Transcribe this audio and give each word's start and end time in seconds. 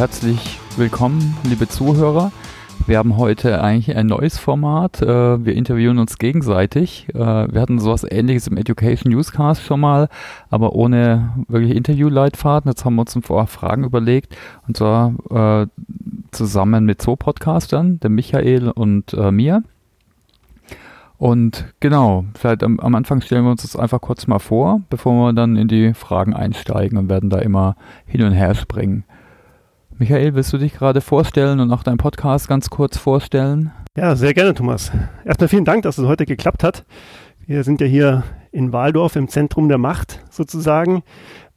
Herzlich 0.00 0.58
willkommen, 0.78 1.36
liebe 1.42 1.68
Zuhörer. 1.68 2.32
Wir 2.86 2.96
haben 2.96 3.18
heute 3.18 3.62
eigentlich 3.62 3.94
ein 3.94 4.06
neues 4.06 4.38
Format. 4.38 5.02
Äh, 5.02 5.44
wir 5.44 5.54
interviewen 5.54 5.98
uns 5.98 6.16
gegenseitig. 6.16 7.08
Äh, 7.12 7.18
wir 7.18 7.60
hatten 7.60 7.78
sowas 7.78 8.06
ähnliches 8.08 8.46
im 8.46 8.56
Education 8.56 9.12
Newscast 9.12 9.62
schon 9.62 9.80
mal, 9.80 10.08
aber 10.48 10.72
ohne 10.72 11.34
wirklich 11.48 11.76
Interviewleitfaden. 11.76 12.70
Jetzt 12.70 12.86
haben 12.86 12.94
wir 12.94 13.02
uns 13.02 13.14
paar 13.20 13.46
Fragen 13.46 13.84
überlegt 13.84 14.34
und 14.66 14.78
zwar 14.78 15.12
äh, 15.28 15.66
zusammen 16.30 16.86
mit 16.86 17.02
zwei 17.02 17.16
Podcastern, 17.16 18.00
dem 18.00 18.14
Michael 18.14 18.70
und 18.70 19.14
mir. 19.30 19.64
Und 21.18 21.74
genau, 21.80 22.24
vielleicht 22.38 22.62
am, 22.62 22.80
am, 22.80 22.94
Anfang 22.94 23.20
stellen 23.20 23.44
wir 23.44 23.50
uns 23.50 23.60
das 23.60 23.76
einfach 23.76 24.00
kurz 24.00 24.26
mal 24.26 24.38
vor, 24.38 24.80
bevor 24.88 25.12
wir 25.12 25.34
dann 25.34 25.56
in 25.56 25.68
die 25.68 25.92
Fragen 25.92 26.32
einsteigen 26.32 26.96
und 26.96 27.10
werden 27.10 27.28
da 27.28 27.38
immer 27.40 27.76
hin 28.06 28.22
und 28.22 28.32
her 28.32 28.54
springen. 28.54 29.04
Michael, 30.00 30.34
willst 30.34 30.50
du 30.54 30.56
dich 30.56 30.72
gerade 30.72 31.02
vorstellen 31.02 31.60
und 31.60 31.70
auch 31.72 31.82
deinen 31.82 31.98
Podcast 31.98 32.48
ganz 32.48 32.70
kurz 32.70 32.96
vorstellen? 32.96 33.70
Ja, 33.94 34.16
sehr 34.16 34.32
gerne, 34.32 34.54
Thomas. 34.54 34.90
Erstmal 35.26 35.48
vielen 35.48 35.66
Dank, 35.66 35.82
dass 35.82 35.98
es 35.98 36.06
heute 36.06 36.24
geklappt 36.24 36.64
hat. 36.64 36.86
Wir 37.46 37.64
sind 37.64 37.82
ja 37.82 37.86
hier 37.86 38.24
in 38.50 38.72
Waldorf 38.72 39.14
im 39.14 39.28
Zentrum 39.28 39.68
der 39.68 39.76
Macht 39.76 40.24
sozusagen. 40.30 41.02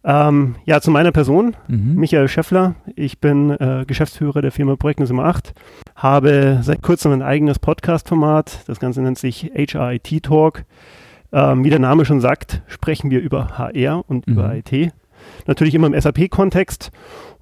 Ähm, 0.04 0.56
ja, 0.66 0.82
zu 0.82 0.92
meiner 0.92 1.14
Person, 1.14 1.56
mhm. 1.70 1.96
Michael 1.96 2.28
Scheffler. 2.28 2.76
Ich 2.98 3.22
bin 3.22 3.52
äh, 3.52 3.86
Geschäftsführer 3.88 4.42
der 4.42 4.52
Firma 4.52 4.76
Projektnus 4.76 5.14
8, 5.14 5.54
habe 5.96 6.60
seit 6.64 6.82
kurzem 6.82 7.14
ein 7.14 7.22
eigenes 7.22 7.60
Podcast-Format. 7.60 8.68
Das 8.68 8.82
Ganze 8.82 9.02
nennt 9.02 9.18
sich 9.18 9.52
HRIT 9.56 10.22
Talk. 10.22 10.66
Ähm, 11.32 11.64
wie 11.64 11.70
der 11.70 11.80
Name 11.80 12.04
schon 12.04 12.20
sagt, 12.20 12.62
sprechen 12.68 13.10
wir 13.10 13.22
über 13.22 13.58
HR 13.58 14.04
und 14.06 14.28
mhm. 14.28 14.34
über 14.34 14.54
IT. 14.54 14.92
Natürlich 15.48 15.76
immer 15.76 15.88
im 15.88 15.98
SAP-Kontext. 15.98 16.92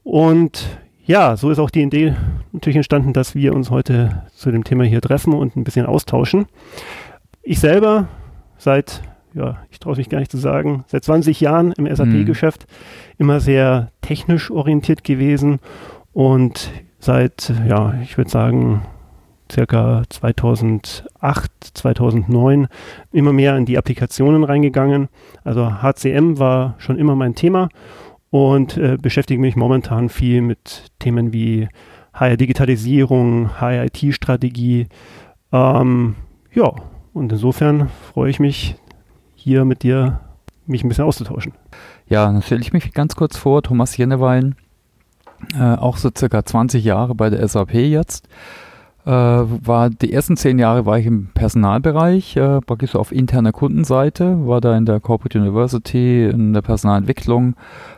Und 0.03 0.79
ja, 1.11 1.35
so 1.35 1.49
ist 1.49 1.59
auch 1.59 1.69
die 1.69 1.81
Idee 1.81 2.15
natürlich 2.53 2.77
entstanden, 2.77 3.11
dass 3.11 3.35
wir 3.35 3.53
uns 3.53 3.69
heute 3.69 4.23
zu 4.33 4.49
dem 4.49 4.63
Thema 4.63 4.85
hier 4.85 5.01
treffen 5.01 5.33
und 5.33 5.57
ein 5.57 5.65
bisschen 5.65 5.85
austauschen. 5.85 6.45
Ich 7.43 7.59
selber 7.59 8.07
seit, 8.57 9.01
ja, 9.33 9.57
ich 9.71 9.79
traue 9.79 9.97
mich 9.97 10.07
gar 10.07 10.19
nicht 10.19 10.31
zu 10.31 10.37
sagen, 10.37 10.85
seit 10.87 11.03
20 11.03 11.41
Jahren 11.41 11.73
im 11.73 11.93
SAP-Geschäft 11.93 12.65
mhm. 12.65 13.15
immer 13.17 13.39
sehr 13.41 13.91
technisch 13.99 14.51
orientiert 14.51 15.03
gewesen 15.03 15.59
und 16.13 16.71
seit, 16.97 17.51
ja, 17.67 17.93
ich 18.01 18.17
würde 18.17 18.31
sagen, 18.31 18.83
circa 19.51 20.03
2008, 20.07 21.51
2009 21.73 22.67
immer 23.11 23.33
mehr 23.33 23.57
in 23.57 23.65
die 23.65 23.77
Applikationen 23.77 24.45
reingegangen. 24.45 25.09
Also 25.43 25.81
HCM 25.81 26.39
war 26.39 26.75
schon 26.77 26.97
immer 26.97 27.17
mein 27.17 27.35
Thema 27.35 27.67
und 28.31 28.77
äh, 28.77 28.97
beschäftige 28.99 29.39
mich 29.39 29.55
momentan 29.55 30.09
viel 30.09 30.41
mit 30.41 30.91
Themen 30.99 31.33
wie 31.33 31.67
HR-Digitalisierung, 32.13 33.59
HR-IT-Strategie. 33.59 34.87
Ähm, 35.51 36.15
ja, 36.53 36.71
und 37.13 37.31
insofern 37.31 37.89
freue 38.13 38.29
ich 38.29 38.39
mich, 38.39 38.75
hier 39.35 39.65
mit 39.65 39.83
dir 39.83 40.21
mich 40.65 40.83
ein 40.83 40.89
bisschen 40.89 41.03
auszutauschen. 41.03 41.53
Ja, 42.07 42.25
dann 42.25 42.41
stelle 42.41 42.61
ich 42.61 42.73
mich 42.73 42.93
ganz 42.93 43.15
kurz 43.15 43.37
vor, 43.37 43.61
Thomas 43.61 43.97
Jennewein, 43.97 44.55
äh, 45.57 45.75
auch 45.75 45.97
so 45.97 46.09
circa 46.15 46.45
20 46.45 46.83
Jahre 46.83 47.15
bei 47.15 47.29
der 47.29 47.45
SAP 47.47 47.73
jetzt. 47.73 48.27
Äh, 49.05 49.09
war 49.11 49.89
die 49.89 50.13
ersten 50.13 50.37
zehn 50.37 50.59
Jahre 50.59 50.85
war 50.85 50.99
ich 50.99 51.07
im 51.07 51.27
Personalbereich, 51.33 52.37
äh, 52.37 52.61
praktisch 52.61 52.95
auf 52.95 53.11
interner 53.11 53.51
Kundenseite, 53.51 54.45
war 54.45 54.61
da 54.61 54.77
in 54.77 54.85
der 54.85 54.99
Corporate 54.99 55.39
University 55.39 56.25
in 56.25 56.53
der 56.53 56.61
Personalentwicklung, 56.61 57.55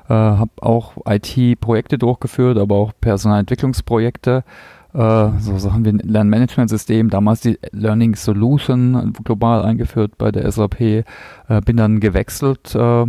äh, 0.08 0.14
habe 0.14 0.52
auch 0.62 0.94
IT-Projekte 1.06 1.98
durchgeführt, 1.98 2.58
aber 2.58 2.76
auch 2.76 2.94
Personalentwicklungsprojekte, 3.02 4.46
äh, 4.94 5.30
so 5.40 5.58
Sachen 5.58 5.84
wie 5.84 5.90
ein 5.90 6.00
Lernmanagementsystem, 6.00 7.10
damals 7.10 7.42
die 7.42 7.60
Learning 7.72 8.16
Solution 8.16 9.12
global 9.26 9.64
eingeführt 9.64 10.18
bei 10.18 10.32
der 10.32 10.50
SAP, 10.50 10.80
äh, 10.80 11.04
bin 11.66 11.76
dann 11.76 12.00
gewechselt 12.00 12.74
äh, 12.76 13.02
äh, 13.02 13.06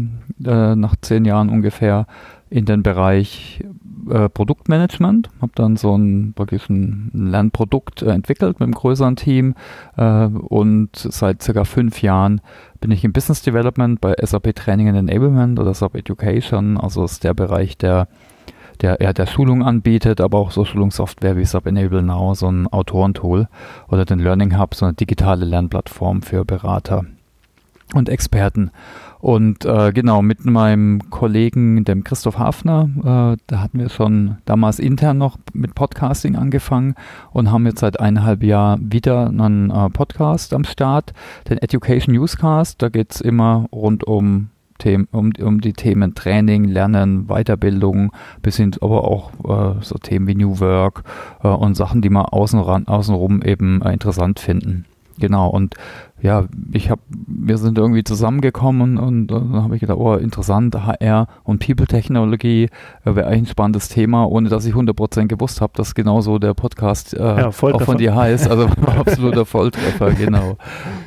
nach 0.74 0.96
zehn 1.00 1.24
Jahren 1.24 1.48
ungefähr 1.48 2.06
in 2.50 2.64
den 2.64 2.82
Bereich 2.82 3.62
äh, 4.10 4.28
Produktmanagement, 4.28 5.30
habe 5.40 5.52
dann 5.54 5.76
so 5.76 5.96
ein 5.96 6.34
wirklich 6.36 6.68
ein 6.68 7.10
Lernprodukt 7.12 8.02
äh, 8.02 8.10
entwickelt 8.10 8.60
mit 8.60 8.66
einem 8.66 8.74
größeren 8.74 9.16
Team 9.16 9.54
äh, 9.96 10.26
und 10.26 10.90
seit 10.94 11.42
circa 11.42 11.64
fünf 11.64 12.02
Jahren 12.02 12.40
bin 12.80 12.90
ich 12.90 13.04
im 13.04 13.12
Business 13.12 13.42
Development 13.42 14.00
bei 14.00 14.14
SAP 14.20 14.54
Training 14.54 14.88
and 14.88 14.98
Enablement 14.98 15.58
oder 15.58 15.74
SAP 15.74 15.96
Education, 15.96 16.78
also 16.78 17.04
ist 17.04 17.24
der 17.24 17.34
Bereich, 17.34 17.78
der 17.78 18.08
der 18.80 18.98
ja, 19.00 19.12
der 19.12 19.26
Schulung 19.26 19.62
anbietet, 19.62 20.20
aber 20.20 20.38
auch 20.38 20.50
so 20.50 20.64
Schulungssoftware 20.64 21.36
wie 21.36 21.44
SAP 21.44 21.66
Enable 21.66 22.02
Now, 22.02 22.34
so 22.34 22.48
ein 22.48 22.66
Autorentool 22.66 23.48
oder 23.88 24.04
den 24.04 24.18
Learning 24.18 24.58
Hub, 24.58 24.74
so 24.74 24.84
eine 24.84 24.94
digitale 24.94 25.44
Lernplattform 25.44 26.22
für 26.22 26.44
Berater 26.44 27.04
und 27.94 28.08
Experten. 28.08 28.70
Und 29.24 29.64
äh, 29.64 29.90
genau, 29.94 30.20
mit 30.20 30.44
meinem 30.44 31.08
Kollegen, 31.08 31.82
dem 31.86 32.04
Christoph 32.04 32.38
Hafner, 32.38 32.90
äh, 32.98 33.40
da 33.46 33.60
hatten 33.60 33.78
wir 33.78 33.88
schon 33.88 34.36
damals 34.44 34.78
intern 34.78 35.16
noch 35.16 35.38
mit 35.54 35.74
Podcasting 35.74 36.36
angefangen 36.36 36.94
und 37.32 37.50
haben 37.50 37.64
jetzt 37.64 37.78
seit 37.78 37.98
eineinhalb 38.00 38.42
Jahren 38.42 38.92
wieder 38.92 39.28
einen 39.28 39.70
äh, 39.70 39.88
Podcast 39.88 40.52
am 40.52 40.64
Start, 40.64 41.14
den 41.48 41.56
Education 41.56 42.14
Newscast. 42.14 42.82
Da 42.82 42.90
geht 42.90 43.14
es 43.14 43.22
immer 43.22 43.66
rund 43.72 44.04
um 44.04 44.50
Themen, 44.76 45.08
um, 45.10 45.32
um 45.40 45.62
die 45.62 45.72
Themen 45.72 46.14
Training, 46.14 46.64
Lernen, 46.64 47.26
Weiterbildung, 47.26 48.12
bis 48.42 48.58
hin 48.58 48.76
aber 48.82 49.04
auch 49.04 49.30
äh, 49.78 49.82
so 49.82 49.94
Themen 49.94 50.26
wie 50.26 50.34
New 50.34 50.60
Work 50.60 51.02
äh, 51.42 51.48
und 51.48 51.78
Sachen, 51.78 52.02
die 52.02 52.10
wir 52.10 52.34
außen 52.34 52.60
ran, 52.60 52.88
außenrum 52.88 53.40
eben 53.40 53.80
äh, 53.80 53.94
interessant 53.94 54.38
finden. 54.38 54.84
Genau, 55.18 55.48
und 55.48 55.76
ja, 56.24 56.46
ich 56.72 56.88
habe, 56.88 57.02
wir 57.10 57.58
sind 57.58 57.76
irgendwie 57.76 58.02
zusammengekommen 58.02 58.96
und, 58.96 59.30
und 59.30 59.52
dann 59.52 59.62
habe 59.62 59.74
ich 59.74 59.80
gedacht, 59.82 59.98
oh, 59.98 60.14
interessant, 60.14 60.74
HR 60.74 61.26
und 61.42 61.58
People-Technologie 61.58 62.70
äh, 63.04 63.14
wäre 63.14 63.26
eigentlich 63.26 63.42
ein 63.42 63.46
spannendes 63.46 63.90
Thema, 63.90 64.24
ohne 64.24 64.48
dass 64.48 64.64
ich 64.64 64.72
100% 64.72 65.26
gewusst 65.26 65.60
habe, 65.60 65.74
dass 65.76 65.94
genauso 65.94 66.38
der 66.38 66.54
Podcast 66.54 67.12
äh, 67.12 67.18
ja, 67.18 67.48
auch 67.48 67.82
von 67.82 67.98
dir 67.98 68.16
heißt. 68.16 68.48
Also 68.50 68.68
absoluter 68.86 69.44
Volltreffer, 69.44 70.12
genau. 70.18 70.56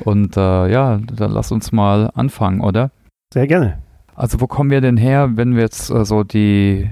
Und 0.04 0.36
äh, 0.36 0.70
ja, 0.70 1.00
dann 1.12 1.32
lass 1.32 1.50
uns 1.50 1.72
mal 1.72 2.12
anfangen, 2.14 2.60
oder? 2.60 2.92
Sehr 3.34 3.48
gerne. 3.48 3.78
Also 4.14 4.40
wo 4.40 4.46
kommen 4.46 4.70
wir 4.70 4.80
denn 4.80 4.96
her, 4.96 5.30
wenn 5.34 5.56
wir 5.56 5.62
jetzt 5.62 5.90
äh, 5.90 6.04
so 6.04 6.22
die, 6.22 6.88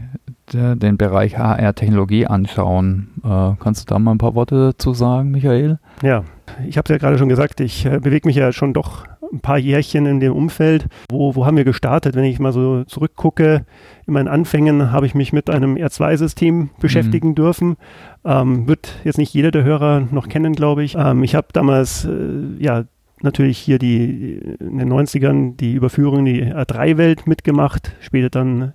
de, 0.53 0.75
den 0.75 0.97
Bereich 0.97 1.39
HR-Technologie 1.39 2.27
anschauen? 2.27 3.07
Äh, 3.23 3.53
kannst 3.61 3.83
du 3.83 3.95
da 3.95 4.01
mal 4.01 4.11
ein 4.11 4.19
paar 4.19 4.35
Worte 4.35 4.73
dazu 4.73 4.95
sagen, 4.95 5.31
Michael? 5.31 5.79
Ja, 6.03 6.25
ich 6.67 6.79
habe 6.79 6.87
es 6.87 6.91
ja 6.91 6.99
gerade 6.99 7.19
schon 7.19 7.29
gesagt, 7.29 7.61
ich 7.61 7.87
äh, 7.87 7.99
bewege 7.99 8.29
mich 8.29 8.37
ja 8.37 8.53
schon 8.53 8.73
doch 8.73 9.07
ein 9.33 9.41
paar 9.41 9.59
Jährchen 9.59 10.07
in 10.07 10.21
dem 10.21 10.33
Umfeld. 10.33 10.87
Wo, 11.11 11.35
wo 11.35 11.47
haben 11.47 11.57
wir 11.57 11.65
gestartet? 11.65 12.15
Wenn 12.15 12.25
ich 12.25 12.39
mal 12.39 12.53
so 12.53 12.85
zurückgucke, 12.85 13.65
in 14.07 14.13
meinen 14.15 14.29
Anfängen 14.29 14.93
habe 14.93 15.07
ich 15.07 15.15
mich 15.15 15.33
mit 15.33 15.51
einem 15.51 15.75
R2-System 15.77 16.71
beschäftigen 16.81 17.31
mhm. 17.31 17.35
dürfen. 17.35 17.77
Ähm, 18.25 18.69
wird 18.69 18.95
jetzt 19.05 19.19
nicht 19.19 19.35
jeder 19.35 19.51
der 19.51 19.65
Hörer 19.65 20.07
noch 20.11 20.29
kennen, 20.29 20.55
glaube 20.55 20.85
ich. 20.85 20.97
Ähm, 20.97 21.23
ich 21.23 21.35
habe 21.35 21.49
damals 21.53 22.05
äh, 22.05 22.63
ja 22.63 22.85
natürlich 23.23 23.59
hier 23.59 23.79
die 23.79 24.39
in 24.61 24.79
den 24.79 24.93
90ern 24.93 25.57
die 25.57 25.75
Überführung 25.75 26.21
in 26.21 26.25
die 26.27 26.45
R3-Welt 26.45 27.27
mitgemacht, 27.27 27.95
später 28.01 28.31
dann 28.31 28.75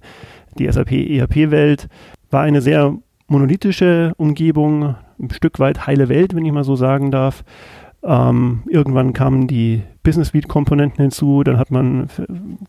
die 0.58 0.72
SAP-ERP-Welt. 0.72 1.88
War 2.30 2.42
eine 2.42 2.62
sehr 2.62 2.98
monolithische 3.28 4.13
Umgebung, 4.18 4.95
ein 5.21 5.29
Stück 5.31 5.59
weit 5.59 5.88
heile 5.88 6.09
Welt, 6.09 6.35
wenn 6.35 6.45
ich 6.45 6.51
mal 6.51 6.63
so 6.63 6.75
sagen 6.75 7.12
darf. 7.12 7.44
Ähm, 8.03 8.63
irgendwann 8.68 9.13
kamen 9.13 9.47
die 9.47 9.83
Business 10.01 10.29
Suite 10.29 10.47
Komponenten 10.47 11.01
hinzu, 11.03 11.44
dann 11.44 11.57
hat 11.57 11.69
man, 11.69 12.07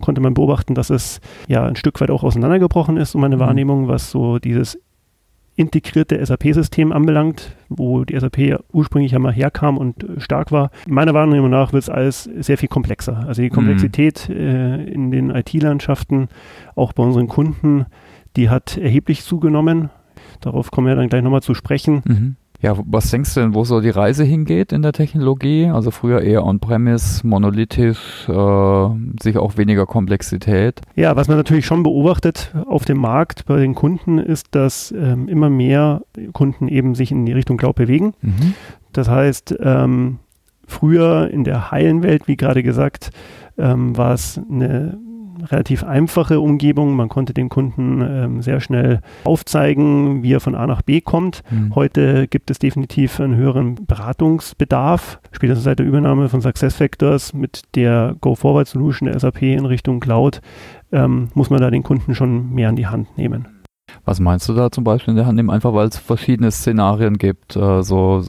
konnte 0.00 0.20
man 0.20 0.34
beobachten, 0.34 0.75
dass 0.75 0.90
es 0.90 1.20
ja 1.49 1.64
ein 1.64 1.76
Stück 1.76 2.00
weit 2.00 2.10
auch 2.10 2.22
auseinandergebrochen 2.22 2.99
ist, 2.99 3.14
um 3.14 3.22
meine 3.22 3.37
mhm. 3.37 3.40
Wahrnehmung, 3.40 3.88
was 3.88 4.10
so 4.10 4.38
dieses 4.38 4.78
integrierte 5.54 6.25
SAP-System 6.25 6.93
anbelangt, 6.93 7.56
wo 7.69 8.04
die 8.04 8.19
SAP 8.19 8.60
ursprünglich 8.72 9.12
ja 9.12 9.19
mal 9.19 9.32
herkam 9.32 9.76
und 9.76 10.04
äh, 10.04 10.20
stark 10.20 10.50
war. 10.50 10.70
Meiner 10.87 11.14
Wahrnehmung 11.14 11.50
nach 11.50 11.72
wird 11.72 11.82
es 11.82 11.90
alles 11.90 12.25
sehr 12.25 12.58
viel 12.58 12.69
komplexer. 12.69 13.25
Also 13.26 13.43
die 13.43 13.50
mhm. 13.50 13.54
Komplexität 13.54 14.28
mhm. 14.28 14.37
äh, 14.37 14.84
in 14.84 15.10
den 15.10 15.31
IT-Landschaften, 15.31 16.28
auch 16.75 16.93
bei 16.93 17.02
unseren 17.02 17.28
Kunden, 17.28 17.87
die 18.37 18.49
hat 18.49 18.78
erheblich 18.78 19.25
zugenommen. 19.25 19.90
Darauf 20.40 20.70
kommen 20.70 20.87
wir 20.87 20.96
dann 20.96 21.08
gleich 21.08 21.22
nochmal 21.22 21.43
zu 21.43 21.54
sprechen. 21.54 22.02
Mhm. 22.06 22.37
Ja, 22.62 22.76
was 22.87 23.11
denkst 23.11 23.35
du 23.35 23.41
denn, 23.41 23.55
wo 23.55 23.64
so 23.64 23.81
die 23.81 23.91
Reise 23.91 24.23
hingeht 24.23 24.73
in 24.73 24.82
der 24.82 24.93
Technologie? 24.93 25.67
Also 25.67 25.91
früher 25.91 26.23
eher 26.23 26.47
on-premise, 26.47 27.26
monolithisch, 27.26 28.29
äh, 28.29 28.88
sicher 29.20 29.43
auch 29.43 29.56
weniger 29.56 29.85
Komplexität. 29.85 30.81
Ja, 30.94 31.17
was 31.17 31.26
man 31.26 31.37
natürlich 31.37 31.67
schon 31.67 31.82
beobachtet 31.82 32.55
auf 32.67 32.85
dem 32.85 32.99
Markt 32.99 33.47
bei 33.47 33.59
den 33.59 33.75
Kunden 33.75 34.19
ist, 34.19 34.55
dass 34.55 34.93
ähm, 34.93 35.26
immer 35.26 35.50
mehr 35.50 36.03
Kunden 36.32 36.69
eben 36.69 36.94
sich 36.94 37.11
in 37.11 37.26
die 37.26 37.32
Richtung 37.32 37.56
Cloud 37.56 37.75
bewegen. 37.75 38.14
Mhm. 38.23 38.55
Das 38.93 39.09
heißt, 39.09 39.56
ähm, 39.61 40.20
früher 40.64 41.31
in 41.31 41.43
der 41.43 41.73
heilen 41.73 42.05
Welt, 42.05 42.29
wie 42.29 42.37
gerade 42.37 42.62
gesagt, 42.62 43.11
ähm, 43.59 43.97
war 43.97 44.14
es 44.14 44.41
eine 44.50 44.99
relativ 45.44 45.85
einfache 45.85 46.41
Umgebung. 46.41 46.94
Man 46.94 47.09
konnte 47.09 47.35
den 47.35 47.49
Kunden 47.49 48.00
ähm, 48.00 48.43
sehr 48.43 48.61
schnell 48.61 49.00
aufzeigen, 49.25 50.23
wie 50.23 50.33
er 50.33 50.41
von 50.41 50.55
A 50.55 50.67
nach 50.67 50.83
B 50.83 51.00
kommt. 51.00 51.43
Mhm. 51.50 51.75
Heute 51.75 52.29
gibt 52.29 52.50
es 52.50 52.59
definitiv 52.59 53.21
einen 53.21 53.37
höheren 53.37 53.87
Beratungsbedarf. 53.87 55.21
Spätestens 55.33 55.65
seit 55.65 55.79
der 55.79 55.87
Übernahme 55.87 56.29
von 56.29 56.41
SuccessFactors 56.41 57.33
mit 57.33 57.62
der 57.75 58.17
Go-Forward-Solution 58.21 59.11
der 59.11 59.19
SAP 59.19 59.43
in 59.43 59.67
Richtung 59.67 60.00
Cloud 60.00 60.41
ähm, 60.93 61.29
muss 61.35 61.50
man 61.50 61.61
da 61.61 61.71
den 61.71 61.83
Kunden 61.83 62.15
schon 62.15 62.50
mehr 62.50 62.69
an 62.69 62.77
die 62.77 62.87
Hand 62.87 63.17
nehmen. 63.17 63.49
Was 64.05 64.21
meinst 64.21 64.49
du 64.49 64.55
da 64.55 64.71
zum 64.71 64.85
Beispiel 64.85 65.12
in 65.12 65.17
der 65.17 65.27
Hand 65.27 65.37
nehmen? 65.37 65.50
Einfach 65.50 65.75
weil 65.75 65.88
es 65.88 65.99
verschiedene 65.99 66.50
Szenarien 66.50 67.19
gibt, 67.19 67.56
äh, 67.56 67.83
so 67.83 68.25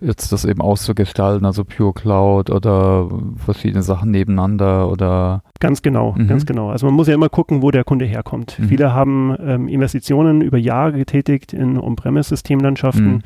jetzt 0.00 0.32
das 0.32 0.44
eben 0.44 0.60
auszugestalten, 0.60 1.44
also 1.46 1.64
Pure 1.64 1.92
Cloud 1.92 2.50
oder 2.50 3.08
verschiedene 3.36 3.82
Sachen 3.82 4.10
nebeneinander 4.10 4.90
oder 4.90 5.42
Ganz 5.60 5.82
genau, 5.82 6.14
mhm. 6.16 6.26
ganz 6.26 6.46
genau. 6.46 6.70
Also 6.70 6.86
man 6.86 6.94
muss 6.94 7.06
ja 7.06 7.14
immer 7.14 7.28
gucken, 7.28 7.62
wo 7.62 7.70
der 7.70 7.84
Kunde 7.84 8.06
herkommt. 8.06 8.58
Mhm. 8.58 8.64
Viele 8.64 8.94
haben 8.94 9.36
ähm, 9.40 9.68
Investitionen 9.68 10.40
über 10.40 10.58
Jahre 10.58 10.92
getätigt 10.92 11.52
in 11.52 11.78
On-Premise-Systemlandschaften. 11.78 13.12
Mhm. 13.12 13.22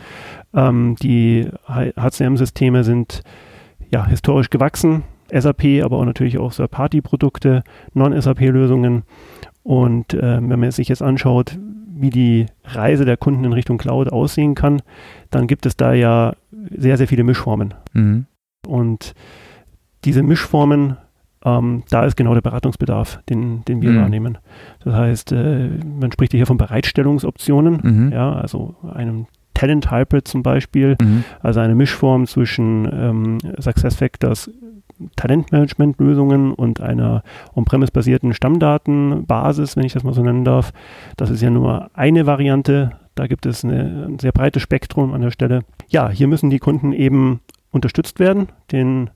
Ähm, 0.53 0.97
die 1.01 1.49
HCM-Systeme 1.67 2.83
sind 2.83 3.23
ja 3.91 4.07
historisch 4.07 4.51
gewachsen. 4.51 5.05
SAP, 5.31 5.83
aber 5.83 5.99
auch 5.99 6.05
natürlich 6.05 6.39
auch 6.39 6.53
Third-Party-Produkte, 6.53 7.63
Non-SAP-Lösungen. 7.95 9.05
Und 9.63 10.13
äh, 10.15 10.41
wenn 10.41 10.61
man 10.61 10.71
sich 10.71 10.89
jetzt 10.89 11.03
anschaut, 11.03 11.59
wie 11.97 12.11
die 12.11 12.47
Reise 12.65 13.05
der 13.05 13.17
Kunden 13.17 13.45
in 13.45 13.53
Richtung 13.53 13.79
Cloud 13.79 14.13
aussehen 14.13 14.55
kann, 14.55 14.83
dann 15.31 15.47
gibt 15.47 15.65
es 15.67 15.77
da 15.77 15.95
ja 15.95 16.35
sehr, 16.71 16.97
sehr 16.97 17.09
viele 17.09 17.25
Mischformen. 17.25 17.75
Mhm. 17.93 18.27
Und 18.67 19.15
diese 20.05 20.23
Mischformen, 20.23 20.97
ähm, 21.45 21.83
da 21.91 22.05
ist 22.05 22.17
genau 22.17 22.35
der 22.35 22.41
Beratungsbedarf, 22.41 23.21
den, 23.29 23.65
den 23.65 23.83
wir 23.83 23.91
mhm. 23.91 24.01
wahrnehmen. 24.01 24.39
Das 24.85 24.95
heißt, 24.95 25.33
äh, 25.33 25.69
man 25.69 26.13
spricht 26.13 26.33
hier 26.33 26.47
von 26.47 26.59
Bereitstellungsoptionen, 26.59 27.81
mhm. 27.83 28.13
ja, 28.13 28.33
also 28.33 28.77
einem 28.93 29.27
Talent 29.55 29.91
Hybrid 29.91 30.27
zum 30.27 30.43
Beispiel, 30.43 30.97
mhm. 31.01 31.25
also 31.41 31.61
eine 31.61 31.75
Mischform 31.75 32.27
zwischen 32.27 32.89
ähm, 32.93 33.39
SuccessFactors 33.59 34.51
Talentmanagement-Lösungen 35.17 36.53
und 36.53 36.81
einer 36.81 37.23
on-premise-basierten 37.55 38.33
Stammdatenbasis, 38.33 39.77
wenn 39.77 39.85
ich 39.85 39.93
das 39.93 40.05
mal 40.05 40.15
so 40.15 40.23
nennen 40.23 40.45
darf. 40.45 40.73
Das 41.17 41.31
ist 41.31 41.43
ja 41.43 41.51
nur 41.51 41.91
eine 41.95 42.27
Variante. 42.27 42.93
Da 43.15 43.27
gibt 43.27 43.47
es 43.47 43.65
eine, 43.65 44.07
ein 44.09 44.19
sehr 44.19 44.33
breites 44.33 44.63
Spektrum 44.63 45.13
an 45.13 45.21
der 45.21 45.31
Stelle. 45.31 45.61
Ja, 45.89 46.09
hier 46.09 46.29
müssen 46.29 46.51
die 46.51 46.59
Kunden 46.59 46.93
eben 46.93 47.41
unterstützt 47.71 48.19
werden, 48.19 48.49
den 48.73 49.11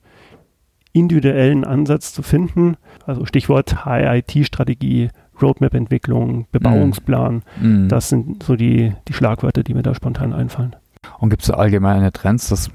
individuellen 0.93 1.65
Ansatz 1.65 2.13
zu 2.13 2.23
finden. 2.23 2.77
Also 3.07 3.25
Stichwort 3.25 3.85
HIT-Strategie, 3.85 5.11
Roadmap-Entwicklung, 5.41 6.47
Bebauungsplan. 6.51 7.43
Mm. 7.61 7.89
Das 7.89 8.09
sind 8.09 8.43
so 8.43 8.57
die, 8.57 8.93
die 9.07 9.13
Schlagwörter, 9.13 9.63
die 9.63 9.75
mir 9.75 9.83
da 9.83 9.95
spontan 9.95 10.33
einfallen. 10.33 10.75
Und 11.21 11.31
gibt 11.31 11.43
es 11.43 11.51
allgemeine 11.51 12.11
Trends, 12.13 12.49
dass 12.49 12.71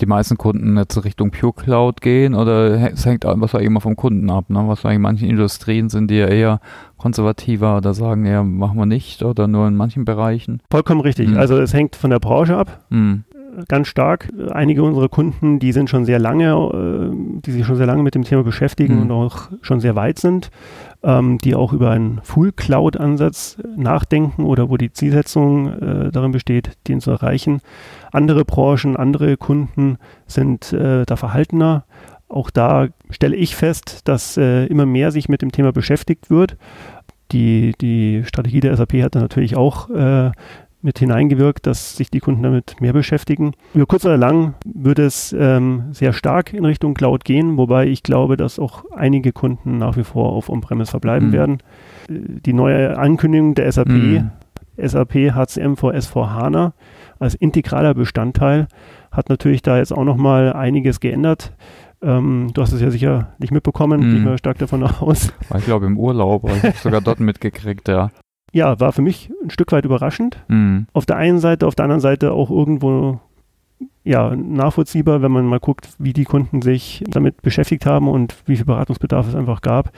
die 0.00 0.06
meisten 0.06 0.38
Kunden 0.38 0.78
jetzt 0.78 1.04
Richtung 1.04 1.30
Pure 1.30 1.52
Cloud 1.52 2.00
gehen 2.00 2.34
oder 2.34 2.90
es 2.90 3.04
hängt 3.04 3.24
was 3.24 3.54
auch 3.54 3.60
immer 3.60 3.82
vom 3.82 3.96
Kunden 3.96 4.30
ab? 4.30 4.48
Ne? 4.48 4.64
Was 4.66 4.82
in 4.84 5.02
manchen 5.02 5.28
Industrien 5.28 5.90
sind 5.90 6.10
die 6.10 6.16
ja 6.16 6.26
eher 6.26 6.60
konservativer 6.96 7.76
oder 7.76 7.92
sagen 7.92 8.24
ja, 8.24 8.42
machen 8.42 8.78
wir 8.78 8.86
nicht 8.86 9.22
oder 9.22 9.46
nur 9.46 9.68
in 9.68 9.76
manchen 9.76 10.06
Bereichen? 10.06 10.62
Vollkommen 10.70 11.02
richtig. 11.02 11.28
Mhm. 11.28 11.36
Also 11.36 11.58
es 11.58 11.74
hängt 11.74 11.96
von 11.96 12.10
der 12.10 12.18
Branche 12.18 12.56
ab. 12.56 12.86
Mhm 12.88 13.24
ganz 13.68 13.88
stark. 13.88 14.28
Einige 14.50 14.82
unserer 14.82 15.08
Kunden, 15.08 15.58
die 15.58 15.72
sind 15.72 15.90
schon 15.90 16.04
sehr 16.04 16.18
lange, 16.18 16.52
äh, 16.52 17.40
die 17.40 17.52
sich 17.52 17.66
schon 17.66 17.76
sehr 17.76 17.86
lange 17.86 18.02
mit 18.02 18.14
dem 18.14 18.24
Thema 18.24 18.42
beschäftigen 18.42 18.96
mhm. 18.96 19.02
und 19.02 19.10
auch 19.10 19.48
schon 19.62 19.80
sehr 19.80 19.96
weit 19.96 20.18
sind, 20.18 20.50
ähm, 21.02 21.38
die 21.38 21.54
auch 21.54 21.72
über 21.72 21.90
einen 21.90 22.20
Full-Cloud-Ansatz 22.22 23.58
nachdenken 23.76 24.44
oder 24.44 24.68
wo 24.68 24.76
die 24.76 24.92
Zielsetzung 24.92 25.72
äh, 25.72 26.10
darin 26.10 26.32
besteht, 26.32 26.72
den 26.88 27.00
zu 27.00 27.10
erreichen. 27.10 27.60
Andere 28.12 28.44
Branchen, 28.44 28.96
andere 28.96 29.36
Kunden 29.36 29.98
sind 30.26 30.72
äh, 30.72 31.04
da 31.04 31.16
verhaltener. 31.16 31.84
Auch 32.28 32.50
da 32.50 32.88
stelle 33.10 33.36
ich 33.36 33.54
fest, 33.54 34.08
dass 34.08 34.36
äh, 34.36 34.66
immer 34.66 34.86
mehr 34.86 35.12
sich 35.12 35.28
mit 35.28 35.42
dem 35.42 35.52
Thema 35.52 35.72
beschäftigt 35.72 36.28
wird. 36.28 36.56
Die, 37.32 37.74
die 37.80 38.22
Strategie 38.24 38.60
der 38.60 38.76
SAP 38.76 38.94
hat 39.02 39.14
da 39.14 39.20
natürlich 39.20 39.56
auch 39.56 39.90
äh, 39.90 40.30
mit 40.86 41.00
hineingewirkt, 41.00 41.66
dass 41.66 41.96
sich 41.96 42.10
die 42.10 42.20
Kunden 42.20 42.44
damit 42.44 42.80
mehr 42.80 42.92
beschäftigen. 42.92 43.52
Über 43.74 43.86
kurz 43.86 44.04
oder 44.06 44.16
lang 44.16 44.54
wird 44.64 45.00
es 45.00 45.34
ähm, 45.38 45.86
sehr 45.90 46.12
stark 46.12 46.54
in 46.54 46.64
Richtung 46.64 46.94
Cloud 46.94 47.24
gehen, 47.24 47.58
wobei 47.58 47.88
ich 47.88 48.04
glaube, 48.04 48.36
dass 48.36 48.58
auch 48.58 48.84
einige 48.94 49.32
Kunden 49.32 49.78
nach 49.78 49.96
wie 49.96 50.04
vor 50.04 50.32
auf 50.32 50.48
On-Premise 50.48 50.92
verbleiben 50.92 51.28
mhm. 51.28 51.32
werden. 51.32 51.58
Äh, 52.08 52.40
die 52.46 52.52
neue 52.52 52.96
Ankündigung 52.96 53.54
der 53.56 53.70
SAP, 53.70 53.88
mhm. 53.88 54.30
SAP 54.78 55.14
HCM 55.34 55.74
vor 55.74 55.92
S4 55.92 56.30
HANA 56.30 56.72
als 57.18 57.34
integraler 57.34 57.94
Bestandteil, 57.94 58.68
hat 59.10 59.28
natürlich 59.28 59.62
da 59.62 59.78
jetzt 59.78 59.92
auch 59.92 60.04
nochmal 60.04 60.52
einiges 60.52 61.00
geändert. 61.00 61.52
Ähm, 62.00 62.50
du 62.54 62.62
hast 62.62 62.72
es 62.72 62.80
ja 62.80 62.90
sicher 62.90 63.34
nicht 63.38 63.52
mitbekommen, 63.52 64.00
mhm. 64.00 64.04
gehe 64.04 64.18
ich 64.18 64.24
mal 64.24 64.38
stark 64.38 64.58
davon 64.58 64.82
aus. 65.00 65.32
Ich 65.58 65.64
glaube 65.64 65.86
im 65.86 65.98
Urlaub, 65.98 66.48
habe 66.48 66.68
ich 66.68 66.78
sogar 66.78 67.00
dort 67.00 67.18
mitgekriegt, 67.18 67.88
ja 67.88 68.10
ja, 68.52 68.78
war 68.80 68.92
für 68.92 69.02
mich 69.02 69.30
ein 69.42 69.50
Stück 69.50 69.72
weit 69.72 69.84
überraschend. 69.84 70.38
Mhm. 70.48 70.86
Auf 70.92 71.06
der 71.06 71.16
einen 71.16 71.38
Seite, 71.38 71.66
auf 71.66 71.74
der 71.74 71.84
anderen 71.84 72.00
Seite 72.00 72.32
auch 72.32 72.50
irgendwo 72.50 73.20
ja, 74.04 74.34
nachvollziehbar, 74.36 75.20
wenn 75.20 75.32
man 75.32 75.46
mal 75.46 75.58
guckt, 75.58 75.88
wie 75.98 76.12
die 76.12 76.24
Kunden 76.24 76.62
sich 76.62 77.04
damit 77.08 77.42
beschäftigt 77.42 77.86
haben 77.86 78.08
und 78.08 78.36
wie 78.46 78.56
viel 78.56 78.64
Beratungsbedarf 78.64 79.28
es 79.28 79.34
einfach 79.34 79.60
gab. 79.62 79.90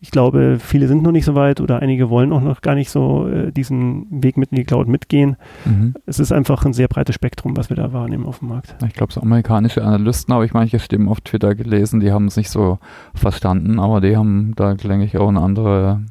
Ich 0.00 0.12
glaube, 0.12 0.58
viele 0.60 0.86
sind 0.86 1.02
noch 1.02 1.10
nicht 1.10 1.24
so 1.24 1.34
weit 1.34 1.60
oder 1.60 1.80
einige 1.82 2.08
wollen 2.08 2.32
auch 2.32 2.40
noch 2.40 2.60
gar 2.60 2.76
nicht 2.76 2.88
so 2.88 3.26
äh, 3.26 3.50
diesen 3.50 4.06
Weg 4.22 4.36
mit 4.36 4.50
in 4.50 4.56
die 4.56 4.64
Cloud 4.64 4.86
mitgehen. 4.86 5.36
Mhm. 5.64 5.94
Es 6.06 6.20
ist 6.20 6.30
einfach 6.30 6.64
ein 6.64 6.72
sehr 6.72 6.86
breites 6.86 7.16
Spektrum, 7.16 7.56
was 7.56 7.68
wir 7.68 7.76
da 7.76 7.92
wahrnehmen 7.92 8.24
auf 8.24 8.38
dem 8.38 8.48
Markt. 8.48 8.76
Ich 8.86 8.94
glaube, 8.94 9.12
so 9.12 9.20
amerikanische 9.20 9.82
Analysten 9.82 10.32
habe 10.32 10.46
ich 10.46 10.52
manche 10.52 10.78
Stimmen 10.78 11.08
auf 11.08 11.20
Twitter 11.20 11.56
gelesen, 11.56 11.98
die 11.98 12.12
haben 12.12 12.26
es 12.26 12.36
nicht 12.36 12.50
so 12.50 12.78
verstanden, 13.12 13.80
aber 13.80 14.00
die 14.00 14.16
haben 14.16 14.52
da, 14.54 14.74
denke 14.74 15.04
ich, 15.04 15.18
auch 15.18 15.28
eine 15.28 15.40
andere 15.40 16.02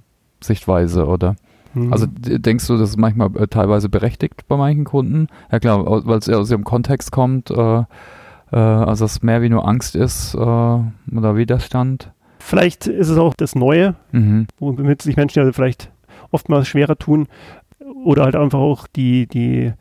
Sichtweise, 0.41 1.07
oder? 1.07 1.37
Mhm. 1.85 1.93
Also 1.93 2.07
denkst 2.07 2.67
du, 2.67 2.77
das 2.77 2.91
ist 2.91 2.97
manchmal 2.97 3.35
äh, 3.35 3.47
teilweise 3.47 3.89
berechtigt 3.89 4.47
bei 4.47 4.57
manchen 4.57 4.83
Kunden? 4.83 5.27
Ja 5.51 5.59
klar, 5.59 5.85
weil 6.05 6.17
es 6.17 6.29
aus 6.29 6.51
ihrem 6.51 6.63
Kontext 6.63 7.11
kommt, 7.11 7.51
äh, 7.51 7.79
äh, 7.79 7.85
also 8.55 9.05
es 9.05 9.21
mehr 9.21 9.41
wie 9.41 9.49
nur 9.49 9.67
Angst 9.67 9.95
ist 9.95 10.33
äh, 10.35 10.37
oder 10.37 11.35
Widerstand. 11.35 12.11
Vielleicht 12.39 12.87
ist 12.87 13.09
es 13.09 13.17
auch 13.17 13.33
das 13.33 13.55
Neue, 13.55 13.95
mhm. 14.11 14.47
womit 14.59 15.01
sich 15.01 15.17
Menschen 15.17 15.43
ja 15.43 15.51
vielleicht 15.51 15.91
oftmals 16.31 16.67
schwerer 16.67 16.97
tun 16.97 17.27
oder 18.03 18.23
halt 18.23 18.35
einfach 18.35 18.59
auch 18.59 18.87
die, 18.87 19.27
die 19.27 19.73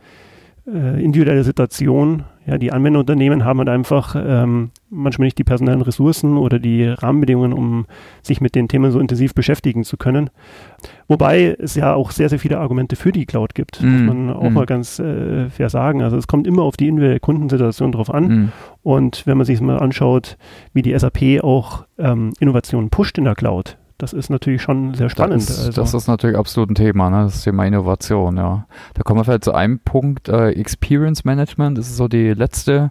äh, 0.67 1.03
individuelle 1.03 1.45
Situation. 1.45 2.25
Ja, 2.47 2.59
die 2.59 2.73
Anwenderunternehmen 2.73 3.45
haben 3.45 3.59
halt 3.59 3.69
einfach 3.69 4.15
ähm, 4.17 4.71
manchmal 4.89 5.27
nicht 5.27 5.39
die 5.39 5.45
personellen 5.45 5.83
Ressourcen 5.83 6.37
oder 6.37 6.59
die 6.59 6.85
Rahmenbedingungen, 6.85 7.53
um 7.53 7.87
sich 8.23 8.41
mit 8.41 8.55
den 8.55 8.69
Themen 8.69 8.93
so 8.93 9.01
intensiv 9.01 9.35
beschäftigen 9.35 9.83
zu 9.83 9.97
können. 9.97 10.31
Wobei 11.09 11.57
es 11.59 11.75
ja 11.77 11.95
auch 11.95 12.11
sehr, 12.11 12.29
sehr 12.29 12.39
viele 12.39 12.59
Argumente 12.59 12.97
für 12.97 13.13
die 13.13 13.27
Cloud 13.27 13.55
gibt, 13.55 13.81
mm. 13.81 13.87
muss 13.87 14.01
man 14.03 14.37
auch 14.37 14.51
mm. 14.51 14.53
mal 14.53 14.67
ganz 14.67 14.99
äh, 14.99 15.49
fair 15.51 15.69
sagen. 15.69 16.03
Also 16.03 16.17
es 16.17 16.27
kommt 16.27 16.47
immer 16.47 16.63
auf 16.63 16.77
die 16.77 16.89
individuelle 16.89 17.21
Kundensituation 17.21 17.93
drauf 17.93 18.13
an. 18.13 18.25
Mm. 18.27 18.53
Und 18.83 19.27
wenn 19.27 19.37
man 19.37 19.47
sich 19.47 19.61
mal 19.61 19.79
anschaut, 19.79 20.37
wie 20.73 20.83
die 20.83 20.99
SAP 20.99 21.45
auch 21.45 21.87
ähm, 21.99 22.33
Innovationen 22.41 22.91
pusht 22.91 23.19
in 23.19 23.25
der 23.25 23.35
Cloud, 23.37 23.79
das 23.99 24.13
ist 24.13 24.29
natürlich 24.29 24.61
schon 24.61 24.95
sehr 24.95 25.09
spannend. 25.09 25.49
Das, 25.49 25.67
also. 25.67 25.81
das 25.81 25.95
ist 25.95 26.07
natürlich 26.07 26.37
absolut 26.37 26.71
ein 26.71 26.75
Thema, 26.75 27.09
ne? 27.09 27.23
das 27.25 27.43
Thema 27.43 27.65
Innovation, 27.65 28.37
ja. 28.37 28.67
Da 28.95 29.03
kommen 29.03 29.21
wir 29.21 29.25
vielleicht 29.25 29.45
zu 29.45 29.55
einem 29.55 29.79
Punkt, 29.79 30.29
äh, 30.29 30.51
Experience 30.51 31.25
Management, 31.25 31.79
das 31.79 31.89
ist 31.89 31.97
so 31.97 32.07
die 32.07 32.35
letzte 32.35 32.91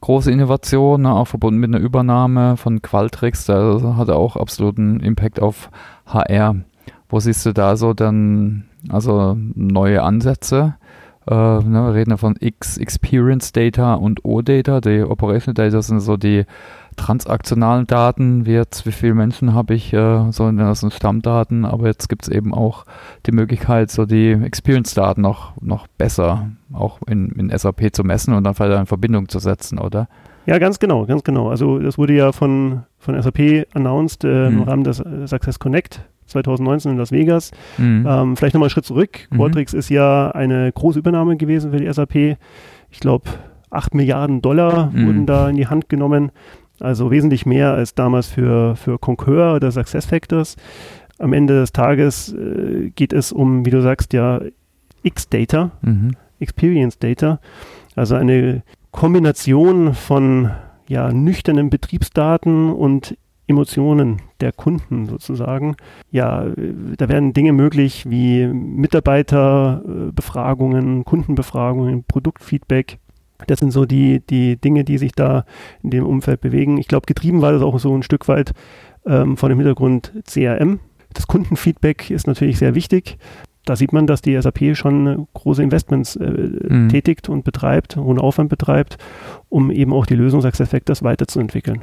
große 0.00 0.30
Innovation, 0.30 1.02
ne? 1.02 1.12
auch 1.12 1.26
verbunden 1.26 1.60
mit 1.60 1.74
einer 1.74 1.84
Übernahme 1.84 2.56
von 2.56 2.80
Qualtrics, 2.80 3.44
da 3.44 3.96
hat 3.98 4.08
er 4.08 4.16
auch 4.16 4.36
absoluten 4.36 5.00
Impact 5.00 5.40
auf 5.40 5.70
HR. 6.06 6.56
Wo 7.08 7.20
siehst 7.20 7.46
du 7.46 7.52
da 7.52 7.76
so 7.76 7.94
dann, 7.94 8.64
also 8.88 9.36
neue 9.54 10.02
Ansätze? 10.02 10.74
Äh, 11.28 11.34
ne, 11.34 11.86
wir 11.86 11.94
reden 11.94 12.10
ja 12.10 12.16
von 12.16 12.36
X 12.38 12.78
Experience 12.78 13.52
Data 13.52 13.94
und 13.94 14.24
O 14.24 14.42
Data. 14.42 14.80
Die 14.80 15.02
Operational 15.02 15.54
Data 15.54 15.82
sind 15.82 16.00
so 16.00 16.16
die 16.16 16.44
transaktionalen 16.96 17.86
Daten, 17.86 18.46
wie 18.46 18.52
jetzt, 18.52 18.86
wie 18.86 18.92
viele 18.92 19.14
Menschen 19.14 19.54
habe 19.54 19.74
ich, 19.74 19.92
äh, 19.92 20.30
so 20.32 20.48
in 20.48 20.56
das 20.56 20.80
sind 20.80 20.94
Stammdaten, 20.94 21.64
aber 21.64 21.86
jetzt 21.86 22.08
gibt 22.08 22.22
es 22.22 22.28
eben 22.28 22.54
auch 22.54 22.86
die 23.26 23.32
Möglichkeit, 23.32 23.90
so 23.90 24.06
die 24.06 24.30
Experience-Daten 24.30 25.20
noch, 25.20 25.60
noch 25.60 25.86
besser 25.86 26.50
auch 26.72 27.00
in, 27.06 27.30
in 27.32 27.56
SAP 27.56 27.94
zu 27.94 28.02
messen 28.02 28.34
und 28.34 28.44
dann 28.44 28.54
vielleicht 28.54 28.80
in 28.80 28.86
Verbindung 28.86 29.28
zu 29.28 29.38
setzen, 29.38 29.78
oder? 29.78 30.08
Ja, 30.46 30.58
ganz 30.58 30.78
genau, 30.78 31.06
ganz 31.06 31.22
genau. 31.22 31.50
Also 31.50 31.78
das 31.78 31.98
wurde 31.98 32.14
ja 32.14 32.32
von, 32.32 32.84
von 32.98 33.20
SAP 33.20 33.66
announced 33.74 34.24
äh, 34.24 34.48
mhm. 34.48 34.58
im 34.58 34.62
Rahmen 34.62 34.84
des 34.84 35.00
äh, 35.00 35.26
Success 35.26 35.58
Connect 35.58 36.00
2019 36.26 36.92
in 36.92 36.98
Las 36.98 37.12
Vegas. 37.12 37.50
Mhm. 37.78 38.06
Ähm, 38.08 38.36
vielleicht 38.36 38.54
nochmal 38.54 38.66
einen 38.66 38.70
Schritt 38.70 38.84
zurück. 38.84 39.28
Mhm. 39.30 39.36
Qualtrics 39.36 39.74
ist 39.74 39.88
ja 39.88 40.30
eine 40.30 40.70
große 40.72 40.98
Übernahme 40.98 41.36
gewesen 41.36 41.70
für 41.70 41.78
die 41.78 41.92
SAP. 41.92 42.36
Ich 42.90 43.00
glaube, 43.00 43.30
8 43.70 43.94
Milliarden 43.94 44.42
Dollar 44.42 44.90
mhm. 44.90 45.06
wurden 45.06 45.26
da 45.26 45.48
in 45.48 45.56
die 45.56 45.66
Hand 45.66 45.88
genommen. 45.88 46.30
Also 46.80 47.10
wesentlich 47.10 47.46
mehr 47.46 47.72
als 47.72 47.94
damals 47.94 48.26
für, 48.26 48.76
für 48.76 48.98
Concur 48.98 49.54
oder 49.54 49.70
SuccessFactors. 49.70 50.56
Am 51.18 51.32
Ende 51.32 51.54
des 51.60 51.72
Tages 51.72 52.34
äh, 52.34 52.90
geht 52.94 53.12
es 53.12 53.32
um, 53.32 53.64
wie 53.64 53.70
du 53.70 53.80
sagst, 53.80 54.12
ja, 54.12 54.40
X-Data, 55.02 55.70
mhm. 55.80 56.12
Experience 56.40 56.98
Data. 56.98 57.40
Also 57.94 58.14
eine 58.16 58.62
Kombination 58.90 59.94
von 59.94 60.50
ja, 60.88 61.12
nüchternen 61.12 61.70
Betriebsdaten 61.70 62.70
und 62.72 63.16
Emotionen 63.48 64.22
der 64.40 64.52
Kunden 64.52 65.06
sozusagen. 65.06 65.76
Ja, 66.10 66.46
da 66.96 67.08
werden 67.08 67.32
Dinge 67.32 67.52
möglich 67.52 68.04
wie 68.08 68.46
Mitarbeiterbefragungen, 68.46 71.04
Kundenbefragungen, 71.04 72.04
Produktfeedback. 72.04 72.98
Das 73.46 73.60
sind 73.60 73.70
so 73.70 73.84
die, 73.84 74.20
die 74.20 74.56
Dinge, 74.56 74.84
die 74.84 74.98
sich 74.98 75.12
da 75.12 75.44
in 75.82 75.90
dem 75.90 76.06
Umfeld 76.06 76.40
bewegen. 76.40 76.78
Ich 76.78 76.88
glaube, 76.88 77.06
getrieben 77.06 77.42
war 77.42 77.52
das 77.52 77.62
auch 77.62 77.78
so 77.78 77.94
ein 77.94 78.02
Stück 78.02 78.28
weit 78.28 78.52
ähm, 79.04 79.36
von 79.36 79.50
dem 79.50 79.58
Hintergrund 79.58 80.12
CRM. 80.24 80.80
Das 81.12 81.26
Kundenfeedback 81.26 82.10
ist 82.10 82.26
natürlich 82.26 82.58
sehr 82.58 82.74
wichtig. 82.74 83.18
Da 83.64 83.74
sieht 83.74 83.92
man, 83.92 84.06
dass 84.06 84.22
die 84.22 84.40
SAP 84.40 84.76
schon 84.76 85.26
große 85.34 85.62
Investments 85.62 86.16
äh, 86.16 86.50
mhm. 86.68 86.88
tätigt 86.88 87.28
und 87.28 87.44
betreibt, 87.44 87.96
hohen 87.96 88.18
Aufwand 88.18 88.48
betreibt, 88.48 88.96
um 89.48 89.70
eben 89.70 89.92
auch 89.92 90.06
die 90.06 90.14
Lösung 90.14 90.40
SuccessFactors 90.40 91.02
weiterzuentwickeln. 91.02 91.82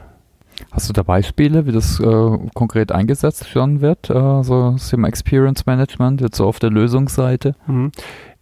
Hast 0.71 0.89
du 0.89 0.93
da 0.93 1.03
Beispiele, 1.03 1.65
wie 1.65 1.71
das 1.71 1.99
äh, 1.99 2.37
konkret 2.53 2.91
eingesetzt 2.91 3.53
werden 3.55 3.81
wird, 3.81 4.09
äh, 4.09 4.43
so 4.43 4.71
das 4.71 4.89
Thema 4.89 5.07
Experience 5.07 5.65
Management, 5.65 6.21
jetzt 6.21 6.37
so 6.37 6.45
auf 6.45 6.59
der 6.59 6.69
Lösungsseite? 6.69 7.55
Mhm. 7.67 7.91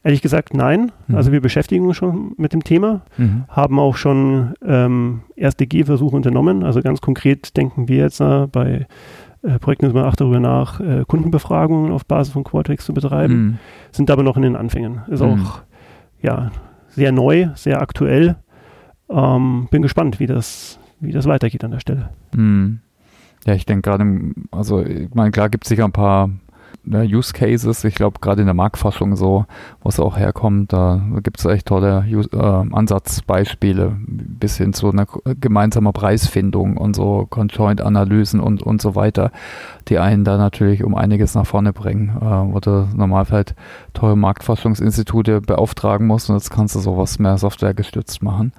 Ehrlich 0.03 0.21
gesagt, 0.21 0.53
nein. 0.53 0.91
Mhm. 1.07 1.15
Also 1.15 1.31
wir 1.31 1.41
beschäftigen 1.41 1.85
uns 1.85 1.97
schon 1.97 2.33
mit 2.37 2.53
dem 2.53 2.63
Thema, 2.63 3.01
mhm. 3.17 3.43
haben 3.49 3.79
auch 3.79 3.95
schon 3.95 4.53
ähm, 4.65 5.21
erste 5.35 5.67
Gehversuche 5.67 6.15
unternommen. 6.15 6.63
Also 6.63 6.81
ganz 6.81 7.01
konkret 7.01 7.55
denken 7.55 7.87
wir 7.87 7.97
jetzt 7.97 8.19
äh, 8.19 8.47
bei 8.47 8.87
äh, 9.43 9.59
Projekten 9.59 9.89
über 9.89 10.07
auch 10.07 10.15
darüber 10.15 10.39
nach, 10.39 10.79
äh, 10.79 11.03
Kundenbefragungen 11.07 11.91
auf 11.91 12.05
Basis 12.05 12.33
von 12.33 12.43
Qualtrics 12.43 12.85
zu 12.85 12.93
betreiben, 12.93 13.33
mhm. 13.33 13.57
sind 13.91 14.09
aber 14.11 14.23
noch 14.23 14.37
in 14.37 14.43
den 14.43 14.55
Anfängen. 14.55 15.01
Ist 15.07 15.21
mhm. 15.21 15.45
auch 15.45 15.61
ja, 16.21 16.51
sehr 16.89 17.11
neu, 17.11 17.49
sehr 17.55 17.81
aktuell. 17.81 18.35
Ähm, 19.09 19.67
bin 19.71 19.81
gespannt, 19.81 20.19
wie 20.19 20.27
das, 20.27 20.79
wie 21.01 21.11
das 21.11 21.25
weitergeht 21.25 21.63
an 21.63 21.71
der 21.71 21.79
Stelle. 21.79 22.09
Mhm. 22.33 22.79
Ja, 23.45 23.53
ich 23.55 23.65
denke 23.65 23.89
gerade, 23.89 24.05
also 24.51 24.81
ich 24.85 25.13
meine, 25.13 25.31
klar 25.31 25.49
gibt 25.49 25.65
es 25.65 25.69
sicher 25.69 25.85
ein 25.85 25.91
paar 25.91 26.29
ne, 26.83 27.03
Use 27.03 27.33
Cases, 27.33 27.83
ich 27.83 27.95
glaube 27.95 28.19
gerade 28.19 28.41
in 28.41 28.47
der 28.47 28.53
Marktforschung 28.53 29.15
so, 29.15 29.45
wo 29.81 29.89
es 29.89 29.99
auch 29.99 30.17
herkommt, 30.17 30.73
da 30.73 31.01
gibt 31.23 31.39
es 31.39 31.45
echt 31.45 31.67
tolle 31.67 32.05
äh, 32.07 32.37
Ansatzbeispiele 32.37 33.95
bis 34.07 34.57
hin 34.57 34.73
zu 34.73 34.89
einer 34.89 35.07
gemeinsamen 35.39 35.93
Preisfindung 35.93 36.77
und 36.77 36.95
so 36.95 37.27
Conjoint-Analysen 37.29 38.39
und, 38.39 38.63
und 38.63 38.81
so 38.81 38.95
weiter, 38.95 39.31
die 39.87 39.99
einen 39.99 40.23
da 40.23 40.37
natürlich 40.37 40.83
um 40.83 40.95
einiges 40.95 41.35
nach 41.35 41.45
vorne 41.45 41.73
bringen, 41.73 42.09
äh, 42.17 42.53
wo 42.53 42.59
du 42.59 42.87
normal 42.95 43.25
vielleicht 43.25 43.55
teure 43.93 44.17
Marktforschungsinstitute 44.17 45.41
beauftragen 45.41 46.07
musst 46.07 46.29
und 46.29 46.35
jetzt 46.35 46.51
kannst 46.51 46.75
du 46.75 46.79
sowas 46.79 47.19
mehr 47.19 47.37
Software 47.37 47.73
gestützt 47.73 48.21
machen. 48.21 48.53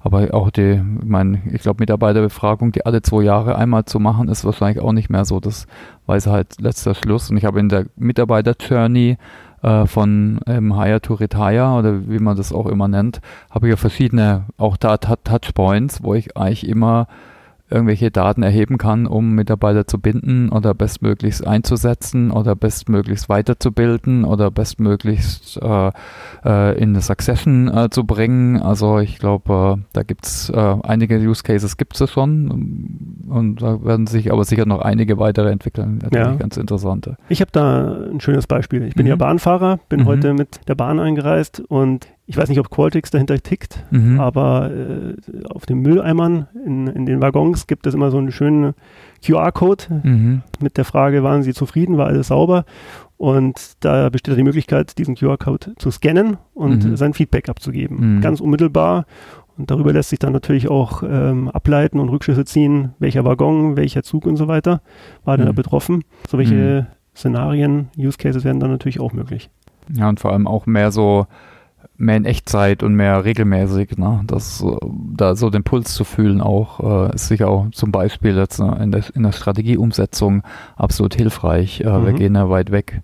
Aber 0.00 0.32
auch 0.32 0.50
die, 0.50 0.80
ich 1.00 1.08
meine, 1.08 1.42
ich 1.52 1.62
glaube, 1.62 1.82
Mitarbeiterbefragung, 1.82 2.72
die 2.72 2.86
alle 2.86 3.02
zwei 3.02 3.22
Jahre 3.22 3.56
einmal 3.56 3.84
zu 3.84 3.98
machen, 3.98 4.28
ist 4.28 4.44
wahrscheinlich 4.44 4.82
auch 4.82 4.92
nicht 4.92 5.10
mehr 5.10 5.24
so 5.24 5.40
das 5.40 5.66
Weise 6.06 6.30
halt 6.30 6.60
letzter 6.60 6.94
Schluss. 6.94 7.30
Und 7.30 7.36
ich 7.36 7.44
habe 7.44 7.58
in 7.60 7.68
der 7.68 7.86
Mitarbeiter-Journey 7.96 9.16
äh, 9.62 9.86
von 9.86 10.40
ähm, 10.46 10.80
Hire 10.80 11.00
to 11.00 11.14
Retire 11.14 11.74
oder 11.78 12.08
wie 12.08 12.20
man 12.20 12.36
das 12.36 12.52
auch 12.52 12.66
immer 12.66 12.88
nennt, 12.88 13.20
habe 13.50 13.66
ich 13.66 13.70
ja 13.70 13.76
verschiedene, 13.76 14.44
auch 14.56 14.76
da 14.76 14.96
Touchpoints, 14.98 16.02
wo 16.02 16.14
ich 16.14 16.36
eigentlich 16.36 16.68
immer 16.68 17.08
irgendwelche 17.70 18.10
Daten 18.10 18.42
erheben 18.42 18.78
kann, 18.78 19.06
um 19.06 19.34
Mitarbeiter 19.34 19.86
zu 19.86 19.98
binden 19.98 20.48
oder 20.48 20.74
bestmöglichst 20.74 21.46
einzusetzen 21.46 22.30
oder 22.30 22.56
bestmöglichst 22.56 23.28
weiterzubilden 23.28 24.24
oder 24.24 24.50
bestmöglichst 24.50 25.60
äh, 25.62 25.90
äh, 26.44 26.78
in 26.78 26.90
eine 26.90 27.02
Succession 27.02 27.68
äh, 27.68 27.90
zu 27.90 28.04
bringen. 28.04 28.60
Also 28.60 28.98
ich 28.98 29.18
glaube, 29.18 29.78
äh, 29.78 29.82
da 29.92 30.02
gibt 30.02 30.26
es 30.26 30.50
äh, 30.50 30.76
einige 30.82 31.18
Use 31.18 31.42
Cases 31.42 31.76
gibt 31.76 32.00
es 32.00 32.10
schon 32.10 33.26
und 33.28 33.62
da 33.62 33.84
werden 33.84 34.06
sich 34.06 34.32
aber 34.32 34.44
sicher 34.44 34.66
noch 34.66 34.80
einige 34.80 35.18
weitere 35.18 35.50
entwickeln. 35.50 36.00
Ja. 36.12 36.34
ganz 36.34 36.56
interessante. 36.56 37.16
Ich 37.28 37.40
habe 37.40 37.50
da 37.52 38.08
ein 38.10 38.20
schönes 38.20 38.46
Beispiel. 38.46 38.84
Ich 38.84 38.94
bin 38.94 39.04
mhm. 39.04 39.10
ja 39.10 39.16
Bahnfahrer, 39.16 39.78
bin 39.88 40.00
mhm. 40.00 40.06
heute 40.06 40.34
mit 40.34 40.60
der 40.68 40.74
Bahn 40.74 40.98
eingereist 40.98 41.60
und 41.60 42.08
ich 42.28 42.36
weiß 42.36 42.50
nicht, 42.50 42.60
ob 42.60 42.68
Qualtrics 42.68 43.10
dahinter 43.10 43.38
tickt, 43.38 43.82
mhm. 43.90 44.20
aber 44.20 44.70
äh, 44.70 45.14
auf 45.48 45.64
den 45.64 45.78
Mülleimern 45.78 46.46
in, 46.64 46.86
in 46.86 47.06
den 47.06 47.22
Waggons 47.22 47.66
gibt 47.66 47.86
es 47.86 47.94
immer 47.94 48.10
so 48.10 48.18
einen 48.18 48.32
schönen 48.32 48.74
QR-Code 49.24 50.02
mhm. 50.04 50.42
mit 50.60 50.76
der 50.76 50.84
Frage, 50.84 51.22
waren 51.22 51.42
Sie 51.42 51.54
zufrieden, 51.54 51.96
war 51.96 52.06
alles 52.06 52.28
sauber? 52.28 52.66
Und 53.16 53.76
da 53.80 54.10
besteht 54.10 54.36
die 54.36 54.42
Möglichkeit, 54.42 54.98
diesen 54.98 55.14
QR-Code 55.14 55.72
zu 55.78 55.90
scannen 55.90 56.36
und 56.52 56.84
mhm. 56.84 56.96
sein 56.96 57.14
Feedback 57.14 57.48
abzugeben. 57.48 58.16
Mhm. 58.16 58.20
Ganz 58.20 58.40
unmittelbar. 58.40 59.06
Und 59.56 59.70
darüber 59.70 59.94
lässt 59.94 60.10
sich 60.10 60.18
dann 60.18 60.34
natürlich 60.34 60.68
auch 60.68 61.02
ähm, 61.02 61.48
ableiten 61.48 61.98
und 61.98 62.10
Rückschlüsse 62.10 62.44
ziehen, 62.44 62.90
welcher 62.98 63.24
Waggon, 63.24 63.76
welcher 63.76 64.02
Zug 64.02 64.26
und 64.26 64.36
so 64.36 64.48
weiter 64.48 64.82
war 65.24 65.38
denn 65.38 65.46
da 65.46 65.52
mhm. 65.52 65.56
betroffen. 65.56 66.04
So 66.28 66.36
welche 66.36 66.86
mhm. 66.86 67.16
Szenarien, 67.16 67.88
Use 67.98 68.18
Cases 68.18 68.44
werden 68.44 68.60
dann 68.60 68.70
natürlich 68.70 69.00
auch 69.00 69.14
möglich. 69.14 69.48
Ja, 69.92 70.10
und 70.10 70.20
vor 70.20 70.32
allem 70.32 70.46
auch 70.46 70.66
mehr 70.66 70.92
so 70.92 71.26
mehr 71.98 72.16
in 72.16 72.24
Echtzeit 72.24 72.84
und 72.84 72.94
mehr 72.94 73.24
regelmäßig, 73.24 73.98
ne? 73.98 74.20
Das 74.26 74.64
da 75.16 75.34
so 75.34 75.50
den 75.50 75.64
Puls 75.64 75.92
zu 75.92 76.04
fühlen 76.04 76.40
auch, 76.40 77.10
äh, 77.10 77.14
ist 77.14 77.26
sicher 77.26 77.48
auch 77.48 77.68
zum 77.72 77.90
Beispiel 77.90 78.36
jetzt 78.36 78.60
ne, 78.60 78.78
in, 78.80 78.92
der, 78.92 79.02
in 79.14 79.24
der 79.24 79.32
Strategieumsetzung 79.32 80.42
absolut 80.76 81.14
hilfreich. 81.16 81.80
Äh, 81.80 81.90
mhm. 81.90 82.06
Wir 82.06 82.12
gehen 82.12 82.34
ja 82.36 82.48
weit 82.48 82.70
weg, 82.70 83.02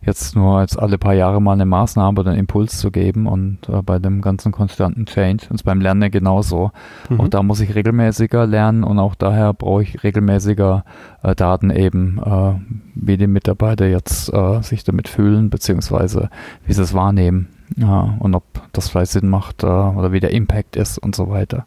jetzt 0.00 0.36
nur 0.36 0.58
als 0.58 0.76
alle 0.76 0.96
paar 0.96 1.14
Jahre 1.14 1.42
mal 1.42 1.54
eine 1.54 1.66
Maßnahme 1.66 2.20
oder 2.20 2.30
einen 2.30 2.38
Impuls 2.38 2.78
zu 2.78 2.92
geben 2.92 3.26
und 3.26 3.68
äh, 3.68 3.82
bei 3.82 3.98
dem 3.98 4.22
ganzen 4.22 4.52
konstanten 4.52 5.06
Change 5.06 5.46
und 5.50 5.64
beim 5.64 5.80
Lernen 5.80 6.12
genauso. 6.12 6.70
Mhm. 7.10 7.20
Auch 7.20 7.28
da 7.28 7.42
muss 7.42 7.58
ich 7.58 7.74
regelmäßiger 7.74 8.46
lernen 8.46 8.84
und 8.84 9.00
auch 9.00 9.16
daher 9.16 9.54
brauche 9.54 9.82
ich 9.82 10.04
regelmäßiger 10.04 10.84
äh, 11.24 11.34
Daten 11.34 11.70
eben, 11.70 12.20
äh, 12.24 12.52
wie 12.94 13.16
die 13.16 13.26
Mitarbeiter 13.26 13.88
jetzt 13.88 14.32
äh, 14.32 14.62
sich 14.62 14.84
damit 14.84 15.08
fühlen, 15.08 15.50
beziehungsweise 15.50 16.30
wie 16.64 16.72
sie 16.72 16.82
es 16.82 16.94
wahrnehmen. 16.94 17.48
Ja, 17.76 18.16
und 18.20 18.34
ob 18.34 18.44
das 18.72 18.88
vielleicht 18.88 19.12
Sinn 19.12 19.28
macht 19.28 19.62
äh, 19.62 19.66
oder 19.66 20.12
wie 20.12 20.20
der 20.20 20.30
Impact 20.30 20.76
ist 20.76 20.98
und 20.98 21.16
so 21.16 21.28
weiter. 21.28 21.66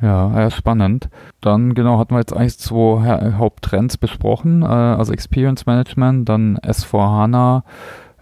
Ja, 0.00 0.40
ja, 0.40 0.50
spannend. 0.50 1.08
Dann 1.40 1.74
genau 1.74 1.98
hatten 1.98 2.14
wir 2.14 2.18
jetzt 2.18 2.32
eigentlich 2.32 2.58
zwei 2.58 3.06
ha 3.06 3.38
Haupttrends 3.38 3.96
besprochen, 3.96 4.62
äh, 4.62 4.66
also 4.66 5.12
Experience 5.12 5.66
Management, 5.66 6.28
dann 6.28 6.58
S4HANA. 6.58 7.62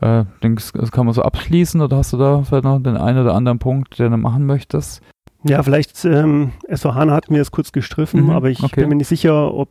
Äh, 0.03 0.25
denkst, 0.43 0.73
das 0.75 0.93
kann 0.93 1.07
man 1.07 1.15
so 1.15 1.23
abschließen 1.23 1.81
oder 1.81 1.99
hast 1.99 2.13
du 2.13 2.17
da 2.17 2.43
vielleicht 2.43 2.65
noch 2.65 2.79
den 2.83 2.97
einen 2.97 3.19
oder 3.19 3.35
anderen 3.35 3.59
Punkt, 3.59 3.99
den 3.99 4.13
du 4.13 4.19
machen 4.19 4.47
möchtest? 4.47 5.03
Ja, 5.45 5.63
vielleicht 5.63 6.05
ähm, 6.05 6.53
S4HANA 6.69 7.13
hat 7.13 7.31
mir 7.31 7.39
das 7.39 7.51
kurz 7.51 7.73
gestriffen, 7.73 8.25
mhm, 8.25 8.31
aber 8.31 8.51
ich 8.51 8.63
okay. 8.63 8.81
bin 8.81 8.91
mir 8.91 8.97
nicht 8.97 9.09
sicher, 9.09 9.55
ob, 9.55 9.71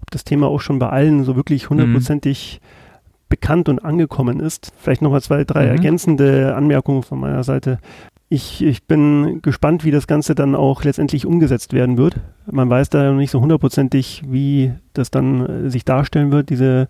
ob 0.00 0.10
das 0.10 0.24
Thema 0.24 0.48
auch 0.48 0.60
schon 0.60 0.80
bei 0.80 0.88
allen 0.88 1.24
so 1.24 1.36
wirklich 1.36 1.64
mhm. 1.64 1.70
hundertprozentig 1.70 2.60
mhm 2.60 2.66
bekannt 3.34 3.68
und 3.68 3.84
angekommen 3.84 4.38
ist. 4.38 4.72
Vielleicht 4.78 5.02
nochmal 5.02 5.20
zwei, 5.20 5.42
drei 5.42 5.64
mhm. 5.64 5.70
ergänzende 5.70 6.54
Anmerkungen 6.54 7.02
von 7.02 7.18
meiner 7.18 7.42
Seite. 7.42 7.80
Ich, 8.28 8.62
ich 8.64 8.84
bin 8.84 9.42
gespannt, 9.42 9.84
wie 9.84 9.90
das 9.90 10.06
Ganze 10.06 10.36
dann 10.36 10.54
auch 10.54 10.84
letztendlich 10.84 11.26
umgesetzt 11.26 11.72
werden 11.72 11.98
wird. 11.98 12.14
Man 12.48 12.70
weiß 12.70 12.90
da 12.90 13.10
noch 13.10 13.18
nicht 13.18 13.32
so 13.32 13.40
hundertprozentig, 13.40 14.22
wie 14.28 14.72
das 14.92 15.10
dann 15.10 15.66
äh, 15.66 15.68
sich 15.68 15.84
darstellen 15.84 16.30
wird, 16.30 16.48
diese, 16.48 16.86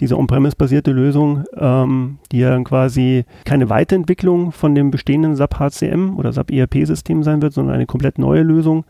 diese 0.00 0.18
On-Premise-basierte 0.18 0.92
Lösung, 0.92 1.44
ähm, 1.58 2.18
die 2.32 2.38
ja 2.38 2.48
dann 2.48 2.64
quasi 2.64 3.26
keine 3.44 3.68
Weiterentwicklung 3.68 4.50
von 4.50 4.74
dem 4.74 4.90
bestehenden 4.90 5.36
SAP 5.36 5.58
HCM 5.58 6.16
oder 6.16 6.32
SAP 6.32 6.52
ERP-System 6.52 7.22
sein 7.22 7.42
wird, 7.42 7.52
sondern 7.52 7.74
eine 7.74 7.86
komplett 7.86 8.18
neue 8.18 8.42
Lösung. 8.42 8.84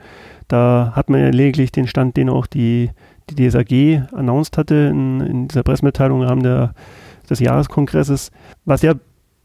Da 0.46 0.92
hat 0.94 1.10
man 1.10 1.20
ja 1.20 1.30
lediglich 1.30 1.72
den 1.72 1.88
Stand, 1.88 2.16
den 2.16 2.30
auch 2.30 2.46
die 2.46 2.90
die 3.30 3.48
DSAG 3.48 4.08
announced 4.12 4.58
hatte 4.58 4.74
in, 4.74 5.20
in 5.20 5.48
dieser 5.48 5.62
Pressemitteilung 5.62 6.22
im 6.22 6.28
Rahmen 6.28 6.42
der, 6.42 6.74
des 7.28 7.40
Jahreskongresses, 7.40 8.30
was 8.64 8.82
ja 8.82 8.94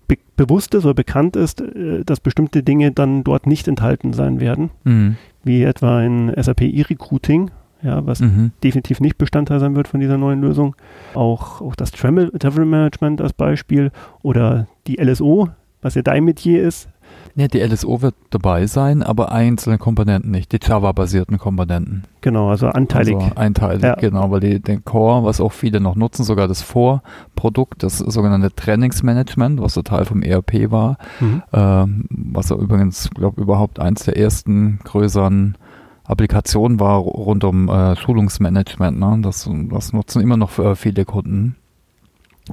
be 0.08 0.18
bewusst 0.36 0.76
ist 0.76 0.86
oder 0.86 0.94
bekannt 0.94 1.36
ist, 1.36 1.62
äh, 1.62 2.04
dass 2.06 2.20
bestimmte 2.20 2.64
Dinge 2.64 2.92
dann 2.92 3.24
dort 3.24 3.48
nicht 3.48 3.68
enthalten 3.68 4.14
sein 4.14 4.40
werden, 4.40 4.70
mhm. 4.84 5.18
wie 5.44 5.64
etwa 5.64 6.02
in 6.02 6.32
SAP 6.36 6.62
E-Recruiting, 6.62 7.52
ja, 7.82 8.06
was 8.06 8.22
mhm. 8.22 8.52
definitiv 8.64 9.00
nicht 9.00 9.18
Bestandteil 9.18 9.60
sein 9.60 9.76
wird 9.76 9.88
von 9.88 10.00
dieser 10.00 10.18
neuen 10.18 10.42
Lösung. 10.42 10.76
Auch, 11.14 11.62
auch 11.62 11.76
das 11.76 11.92
Travel, 11.92 12.32
Travel 12.32 12.66
Management 12.66 13.22
als 13.22 13.34
Beispiel 13.34 13.92
oder 14.22 14.68
die 14.88 15.02
LSO, 15.02 15.50
was 15.82 15.96
ja 15.96 16.02
dein 16.02 16.24
Metier 16.24 16.64
ist, 16.64 16.90
ja, 17.38 17.48
die 17.48 17.60
LSO 17.60 18.02
wird 18.02 18.16
dabei 18.32 18.66
sein, 18.66 19.04
aber 19.04 19.32
einzelne 19.32 19.78
Komponenten 19.78 20.32
nicht, 20.32 20.52
die 20.52 20.60
Java-basierten 20.60 21.38
Komponenten. 21.38 22.06
Genau, 22.22 22.50
also 22.50 22.68
anteilig. 22.70 23.14
Also 23.16 23.36
einteilig, 23.36 23.84
ja. 23.84 23.94
genau, 23.94 24.32
weil 24.32 24.40
die, 24.40 24.60
den 24.60 24.84
Core, 24.84 25.24
was 25.24 25.40
auch 25.40 25.52
viele 25.52 25.80
noch 25.80 25.96
nutzen, 25.96 26.24
sogar 26.24 26.48
das 26.48 26.64
Vorprodukt, 26.64 27.84
das 27.84 28.00
sogenannte 28.00 28.56
Trainingsmanagement, 28.56 29.62
was 29.62 29.76
total 29.76 30.06
vom 30.06 30.24
ERP 30.24 30.72
war, 30.72 30.98
mhm. 31.20 31.44
ähm, 31.54 32.06
was 32.10 32.50
ja 32.50 32.56
übrigens, 32.56 33.12
glaube 33.12 33.40
überhaupt 33.40 33.80
eins 33.80 34.04
der 34.06 34.18
ersten 34.18 34.80
größeren 34.84 35.60
Applikation 36.06 36.80
war 36.80 36.98
rund 36.98 37.44
um 37.44 37.70
äh, 37.70 37.96
Schulungsmanagement. 37.96 39.00
Ne? 39.00 39.20
Das, 39.22 39.48
das 39.70 39.94
nutzen 39.94 40.24
immer 40.24 40.38
noch 40.38 40.58
äh, 40.58 40.76
viele 40.76 41.06
Kunden. 41.06 41.56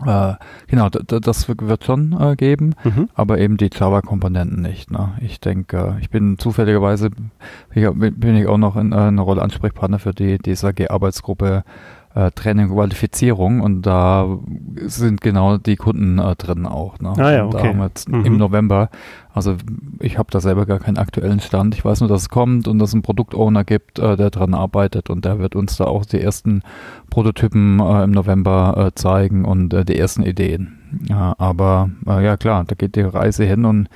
Äh, 0.04 0.34
genau, 0.66 0.88
das 0.88 1.48
wird 1.48 1.84
schon 1.84 2.18
äh, 2.20 2.36
geben, 2.36 2.74
mhm. 2.84 3.08
aber 3.14 3.38
eben 3.38 3.56
die 3.56 3.70
Java-Komponenten 3.72 4.62
nicht. 4.62 4.90
Ne? 4.90 5.12
Ich 5.20 5.40
denke, 5.40 5.96
ich 6.00 6.10
bin 6.10 6.38
zufälligerweise, 6.38 7.10
bin 7.72 8.36
ich 8.36 8.46
auch 8.46 8.58
noch 8.58 8.76
in, 8.76 8.92
äh, 8.92 8.96
eine 8.96 9.20
Rolle 9.20 9.42
Ansprechpartner 9.42 9.98
für 9.98 10.12
die 10.12 10.38
DSAG-Arbeitsgruppe 10.38 11.64
äh, 12.14 12.30
Training 12.30 12.68
Qualifizierung 12.68 13.60
und 13.60 13.82
da 13.82 14.38
sind 14.86 15.20
genau 15.20 15.58
die 15.58 15.76
Kunden 15.76 16.18
äh, 16.18 16.36
drin 16.36 16.64
auch. 16.64 16.98
Ne? 17.00 17.12
Ah 17.16 17.32
ja, 17.32 17.46
okay. 17.46 17.56
Da 17.56 17.68
haben 17.68 17.78
wir 17.78 17.86
jetzt 17.86 18.08
mhm. 18.08 18.24
im 18.24 18.36
November, 18.36 18.88
also 19.32 19.56
ich 19.98 20.16
habe 20.16 20.30
da 20.30 20.40
selber 20.40 20.64
gar 20.64 20.78
keinen 20.78 20.96
aktuellen 20.96 21.40
Stand. 21.40 21.74
Ich 21.74 21.84
weiß 21.84 22.00
nur, 22.00 22.08
dass 22.08 22.22
es 22.22 22.28
kommt 22.28 22.68
und 22.68 22.78
dass 22.78 22.90
es 22.90 22.94
einen 22.94 23.02
Produktowner 23.02 23.64
gibt, 23.64 23.98
äh, 23.98 24.16
der 24.16 24.30
dran 24.30 24.54
arbeitet 24.54 25.10
und 25.10 25.24
der 25.24 25.40
wird 25.40 25.56
uns 25.56 25.76
da 25.76 25.84
auch 25.84 26.04
die 26.04 26.20
ersten 26.20 26.62
Prototypen 27.10 27.80
äh, 27.80 28.04
im 28.04 28.12
November 28.12 28.74
äh, 28.76 28.94
zeigen 28.94 29.44
und 29.44 29.74
äh, 29.74 29.84
die 29.84 29.98
ersten 29.98 30.22
Ideen. 30.22 30.78
Ja, 31.08 31.34
aber 31.38 31.90
ja 32.06 32.36
klar, 32.36 32.64
da 32.64 32.76
geht 32.76 32.94
die 32.94 33.00
Reise 33.00 33.44
hin 33.44 33.64
und 33.64 33.88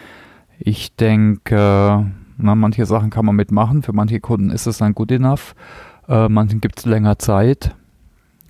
ich 0.59 0.97
denke, 0.97 2.07
na, 2.37 2.55
manche 2.57 2.87
Sachen 2.87 3.11
kann 3.11 3.25
man 3.25 3.37
mitmachen. 3.37 3.85
Für 3.85 3.93
manche 3.93 4.19
Kunden 4.19 4.51
ist 4.51 4.67
es 4.67 4.79
dann 4.79 4.95
gut 4.95 5.13
enough. 5.13 5.55
Manchen 6.09 6.61
gibt 6.61 6.81
es 6.81 6.87
länger 6.87 7.21
Zeit 7.21 7.77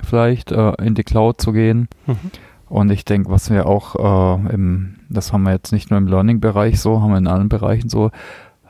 vielleicht 0.05 0.53
äh, 0.53 0.73
in 0.83 0.95
die 0.95 1.05
Cloud 1.05 1.41
zu 1.41 1.53
gehen. 1.53 1.89
Mhm. 2.07 2.17
Und 2.69 2.91
ich 2.91 3.05
denke, 3.05 3.31
was 3.31 3.51
wir 3.51 3.67
auch 3.67 3.97
äh, 3.97 4.55
im, 4.55 4.97
das 5.09 5.33
haben 5.33 5.45
wir 5.45 5.53
jetzt 5.53 5.73
nicht 5.73 5.91
nur 5.91 5.99
im 5.99 6.07
Learning-Bereich 6.07 6.81
so, 6.81 7.01
haben 7.01 7.11
wir 7.11 7.19
in 7.19 7.27
allen 7.27 7.49
Bereichen 7.49 7.89
so, 7.89 8.11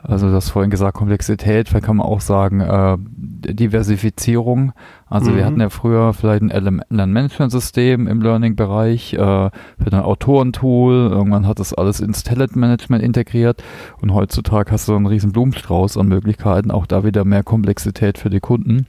also 0.01 0.31
das 0.31 0.49
vorhin 0.49 0.71
gesagt, 0.71 0.95
Komplexität, 0.95 1.67
vielleicht 1.67 1.85
kann 1.85 1.97
man 1.97 2.07
auch 2.07 2.21
sagen, 2.21 2.61
äh, 2.61 2.97
Diversifizierung. 2.97 4.71
Also 5.07 5.31
mhm. 5.31 5.35
wir 5.35 5.45
hatten 5.45 5.59
ja 5.59 5.69
früher 5.69 6.13
vielleicht 6.13 6.43
ein 6.43 6.77
Lernmanagementsystem 6.89 8.07
im 8.07 8.21
Learning-Bereich, 8.21 9.13
äh, 9.13 9.17
für 9.17 9.51
ein 9.91 9.99
Autorentool, 9.99 11.09
irgendwann 11.11 11.45
hat 11.45 11.59
das 11.59 11.73
alles 11.73 11.99
ins 11.99 12.23
Talent-Management 12.23 13.03
integriert 13.03 13.61
und 14.01 14.13
heutzutage 14.13 14.71
hast 14.71 14.87
du 14.87 14.95
einen 14.95 15.07
riesen 15.07 15.33
Blumenstrauß 15.33 15.97
an 15.97 16.07
Möglichkeiten, 16.07 16.71
auch 16.71 16.85
da 16.85 17.03
wieder 17.03 17.25
mehr 17.25 17.43
Komplexität 17.43 18.17
für 18.17 18.29
die 18.29 18.39
Kunden. 18.39 18.85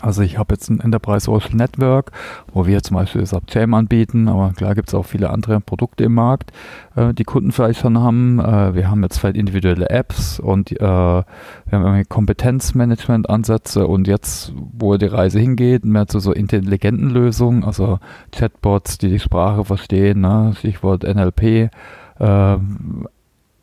Also 0.00 0.22
ich 0.22 0.38
habe 0.38 0.54
jetzt 0.54 0.68
ein 0.70 0.80
Enterprise 0.80 1.24
Social 1.24 1.54
Network, 1.54 2.12
wo 2.52 2.66
wir 2.66 2.82
zum 2.82 2.96
Beispiel 2.96 3.24
SAP 3.24 3.56
anbieten, 3.56 4.28
aber 4.28 4.52
klar 4.52 4.74
gibt 4.74 4.88
es 4.88 4.94
auch 4.94 5.04
viele 5.04 5.30
andere 5.30 5.60
Produkte 5.60 6.04
im 6.04 6.14
Markt, 6.14 6.52
äh, 6.96 7.14
die 7.14 7.24
Kunden 7.24 7.52
vielleicht 7.52 7.80
schon 7.80 7.98
haben. 7.98 8.38
Äh, 8.38 8.74
wir 8.74 8.90
haben 8.90 9.02
jetzt 9.02 9.18
vielleicht 9.18 9.36
individuelle 9.36 9.90
Apps 9.90 10.40
und 10.40 10.72
äh, 10.72 10.78
wir 10.78 11.24
haben 11.70 12.08
Kompetenzmanagement-Ansätze 12.08 13.86
und 13.86 14.06
jetzt, 14.06 14.52
wo 14.54 14.96
die 14.96 15.06
Reise 15.06 15.40
hingeht, 15.40 15.84
mehr 15.84 16.06
zu 16.06 16.18
so 16.18 16.32
intelligenten 16.32 17.10
Lösungen, 17.10 17.64
also 17.64 17.98
Chatbots, 18.32 18.98
die 18.98 19.08
die 19.08 19.20
Sprache 19.20 19.64
verstehen, 19.64 20.20
ne? 20.20 20.52
Stichwort 20.56 21.04
NLP, 21.04 21.70
äh, 22.18 22.56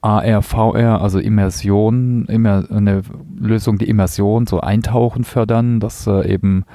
AR, 0.01 0.41
VR, 0.41 1.01
also 1.01 1.19
Immersion, 1.19 2.25
immer 2.25 2.65
eine 2.71 3.03
Lösung, 3.37 3.77
die 3.77 3.87
Immersion, 3.87 4.47
so 4.47 4.59
Eintauchen 4.59 5.23
fördern, 5.23 5.79
dass 5.79 6.07
äh, 6.07 6.27
eben 6.27 6.65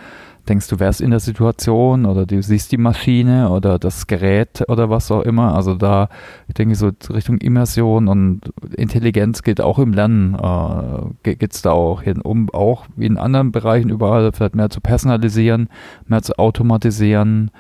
denkst, 0.49 0.69
du 0.69 0.79
wärst 0.79 1.01
in 1.01 1.11
der 1.11 1.21
Situation 1.21 2.07
oder 2.07 2.25
du 2.25 2.41
siehst 2.41 2.71
die 2.73 2.77
Maschine 2.77 3.51
oder 3.51 3.79
das 3.79 4.07
Gerät 4.07 4.65
oder 4.69 4.91
was 4.91 5.11
auch 5.11 5.23
immer. 5.23 5.55
Also 5.55 5.75
da, 5.75 6.09
ich 6.49 6.55
denke, 6.55 6.75
so 6.77 6.93
Richtung 7.11 7.39
Immersion 7.39 8.09
und 8.09 8.43
Intelligenz 8.77 9.43
geht 9.43 9.61
auch 9.61 9.79
im 9.79 9.93
Lernen, 9.93 10.35
äh, 10.35 11.35
geht 11.35 11.53
es 11.53 11.63
da 11.63 11.73
auch 11.73 12.03
hin, 12.03 12.21
um 12.21 12.49
auch 12.51 12.87
wie 12.97 13.07
in 13.07 13.19
anderen 13.19 13.53
Bereichen 13.53 13.91
überall 13.91 14.31
vielleicht 14.33 14.55
mehr 14.55 14.71
zu 14.71 14.81
personalisieren, 14.81 15.69
mehr 16.07 16.23
zu 16.23 16.39
automatisieren, 16.39 17.51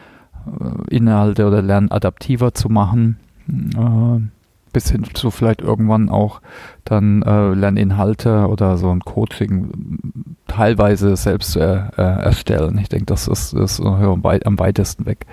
äh, 0.47 0.95
Inhalte 0.95 1.47
oder 1.47 1.63
Lernen 1.63 1.91
adaptiver 1.91 2.55
zu 2.55 2.69
machen. 2.69 3.17
Äh, 3.49 4.36
bis 4.77 4.91
hin 4.91 5.05
zu 5.15 5.31
vielleicht 5.31 5.63
irgendwann 5.63 6.11
auch 6.11 6.43
dann 6.85 7.23
äh, 7.23 7.55
Lerninhalte 7.55 8.47
oder 8.47 8.77
so 8.77 8.91
ein 8.91 9.01
Coaching 9.01 10.35
teilweise 10.49 11.17
selbst 11.17 11.53
zu 11.53 11.61
äh, 11.61 12.03
erstellen. 12.03 12.77
Ich 12.77 12.91
denke, 12.91 13.07
das 13.07 13.27
ist, 13.27 13.55
ist 13.55 13.81
am 13.81 14.59
weitesten 14.59 15.07
weg. 15.07 15.25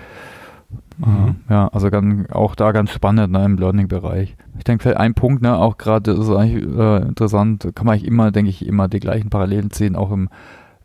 Mhm. 0.97 1.35
Ja, 1.49 1.67
also 1.73 1.89
ganz, 1.89 2.31
auch 2.31 2.55
da 2.55 2.71
ganz 2.71 2.91
spannend 2.91 3.33
ne, 3.33 3.43
im 3.43 3.57
Learning-Bereich. 3.57 4.37
Ich 4.57 4.63
denke, 4.63 4.83
vielleicht 4.83 5.01
ein 5.01 5.13
Punkt, 5.13 5.41
ne, 5.41 5.57
auch 5.57 5.77
gerade 5.77 6.11
ist 6.11 6.29
eigentlich 6.29 6.63
äh, 6.63 7.01
interessant, 7.01 7.67
kann 7.75 7.85
man 7.85 7.95
eigentlich 7.95 8.07
immer, 8.07 8.31
denke 8.31 8.49
ich, 8.49 8.65
immer 8.65 8.87
die 8.87 9.01
gleichen 9.01 9.29
Parallelen 9.29 9.71
ziehen, 9.71 9.97
auch 9.97 10.11
im 10.11 10.29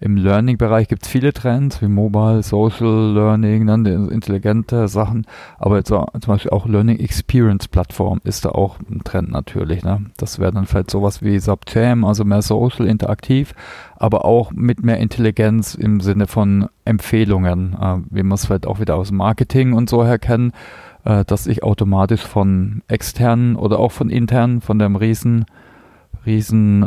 im 0.01 0.17
Learning-Bereich 0.17 0.89
gibt 0.89 1.05
es 1.05 1.09
viele 1.09 1.33
Trends, 1.33 1.83
wie 1.83 1.89
Mobile, 1.89 2.43
Social 2.43 3.13
Learning, 3.15 3.67
dann 3.67 3.85
intelligente 3.85 4.87
Sachen, 4.89 5.27
aber 5.59 5.77
jetzt 5.77 5.89
zum 5.89 6.07
Beispiel 6.27 6.51
auch 6.51 6.67
Learning 6.67 6.99
Experience 6.99 7.69
Plattform 7.69 8.21
ist 8.25 8.45
da 8.45 8.51
auch 8.51 8.79
ein 8.91 9.03
Trend 9.05 9.31
natürlich. 9.31 9.83
Ne? 9.83 10.07
Das 10.17 10.39
wäre 10.39 10.53
dann 10.53 10.67
vielleicht 10.67 10.91
sowas 10.91 11.23
wie 11.23 11.39
Subjam, 11.39 12.05
also 12.05 12.25
mehr 12.25 12.43
Social, 12.43 12.87
interaktiv, 12.87 13.55
aber 13.97 14.25
auch 14.25 14.53
mit 14.53 14.85
mehr 14.85 14.99
Intelligenz 14.99 15.75
im 15.75 16.01
Sinne 16.01 16.27
von 16.27 16.69
Empfehlungen, 16.85 17.75
äh, 17.75 17.97
wie 18.11 18.23
man 18.23 18.35
es 18.35 18.47
vielleicht 18.47 18.67
auch 18.67 18.81
wieder 18.81 18.97
aus 18.97 19.11
Marketing 19.11 19.73
und 19.73 19.91
so 19.91 20.05
her 20.05 20.19
kennen, 20.19 20.53
äh, 21.05 21.25
dass 21.25 21.47
ich 21.47 21.63
automatisch 21.65 22.23
von 22.23 22.83
externen 22.87 23.57
oder 23.57 23.79
auch 23.79 23.93
von 23.93 24.11
internen, 24.11 24.61
von 24.61 24.79
dem 24.79 24.95
riesen 24.97 25.47
riesen 26.29 26.85
äh, 26.85 26.87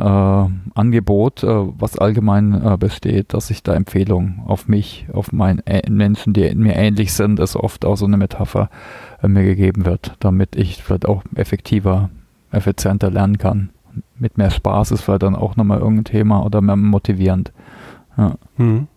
Angebot, 0.76 1.44
äh, 1.44 1.48
was 1.48 1.98
allgemein 1.98 2.54
äh, 2.54 2.78
besteht, 2.78 3.34
dass 3.34 3.50
ich 3.50 3.64
da 3.64 3.74
Empfehlungen 3.74 4.42
auf 4.46 4.68
mich, 4.68 5.08
auf 5.12 5.34
meinen 5.34 5.62
Menschen, 5.90 6.32
die 6.34 6.56
mir 6.56 6.76
ähnlich 6.76 7.14
sind, 7.14 7.40
ist 7.40 7.58
oft 7.58 7.84
auch 7.84 7.98
so 7.98 8.06
eine 8.06 8.18
Metapher 8.18 8.70
äh, 9.22 9.28
mir 9.28 9.44
gegeben 9.44 9.86
wird, 9.86 10.16
damit 10.20 10.56
ich 10.56 10.84
vielleicht 10.84 11.06
auch 11.06 11.24
effektiver, 11.36 12.10
effizienter 12.52 13.12
lernen 13.12 13.38
kann. 13.38 13.72
Mit 14.18 14.38
mehr 14.38 14.52
Spaß 14.52 14.92
ist 14.92 15.02
vielleicht 15.02 15.24
dann 15.24 15.36
auch 15.36 15.58
nochmal 15.58 15.80
irgendein 15.80 16.06
Thema 16.06 16.46
oder 16.46 16.62
mehr 16.62 16.78
motivierend. 16.78 17.52
Ja. 18.18 18.36
Hm. 18.56 18.88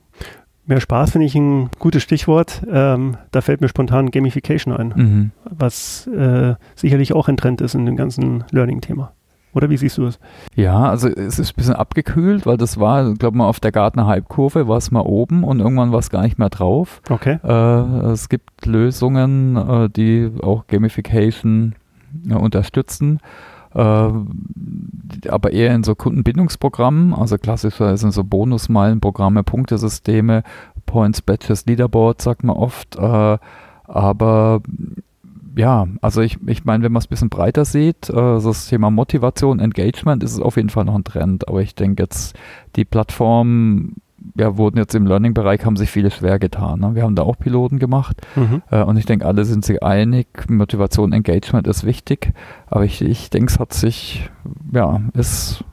Mehr 0.67 0.81
Spaß 0.81 1.11
finde 1.11 1.27
ich 1.27 1.35
ein 1.35 1.69
gutes 1.79 2.03
Stichwort. 2.03 2.63
Ähm, 2.71 3.17
da 3.33 3.41
fällt 3.41 3.61
mir 3.61 3.69
spontan 3.69 4.11
Gamification 4.11 4.75
ein, 4.75 4.93
mhm. 4.97 5.31
was 5.45 6.07
äh, 6.07 6.55
sicherlich 6.75 7.13
auch 7.13 7.29
ein 7.29 7.37
Trend 7.37 7.61
ist 7.61 7.75
in 7.75 7.85
dem 7.85 7.97
ganzen 7.97 8.45
Learning-Thema. 8.51 9.13
Oder 9.55 9.71
wie 9.71 9.77
siehst 9.77 9.99
du 9.99 10.07
es? 10.07 10.19
Ja, 10.55 10.91
also 10.91 11.09
es 11.09 11.39
ist 11.39 11.53
ein 11.53 11.57
bisschen 11.57 11.75
abgekühlt, 11.75 12.45
weil 12.45 12.57
das 12.57 12.79
war, 12.79 13.15
glaube 13.15 13.39
mal 13.39 13.47
auf 13.47 13.61
der 13.61 13.73
Gartner 13.73 14.07
Halbkurve 14.07 14.69
war 14.69 14.79
es 14.79 14.91
mal 14.91 15.01
oben 15.01 15.45
und 15.45 15.61
irgendwann 15.61 15.93
war 15.93 16.01
es 16.01 16.11
gar 16.11 16.23
nicht 16.23 16.39
mehr 16.39 16.51
drauf. 16.51 17.01
Okay. 17.09 17.39
Äh, 17.43 18.11
es 18.13 18.29
gibt 18.29 18.67
Lösungen, 18.67 19.57
äh, 19.57 19.89
die 19.89 20.31
auch 20.43 20.67
Gamification 20.67 21.75
äh, 22.29 22.35
unterstützen. 22.35 23.21
Äh, 23.75 24.11
aber 25.29 25.53
eher 25.53 25.75
in 25.75 25.85
so 25.85 25.95
Kundenbindungsprogrammen, 25.95 27.15
also 27.15 27.39
klassischerweise 27.39 28.11
so 28.11 28.25
Bonusmeilenprogramme, 28.25 29.43
Punktesysteme, 29.43 30.43
Points, 30.87 31.23
Badges, 31.23 31.67
Leaderboard, 31.67 32.23
sagt 32.23 32.45
man 32.45 32.57
oft. 32.57 32.97
Äh, 32.97 33.39
aber 33.87 34.61
ja, 35.57 35.87
also 36.01 36.21
ich, 36.21 36.39
ich 36.47 36.65
meine, 36.65 36.85
wenn 36.85 36.93
man 36.93 37.01
es 37.01 37.07
ein 37.07 37.11
bisschen 37.11 37.29
breiter 37.29 37.65
sieht, 37.65 38.09
äh, 38.11 38.13
das 38.13 38.67
Thema 38.69 38.91
Motivation, 38.91 39.61
Engagement 39.61 40.23
ist 40.23 40.33
es 40.33 40.41
auf 40.41 40.57
jeden 40.57 40.71
Fall 40.71 40.85
noch 40.85 40.95
ein 40.95 41.05
Trend. 41.05 41.49
Aber 41.49 41.63
ich 41.63 41.75
denke 41.75 42.03
jetzt, 42.03 42.37
die 42.77 42.85
Plattformen 42.85 43.97
ja, 44.37 44.57
wurden 44.57 44.79
jetzt 44.79 44.95
im 44.95 45.07
Learning-Bereich, 45.07 45.65
haben 45.65 45.77
sich 45.77 45.91
viele 45.91 46.11
schwer 46.11 46.39
getan. 46.39 46.81
Ne? 46.81 46.95
Wir 46.95 47.03
haben 47.03 47.15
da 47.15 47.23
auch 47.23 47.39
Piloten 47.39 47.79
gemacht 47.79 48.21
mhm. 48.35 48.63
äh, 48.71 48.83
und 48.83 48.97
ich 48.97 49.07
denke, 49.07 49.27
alle 49.27 49.45
sind 49.45 49.65
sich 49.65 49.83
einig, 49.83 50.27
Motivation, 50.49 51.13
Engagement 51.13 51.67
ist 51.67 51.85
wichtig. 51.85 52.33
Aber 52.67 52.85
ich, 52.85 53.03
ich 53.03 53.31
denke, 53.31 53.53
es 53.53 53.59
hat 53.59 53.73
sich, 53.73 54.31
ja, 54.73 55.01
ist 55.13 55.65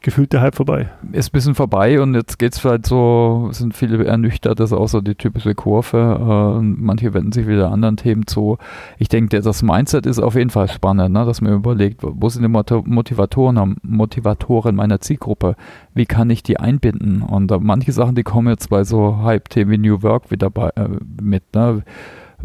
gefühlt 0.00 0.32
der 0.32 0.40
Hype 0.40 0.54
vorbei. 0.54 0.88
Ist 1.12 1.28
ein 1.28 1.32
bisschen 1.32 1.54
vorbei 1.54 2.00
und 2.00 2.14
jetzt 2.14 2.38
geht 2.38 2.52
es 2.52 2.58
vielleicht 2.58 2.86
so, 2.86 3.48
sind 3.52 3.74
viele 3.74 4.04
ernüchtert, 4.04 4.60
das 4.60 4.72
ist 4.72 4.76
auch 4.76 4.88
so 4.88 5.00
die 5.00 5.14
typische 5.14 5.54
Kurve. 5.54 6.58
Äh, 6.58 6.62
manche 6.62 7.14
wenden 7.14 7.32
sich 7.32 7.46
wieder 7.46 7.70
anderen 7.70 7.96
Themen 7.96 8.26
zu. 8.26 8.58
Ich 8.98 9.08
denke, 9.08 9.40
das 9.40 9.62
Mindset 9.62 10.06
ist 10.06 10.18
auf 10.18 10.34
jeden 10.34 10.50
Fall 10.50 10.68
spannend, 10.68 11.12
ne, 11.12 11.24
dass 11.24 11.40
man 11.40 11.52
überlegt, 11.52 12.00
wo 12.02 12.28
sind 12.28 12.42
die 12.42 12.48
Motivatoren, 12.48 13.76
Motivatoren 13.82 14.76
meiner 14.76 15.00
Zielgruppe? 15.00 15.56
Wie 15.94 16.06
kann 16.06 16.30
ich 16.30 16.42
die 16.42 16.58
einbinden? 16.58 17.22
Und 17.22 17.50
äh, 17.50 17.58
manche 17.60 17.92
Sachen, 17.92 18.14
die 18.14 18.22
kommen 18.22 18.48
jetzt 18.48 18.70
bei 18.70 18.84
so 18.84 19.22
Hype-Themen 19.22 19.70
wie 19.70 19.78
New 19.78 20.02
Work 20.02 20.30
wieder 20.30 20.50
bei, 20.50 20.70
äh, 20.70 20.88
mit. 21.20 21.42
Ne? 21.54 21.82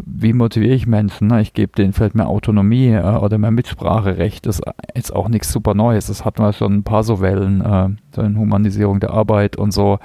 Wie 0.04 0.32
motiviere 0.32 0.74
ich 0.74 0.86
Menschen? 0.86 1.32
Ich 1.38 1.54
gebe 1.54 1.72
denen 1.72 1.92
vielleicht 1.92 2.14
mehr 2.14 2.28
Autonomie 2.28 2.88
äh, 2.88 3.02
oder 3.02 3.38
mehr 3.38 3.50
Mitspracherecht. 3.50 4.46
Das 4.46 4.60
ist 4.94 5.14
auch 5.14 5.28
nichts 5.28 5.52
super 5.52 5.74
Neues. 5.74 6.06
Das 6.06 6.24
hatten 6.24 6.42
wir 6.42 6.52
schon 6.52 6.74
ein 6.74 6.82
paar 6.82 7.04
so 7.04 7.20
Wellen, 7.20 7.60
äh, 7.60 7.88
so 8.14 8.22
eine 8.22 8.38
Humanisierung 8.38 9.00
der 9.00 9.10
Arbeit 9.10 9.56
und 9.56 9.72
so. 9.72 9.98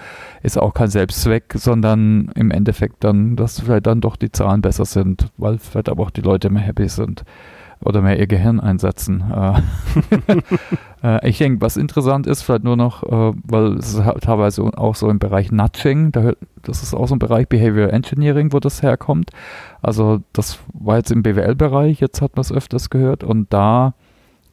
Ist 0.43 0.57
auch 0.57 0.73
kein 0.73 0.89
Selbstzweck, 0.89 1.53
sondern 1.55 2.31
im 2.35 2.51
Endeffekt 2.51 3.03
dann, 3.03 3.35
dass 3.35 3.59
vielleicht 3.59 3.87
dann 3.87 4.01
doch 4.01 4.15
die 4.15 4.31
Zahlen 4.31 4.61
besser 4.61 4.85
sind, 4.85 5.27
weil 5.37 5.57
vielleicht 5.57 5.89
aber 5.89 6.03
auch 6.03 6.11
die 6.11 6.21
Leute 6.21 6.49
mehr 6.49 6.63
happy 6.63 6.87
sind. 6.87 7.23
Oder 7.83 8.01
mehr 8.01 8.19
ihr 8.19 8.27
Gehirn 8.27 8.59
einsetzen. 8.59 9.23
Äh, 9.31 9.61
äh, 11.03 11.29
ich 11.29 11.37
denke, 11.37 11.61
was 11.61 11.77
interessant 11.77 12.27
ist, 12.27 12.43
vielleicht 12.43 12.63
nur 12.63 12.77
noch, 12.77 13.03
äh, 13.03 13.33
weil 13.43 13.73
es 13.73 13.93
ist 13.93 14.05
halt 14.05 14.23
teilweise 14.23 14.63
auch 14.77 14.95
so 14.95 15.09
im 15.09 15.19
Bereich 15.19 15.51
Nudging, 15.51 16.11
das 16.11 16.83
ist 16.83 16.93
auch 16.93 17.07
so 17.07 17.15
ein 17.15 17.19
Bereich 17.19 17.47
Behavior 17.47 17.91
Engineering, 17.91 18.53
wo 18.53 18.59
das 18.59 18.81
herkommt. 18.81 19.31
Also 19.81 20.21
das 20.33 20.59
war 20.73 20.97
jetzt 20.97 21.11
im 21.11 21.23
BWL-Bereich, 21.23 21.99
jetzt 21.99 22.21
hat 22.21 22.35
man 22.35 22.41
es 22.41 22.51
öfters 22.51 22.89
gehört 22.89 23.23
und 23.23 23.51
da 23.51 23.93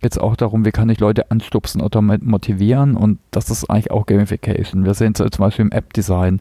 geht 0.00 0.12
es 0.12 0.18
auch 0.18 0.36
darum, 0.36 0.64
wie 0.64 0.70
kann 0.70 0.88
ich 0.88 1.00
Leute 1.00 1.30
anstupsen 1.30 1.80
oder 1.80 2.00
motivieren 2.00 2.96
und 2.96 3.18
das 3.30 3.50
ist 3.50 3.68
eigentlich 3.68 3.90
auch 3.90 4.06
Gamification. 4.06 4.84
Wir 4.84 4.94
sehen 4.94 5.12
es 5.12 5.18
zum 5.18 5.44
Beispiel 5.44 5.64
im 5.64 5.72
App-Design 5.72 6.40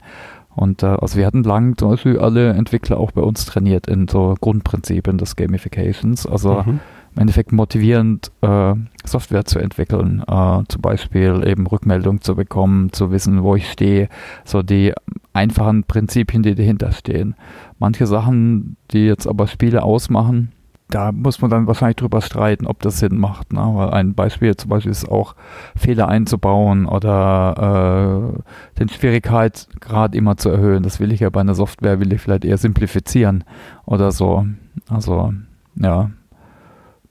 und 0.57 0.81
äh, 0.81 0.87
also 0.87 1.17
wir 1.19 1.27
hatten 1.27 1.43
lang 1.43 1.77
zum 1.77 1.91
Beispiel 1.91 2.17
alle 2.17 2.49
Entwickler 2.49 2.99
auch 2.99 3.11
bei 3.11 3.21
uns 3.21 3.45
trainiert 3.45 3.85
in 3.85 4.07
so 4.07 4.33
Grundprinzipien 4.41 5.19
des 5.19 5.35
Gamifications. 5.35 6.25
Also 6.25 6.63
mhm. 6.63 6.79
im 7.15 7.21
Endeffekt 7.21 7.51
motivierend 7.51 8.31
äh, 8.41 8.73
Software 9.05 9.45
zu 9.45 9.59
entwickeln, 9.59 10.23
äh, 10.27 10.63
zum 10.67 10.81
Beispiel 10.81 11.43
eben 11.45 11.67
Rückmeldung 11.67 12.21
zu 12.21 12.35
bekommen, 12.35 12.91
zu 12.91 13.11
wissen, 13.11 13.43
wo 13.43 13.55
ich 13.55 13.71
stehe, 13.71 14.09
so 14.45 14.63
die 14.63 14.93
einfachen 15.31 15.83
Prinzipien, 15.83 16.41
die 16.41 16.55
dahinter 16.55 16.91
stehen. 16.91 17.35
Manche 17.77 18.07
Sachen, 18.07 18.77
die 18.89 19.05
jetzt 19.05 19.27
aber 19.27 19.45
Spiele 19.45 19.83
ausmachen, 19.83 20.51
da 20.89 21.11
muss 21.11 21.41
man 21.41 21.51
dann 21.51 21.67
wahrscheinlich 21.67 21.97
drüber 21.97 22.21
streiten, 22.21 22.65
ob 22.65 22.81
das 22.81 22.99
Sinn 22.99 23.17
macht. 23.17 23.51
Ne? 23.51 23.59
Weil 23.59 23.89
ein 23.89 24.13
Beispiel 24.13 24.55
zum 24.55 24.69
Beispiel 24.69 24.91
ist 24.91 25.09
auch 25.09 25.35
Fehler 25.75 26.07
einzubauen 26.07 26.85
oder 26.85 28.33
äh, 28.37 28.79
den 28.79 28.89
Schwierigkeitsgrad 28.89 30.15
immer 30.15 30.37
zu 30.37 30.49
erhöhen. 30.49 30.83
Das 30.83 30.99
will 30.99 31.11
ich 31.11 31.19
ja 31.19 31.29
bei 31.29 31.41
einer 31.41 31.55
Software, 31.55 31.99
will 31.99 32.13
ich 32.13 32.21
vielleicht 32.21 32.45
eher 32.45 32.57
simplifizieren 32.57 33.43
oder 33.85 34.11
so. 34.11 34.45
Also, 34.89 35.33
ja. 35.75 36.11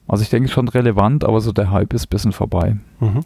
Also 0.08 0.22
ich 0.22 0.30
denke 0.30 0.48
schon 0.48 0.68
relevant, 0.68 1.24
aber 1.24 1.40
so 1.40 1.52
der 1.52 1.70
Hype 1.70 1.92
ist 1.92 2.06
ein 2.06 2.10
bisschen 2.10 2.32
vorbei. 2.32 2.76
Mhm. 3.00 3.24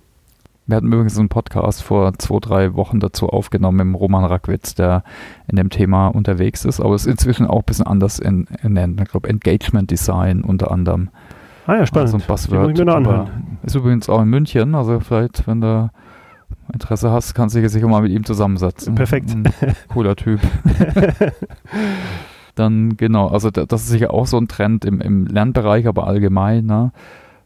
Wir 0.66 0.76
hatten 0.76 0.86
übrigens 0.86 1.18
einen 1.18 1.28
Podcast 1.28 1.82
vor 1.82 2.12
zwei, 2.18 2.38
drei 2.40 2.74
Wochen 2.74 3.00
dazu 3.00 3.28
aufgenommen 3.28 3.90
mit 3.90 4.00
Roman 4.00 4.24
Rackwitz, 4.24 4.74
der 4.74 5.02
in 5.48 5.56
dem 5.56 5.70
Thema 5.70 6.08
unterwegs 6.08 6.64
ist, 6.64 6.80
aber 6.80 6.94
es 6.94 7.06
ist 7.06 7.12
inzwischen 7.12 7.46
auch 7.46 7.58
ein 7.58 7.64
bisschen 7.64 7.86
anders 7.86 8.18
in, 8.18 8.46
in, 8.62 8.76
in 8.76 8.96
ich 8.98 9.08
glaube, 9.10 9.28
Engagement 9.28 9.90
Design 9.90 10.42
unter 10.42 10.70
anderem. 10.70 11.08
Ah 11.66 11.76
ja, 11.76 11.86
spannend. 11.86 12.14
Also 12.14 12.16
ein 12.18 12.26
Buzzword. 12.26 12.78
Mir 12.78 13.28
ist 13.62 13.74
übrigens 13.74 14.08
auch 14.08 14.22
in 14.22 14.28
München, 14.28 14.74
also 14.74 15.00
vielleicht, 15.00 15.46
wenn 15.46 15.60
du 15.60 15.90
Interesse 16.72 17.10
hast, 17.10 17.34
kannst 17.34 17.54
du 17.56 17.60
dich 17.60 17.70
sicher 17.70 17.88
mal 17.88 18.02
mit 18.02 18.12
ihm 18.12 18.24
zusammensetzen. 18.24 18.94
Perfekt. 18.94 19.30
Ein 19.30 19.52
cooler 19.88 20.16
Typ. 20.16 20.40
Dann 22.54 22.96
genau, 22.96 23.28
also 23.28 23.50
das 23.50 23.82
ist 23.82 23.88
sicher 23.88 24.12
auch 24.12 24.26
so 24.26 24.36
ein 24.38 24.48
Trend 24.48 24.84
im, 24.84 25.00
im 25.00 25.26
Lernbereich, 25.26 25.86
aber 25.86 26.06
allgemein. 26.06 26.66
Ne? 26.66 26.92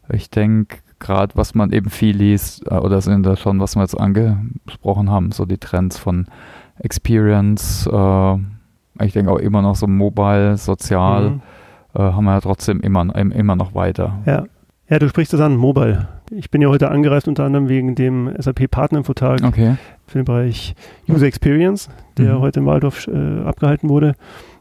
Ich 0.09 0.29
denke, 0.29 0.77
gerade 1.05 1.35
was 1.35 1.53
man 1.53 1.71
eben 1.71 1.89
viel 1.89 2.15
liest, 2.15 2.65
äh, 2.69 2.75
oder 2.75 2.99
sind 3.01 3.25
das 3.25 3.39
schon, 3.39 3.59
was 3.59 3.75
wir 3.75 3.81
jetzt 3.81 3.99
angesprochen 3.99 5.09
haben, 5.09 5.31
so 5.31 5.45
die 5.45 5.57
Trends 5.57 5.97
von 5.97 6.25
Experience, 6.79 7.87
äh, 7.91 8.35
ich 9.03 9.13
denke 9.13 9.31
auch 9.31 9.39
immer 9.39 9.61
noch 9.61 9.75
so 9.75 9.87
mobile, 9.87 10.57
sozial, 10.57 11.29
mhm. 11.29 11.41
äh, 11.93 11.99
haben 11.99 12.25
wir 12.25 12.33
ja 12.33 12.41
trotzdem 12.41 12.81
immer, 12.81 13.15
immer 13.15 13.55
noch 13.55 13.75
weiter. 13.75 14.19
Ja. 14.25 14.45
Ja, 14.87 14.99
du 14.99 15.09
sprichst 15.09 15.33
das 15.33 15.41
an, 15.41 15.55
Mobile. 15.55 16.07
Ich 16.29 16.51
bin 16.51 16.61
ja 16.61 16.67
heute 16.67 16.91
angereist 16.91 17.27
unter 17.27 17.43
anderem 17.43 17.69
wegen 17.69 17.95
dem 17.95 18.31
SAP 18.37 18.69
Partnerinfotag 18.69 19.41
okay. 19.43 19.77
für 20.05 20.19
den 20.19 20.25
Bereich 20.25 20.75
User 21.09 21.25
Experience, 21.25 21.89
der 22.19 22.35
mhm. 22.35 22.41
heute 22.41 22.59
in 22.59 22.67
Waldorf 22.67 23.07
äh, 23.07 23.41
abgehalten 23.43 23.89
wurde. 23.89 24.13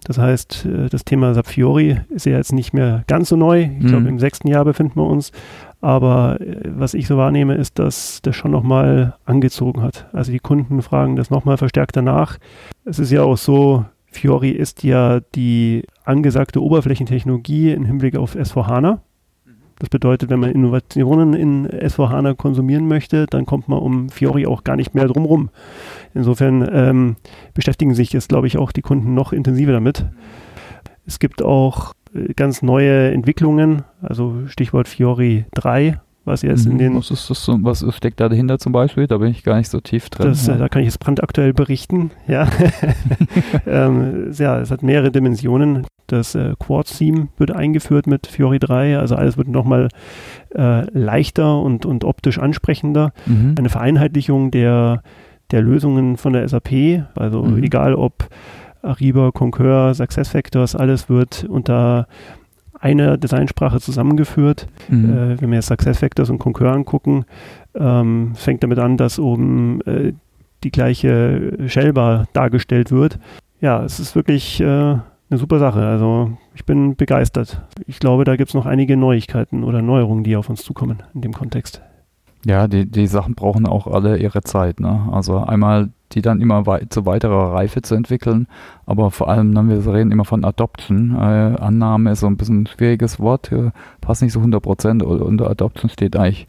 Das 0.04 0.16
heißt, 0.16 0.64
äh, 0.64 0.88
das 0.88 1.04
Thema 1.04 1.34
SAP 1.34 1.48
Fiori 1.48 2.00
ist 2.08 2.24
ja 2.24 2.38
jetzt 2.38 2.54
nicht 2.54 2.72
mehr 2.72 3.04
ganz 3.06 3.28
so 3.28 3.36
neu. 3.36 3.64
Ich 3.64 3.84
mhm. 3.84 3.86
glaube, 3.86 4.08
im 4.08 4.18
sechsten 4.18 4.48
Jahr 4.48 4.64
befinden 4.64 4.98
wir 4.98 5.06
uns. 5.06 5.30
Aber 5.84 6.40
äh, 6.40 6.62
was 6.64 6.94
ich 6.94 7.06
so 7.06 7.18
wahrnehme, 7.18 7.56
ist, 7.56 7.78
dass 7.78 8.22
das 8.22 8.34
schon 8.34 8.50
nochmal 8.50 9.16
angezogen 9.26 9.82
hat. 9.82 10.06
Also 10.14 10.32
die 10.32 10.38
Kunden 10.38 10.80
fragen 10.80 11.14
das 11.14 11.28
nochmal 11.28 11.58
verstärkt 11.58 11.94
danach. 11.94 12.38
Es 12.86 12.98
ist 12.98 13.12
ja 13.12 13.22
auch 13.22 13.36
so, 13.36 13.84
Fiori 14.06 14.48
ist 14.48 14.82
ja 14.82 15.20
die 15.34 15.84
angesagte 16.06 16.62
Oberflächentechnologie 16.62 17.72
im 17.72 17.84
Hinblick 17.84 18.16
auf 18.16 18.34
S4HANA. 18.34 19.00
Das 19.78 19.90
bedeutet, 19.90 20.30
wenn 20.30 20.40
man 20.40 20.52
Innovationen 20.52 21.34
in 21.34 21.68
S4HANA 21.68 22.34
konsumieren 22.34 22.88
möchte, 22.88 23.26
dann 23.26 23.44
kommt 23.44 23.68
man 23.68 23.80
um 23.80 24.08
Fiori 24.08 24.46
auch 24.46 24.64
gar 24.64 24.76
nicht 24.76 24.94
mehr 24.94 25.06
drumherum. 25.06 25.50
Insofern 26.14 26.66
ähm, 26.72 27.16
beschäftigen 27.52 27.94
sich 27.94 28.10
jetzt, 28.14 28.30
glaube 28.30 28.46
ich, 28.46 28.56
auch 28.56 28.72
die 28.72 28.82
Kunden 28.82 29.12
noch 29.12 29.34
intensiver 29.34 29.72
damit. 29.72 30.06
Es 31.04 31.18
gibt 31.18 31.42
auch 31.42 31.92
ganz 32.36 32.62
neue 32.62 33.10
Entwicklungen, 33.12 33.82
also 34.02 34.46
Stichwort 34.46 34.88
Fiori 34.88 35.46
3, 35.54 36.00
was 36.24 36.42
jetzt 36.42 36.66
in 36.66 36.74
mhm. 36.74 36.78
den. 36.78 36.96
Was, 36.96 37.10
ist 37.10 37.28
das, 37.28 37.48
was 37.48 37.84
steckt 37.94 38.20
da 38.20 38.28
dahinter 38.28 38.58
zum 38.58 38.72
Beispiel? 38.72 39.06
Da 39.06 39.18
bin 39.18 39.30
ich 39.30 39.42
gar 39.42 39.56
nicht 39.56 39.68
so 39.68 39.80
tief 39.80 40.08
drin. 40.10 40.28
Das, 40.28 40.46
ja. 40.46 40.56
Da 40.56 40.68
kann 40.68 40.82
ich 40.82 40.86
jetzt 40.86 41.00
brandaktuell 41.00 41.52
berichten. 41.52 42.10
Ja, 42.26 42.48
ähm, 43.66 44.30
ja 44.32 44.60
es 44.60 44.70
hat 44.70 44.82
mehrere 44.82 45.10
Dimensionen. 45.10 45.86
Das 46.06 46.34
äh, 46.34 46.54
Quartz-Theme 46.58 47.28
wird 47.38 47.50
eingeführt 47.50 48.06
mit 48.06 48.26
Fiori 48.26 48.58
3, 48.58 48.98
also 48.98 49.16
alles 49.16 49.38
wird 49.38 49.48
nochmal 49.48 49.88
äh, 50.54 50.82
leichter 50.90 51.60
und, 51.60 51.86
und 51.86 52.04
optisch 52.04 52.38
ansprechender. 52.38 53.12
Mhm. 53.24 53.54
Eine 53.58 53.70
Vereinheitlichung 53.70 54.50
der, 54.50 55.02
der 55.50 55.62
Lösungen 55.62 56.18
von 56.18 56.34
der 56.34 56.46
SAP, 56.46 57.06
also 57.14 57.42
mhm. 57.42 57.62
egal 57.62 57.94
ob 57.94 58.28
Ariba, 58.84 59.30
Concur, 59.32 59.94
SuccessFactors, 59.94 60.76
alles 60.76 61.08
wird 61.08 61.44
unter 61.48 62.06
einer 62.78 63.16
Designsprache 63.16 63.80
zusammengeführt. 63.80 64.66
Mhm. 64.88 65.10
Äh, 65.10 65.40
wenn 65.40 65.50
wir 65.50 65.56
jetzt 65.56 65.68
SuccessFactors 65.68 66.30
und 66.30 66.38
Concur 66.38 66.70
angucken, 66.70 67.24
ähm, 67.74 68.34
fängt 68.34 68.62
damit 68.62 68.78
an, 68.78 68.96
dass 68.96 69.18
oben 69.18 69.80
äh, 69.82 70.12
die 70.62 70.70
gleiche 70.70 71.56
Shellbar 71.66 72.26
dargestellt 72.32 72.90
wird. 72.90 73.18
Ja, 73.60 73.82
es 73.84 74.00
ist 74.00 74.14
wirklich 74.14 74.60
äh, 74.60 74.64
eine 74.64 75.02
super 75.30 75.58
Sache. 75.58 75.80
Also 75.80 76.36
ich 76.54 76.64
bin 76.64 76.96
begeistert. 76.96 77.62
Ich 77.86 77.98
glaube, 77.98 78.24
da 78.24 78.36
gibt 78.36 78.50
es 78.50 78.54
noch 78.54 78.66
einige 78.66 78.96
Neuigkeiten 78.96 79.64
oder 79.64 79.82
Neuerungen, 79.82 80.24
die 80.24 80.36
auf 80.36 80.50
uns 80.50 80.62
zukommen 80.62 81.02
in 81.14 81.22
dem 81.22 81.32
Kontext. 81.32 81.80
Ja, 82.44 82.68
die, 82.68 82.84
die 82.84 83.06
Sachen 83.06 83.34
brauchen 83.34 83.66
auch 83.66 83.86
alle 83.86 84.18
ihre 84.18 84.42
Zeit. 84.42 84.80
Ne? 84.80 85.08
Also 85.10 85.38
einmal 85.38 85.90
die 86.14 86.22
dann 86.22 86.40
immer 86.40 86.66
wei 86.66 86.84
zu 86.88 87.06
weiterer 87.06 87.52
Reife 87.52 87.82
zu 87.82 87.94
entwickeln, 87.94 88.46
aber 88.86 89.10
vor 89.10 89.28
allem, 89.28 89.50
ne, 89.50 89.68
wir 89.68 89.92
reden 89.92 90.12
immer 90.12 90.24
von 90.24 90.44
Adoption. 90.44 91.16
Äh, 91.16 91.56
Annahme 91.60 92.12
ist 92.12 92.20
so 92.20 92.26
ein 92.26 92.36
bisschen 92.36 92.62
ein 92.62 92.66
schwieriges 92.66 93.20
Wort, 93.20 93.52
äh, 93.52 93.70
passt 94.00 94.22
nicht 94.22 94.32
so 94.32 94.40
100 94.40 94.62
Prozent. 94.62 95.02
Unter 95.02 95.50
Adoption 95.50 95.90
steht 95.90 96.16
eigentlich 96.16 96.46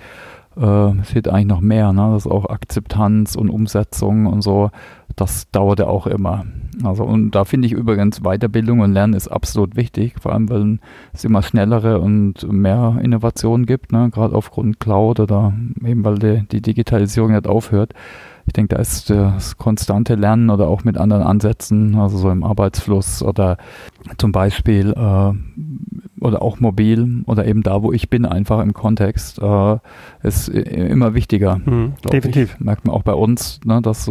äh, 0.57 1.03
steht 1.03 1.27
eigentlich 1.27 1.47
noch 1.47 1.61
mehr, 1.61 1.91
ne? 1.91 2.11
Das 2.13 2.25
ist 2.25 2.31
auch 2.31 2.49
Akzeptanz 2.49 3.35
und 3.35 3.49
Umsetzung 3.49 4.25
und 4.25 4.41
so. 4.41 4.71
Das 5.15 5.49
dauert 5.51 5.79
ja 5.79 5.87
auch 5.87 6.07
immer. 6.07 6.45
Also 6.83 7.03
und 7.03 7.31
da 7.31 7.45
finde 7.45 7.67
ich 7.67 7.73
übrigens 7.73 8.21
Weiterbildung 8.21 8.79
und 8.79 8.93
Lernen 8.93 9.13
ist 9.13 9.27
absolut 9.27 9.75
wichtig, 9.75 10.15
vor 10.19 10.33
allem 10.33 10.49
weil 10.49 10.79
es 11.13 11.23
immer 11.23 11.41
schnellere 11.41 11.99
und 11.99 12.51
mehr 12.51 12.99
Innovationen 13.01 13.65
gibt, 13.65 13.91
ne? 13.91 14.09
gerade 14.11 14.35
aufgrund 14.35 14.79
Cloud 14.79 15.19
oder 15.19 15.53
eben 15.85 16.03
weil 16.03 16.19
die, 16.19 16.47
die 16.47 16.61
Digitalisierung 16.61 17.31
nicht 17.31 17.47
aufhört. 17.47 17.93
Ich 18.47 18.53
denke, 18.53 18.75
da 18.75 18.81
ist 18.81 19.09
das 19.09 19.57
konstante 19.57 20.15
Lernen 20.15 20.49
oder 20.49 20.67
auch 20.67 20.83
mit 20.83 20.97
anderen 20.97 21.23
Ansätzen, 21.23 21.95
also 21.95 22.17
so 22.17 22.29
im 22.29 22.43
Arbeitsfluss 22.43 23.23
oder 23.23 23.57
zum 24.17 24.31
Beispiel 24.31 24.91
äh, 24.91 26.23
oder 26.23 26.41
auch 26.41 26.59
mobil 26.59 27.23
oder 27.25 27.45
eben 27.47 27.63
da, 27.63 27.81
wo 27.81 27.91
ich 27.91 28.09
bin, 28.09 28.25
einfach 28.25 28.61
im 28.61 28.73
Kontext, 28.73 29.39
äh, 29.39 29.77
ist 30.23 30.47
immer 30.49 31.13
wichtiger. 31.13 31.59
Mhm, 31.65 31.93
definitiv. 32.11 32.55
Ich. 32.55 32.59
Merkt 32.63 32.85
man 32.85 32.95
auch 32.95 33.03
bei 33.03 33.13
uns, 33.13 33.59
ne, 33.65 33.81
dass 33.81 34.09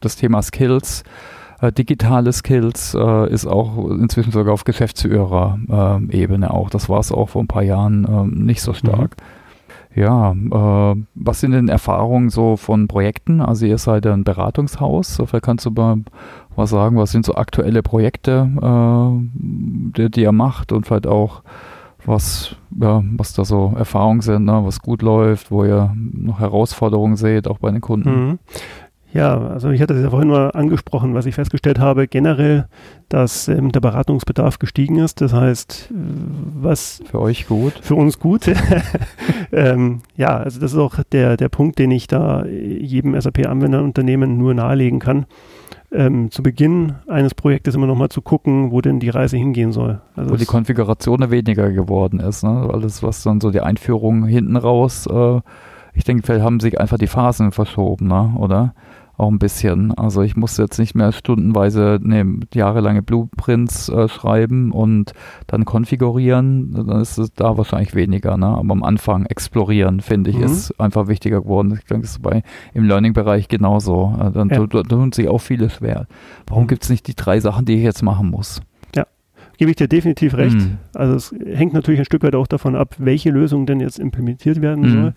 das 0.00 0.16
Thema 0.16 0.42
Skills 0.42 1.04
äh, 1.60 1.72
digitale 1.72 2.32
Skills 2.32 2.94
äh, 2.94 3.32
ist 3.32 3.46
auch 3.46 3.90
inzwischen 3.90 4.32
sogar 4.32 4.54
auf 4.54 4.64
Geschäftsführer-Ebene 4.64 6.46
äh, 6.46 6.50
auch. 6.50 6.70
Das 6.70 6.88
war 6.88 7.00
es 7.00 7.10
auch 7.10 7.30
vor 7.30 7.42
ein 7.42 7.48
paar 7.48 7.62
Jahren 7.62 8.04
äh, 8.04 8.44
nicht 8.44 8.62
so 8.62 8.74
stark. 8.74 9.16
Mhm. 9.16 9.37
Ja, 9.94 10.32
äh, 10.32 10.96
was 11.14 11.40
sind 11.40 11.52
denn 11.52 11.68
Erfahrungen 11.68 12.30
so 12.30 12.56
von 12.56 12.88
Projekten? 12.88 13.40
Also 13.40 13.66
ihr 13.66 13.78
seid 13.78 14.06
ein 14.06 14.24
Beratungshaus. 14.24 15.20
Vielleicht 15.26 15.44
kannst 15.44 15.66
du 15.66 15.70
mal 15.70 15.98
was 16.56 16.70
sagen, 16.70 16.96
was 16.96 17.12
sind 17.12 17.24
so 17.24 17.34
aktuelle 17.34 17.82
Projekte, 17.82 18.48
äh, 18.60 19.38
die, 19.96 20.10
die 20.10 20.22
ihr 20.22 20.32
macht 20.32 20.72
und 20.72 20.86
vielleicht 20.86 21.06
auch 21.06 21.42
was, 22.04 22.56
ja, 22.80 23.02
was 23.16 23.34
da 23.34 23.44
so 23.44 23.74
Erfahrungen 23.76 24.20
sind, 24.20 24.44
ne? 24.44 24.60
was 24.64 24.80
gut 24.80 25.02
läuft, 25.02 25.50
wo 25.50 25.64
ihr 25.64 25.94
noch 25.94 26.40
Herausforderungen 26.40 27.16
seht, 27.16 27.48
auch 27.48 27.58
bei 27.58 27.70
den 27.70 27.80
Kunden. 27.80 28.10
Mhm. 28.10 28.38
Ja, 29.14 29.38
also 29.38 29.70
ich 29.70 29.80
hatte 29.80 29.94
es 29.94 30.02
ja 30.02 30.10
vorhin 30.10 30.28
mal 30.28 30.50
angesprochen, 30.50 31.14
was 31.14 31.24
ich 31.24 31.34
festgestellt 31.34 31.78
habe, 31.78 32.06
generell, 32.06 32.66
dass 33.08 33.48
ähm, 33.48 33.72
der 33.72 33.80
Beratungsbedarf 33.80 34.58
gestiegen 34.58 34.98
ist. 34.98 35.22
Das 35.22 35.32
heißt, 35.32 35.88
was 35.90 37.02
für 37.10 37.20
euch 37.20 37.46
gut? 37.46 37.72
Für 37.80 37.94
uns 37.94 38.18
gut. 38.18 38.50
ähm, 39.52 40.02
ja, 40.16 40.36
also 40.36 40.60
das 40.60 40.72
ist 40.72 40.78
auch 40.78 41.02
der, 41.10 41.38
der 41.38 41.48
Punkt, 41.48 41.78
den 41.78 41.90
ich 41.90 42.06
da 42.06 42.44
jedem 42.44 43.18
SAP-Anwenderunternehmen 43.18 44.36
nur 44.36 44.52
nahelegen 44.52 44.98
kann. 44.98 45.24
ähm, 45.90 46.30
zu 46.30 46.42
Beginn 46.42 46.96
eines 47.06 47.34
Projektes 47.34 47.74
immer 47.74 47.86
nochmal 47.86 48.10
zu 48.10 48.20
gucken, 48.20 48.70
wo 48.70 48.80
denn 48.80 49.00
die 49.00 49.08
Reise 49.08 49.36
hingehen 49.36 49.72
soll. 49.72 50.00
Also 50.16 50.30
wo 50.30 50.36
die 50.36 50.44
Konfiguration 50.44 51.30
weniger 51.30 51.70
geworden 51.70 52.20
ist. 52.20 52.44
Ne? 52.44 52.68
Alles, 52.70 53.02
was 53.02 53.22
dann 53.22 53.40
so 53.40 53.50
die 53.50 53.60
Einführung 53.60 54.26
hinten 54.26 54.56
raus, 54.56 55.06
äh, 55.06 55.40
ich 55.94 56.04
denke, 56.04 56.24
vielleicht 56.24 56.44
haben 56.44 56.60
sich 56.60 56.78
einfach 56.80 56.98
die 56.98 57.06
Phasen 57.06 57.52
verschoben, 57.52 58.06
ne? 58.06 58.34
oder? 58.38 58.74
Auch 59.18 59.30
ein 59.30 59.38
bisschen. 59.38 59.92
Also 59.92 60.22
ich 60.22 60.36
muss 60.36 60.56
jetzt 60.56 60.78
nicht 60.78 60.94
mehr 60.94 61.12
stundenweise 61.12 61.98
nee, 62.02 62.24
jahrelange 62.54 63.02
Blueprints 63.02 63.88
äh, 63.88 64.08
schreiben 64.08 64.70
und 64.70 65.12
dann 65.48 65.64
konfigurieren. 65.64 66.72
Dann 66.72 67.00
ist 67.00 67.18
es 67.18 67.32
da 67.34 67.58
wahrscheinlich 67.58 67.94
weniger. 67.94 68.36
Ne? 68.36 68.46
Aber 68.46 68.72
am 68.72 68.82
Anfang 68.82 69.26
explorieren, 69.26 70.00
finde 70.00 70.30
ich, 70.30 70.36
mhm. 70.36 70.44
ist 70.44 70.80
einfach 70.80 71.08
wichtiger 71.08 71.42
geworden. 71.42 71.76
Ich 71.78 71.84
denke, 71.86 72.02
das 72.02 72.12
ist 72.12 72.22
bei, 72.22 72.42
im 72.74 72.84
Learning-Bereich 72.84 73.48
genauso. 73.48 74.14
Äh, 74.20 74.30
dann 74.30 74.50
ja. 74.50 74.66
tun 74.66 75.12
sich 75.12 75.28
auch 75.28 75.38
viele 75.38 75.68
schwer. 75.68 76.06
Warum 76.46 76.64
mhm. 76.64 76.68
gibt 76.68 76.84
es 76.84 76.90
nicht 76.90 77.06
die 77.08 77.16
drei 77.16 77.40
Sachen, 77.40 77.64
die 77.64 77.74
ich 77.74 77.82
jetzt 77.82 78.02
machen 78.02 78.30
muss? 78.30 78.62
Gebe 79.58 79.70
ich 79.70 79.76
dir 79.76 79.88
definitiv 79.88 80.34
recht. 80.34 80.56
Mhm. 80.56 80.78
Also 80.94 81.14
es 81.14 81.34
hängt 81.54 81.74
natürlich 81.74 82.00
ein 82.00 82.06
Stück 82.06 82.22
weit 82.22 82.34
auch 82.34 82.46
davon 82.46 82.76
ab, 82.76 82.94
welche 82.98 83.30
Lösung 83.30 83.66
denn 83.66 83.80
jetzt 83.80 83.98
implementiert 83.98 84.62
werden 84.62 84.84
mhm. 84.84 84.90
soll. 84.90 85.12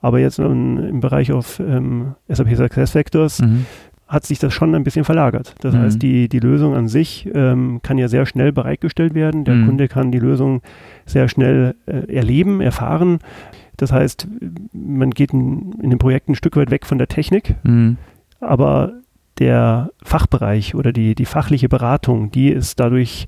Aber 0.00 0.20
jetzt 0.20 0.38
im, 0.38 0.78
im 0.78 1.00
Bereich 1.00 1.32
auf 1.32 1.58
ähm, 1.60 2.14
SAP 2.28 2.54
SuccessFactors 2.54 3.40
mhm. 3.40 3.64
hat 4.06 4.26
sich 4.26 4.38
das 4.38 4.52
schon 4.52 4.74
ein 4.74 4.84
bisschen 4.84 5.04
verlagert. 5.04 5.54
Das 5.60 5.74
mhm. 5.74 5.78
heißt, 5.78 6.02
die, 6.02 6.28
die 6.28 6.40
Lösung 6.40 6.74
an 6.74 6.88
sich 6.88 7.28
ähm, 7.34 7.80
kann 7.82 7.96
ja 7.96 8.08
sehr 8.08 8.26
schnell 8.26 8.52
bereitgestellt 8.52 9.14
werden. 9.14 9.44
Der 9.44 9.54
mhm. 9.54 9.66
Kunde 9.66 9.88
kann 9.88 10.12
die 10.12 10.20
Lösung 10.20 10.60
sehr 11.06 11.28
schnell 11.28 11.74
äh, 11.86 12.14
erleben, 12.14 12.60
erfahren. 12.60 13.18
Das 13.78 13.92
heißt, 13.92 14.28
man 14.72 15.10
geht 15.10 15.32
in, 15.32 15.72
in 15.82 15.90
dem 15.90 15.98
Projekt 15.98 16.28
ein 16.28 16.34
Stück 16.34 16.56
weit 16.56 16.70
weg 16.70 16.86
von 16.86 16.98
der 16.98 17.08
Technik, 17.08 17.56
mhm. 17.62 17.96
aber 18.40 18.94
der 19.38 19.90
Fachbereich 20.02 20.74
oder 20.74 20.92
die, 20.92 21.14
die 21.14 21.26
fachliche 21.26 21.68
Beratung, 21.68 22.30
die 22.30 22.48
ist 22.48 22.80
dadurch 22.80 23.26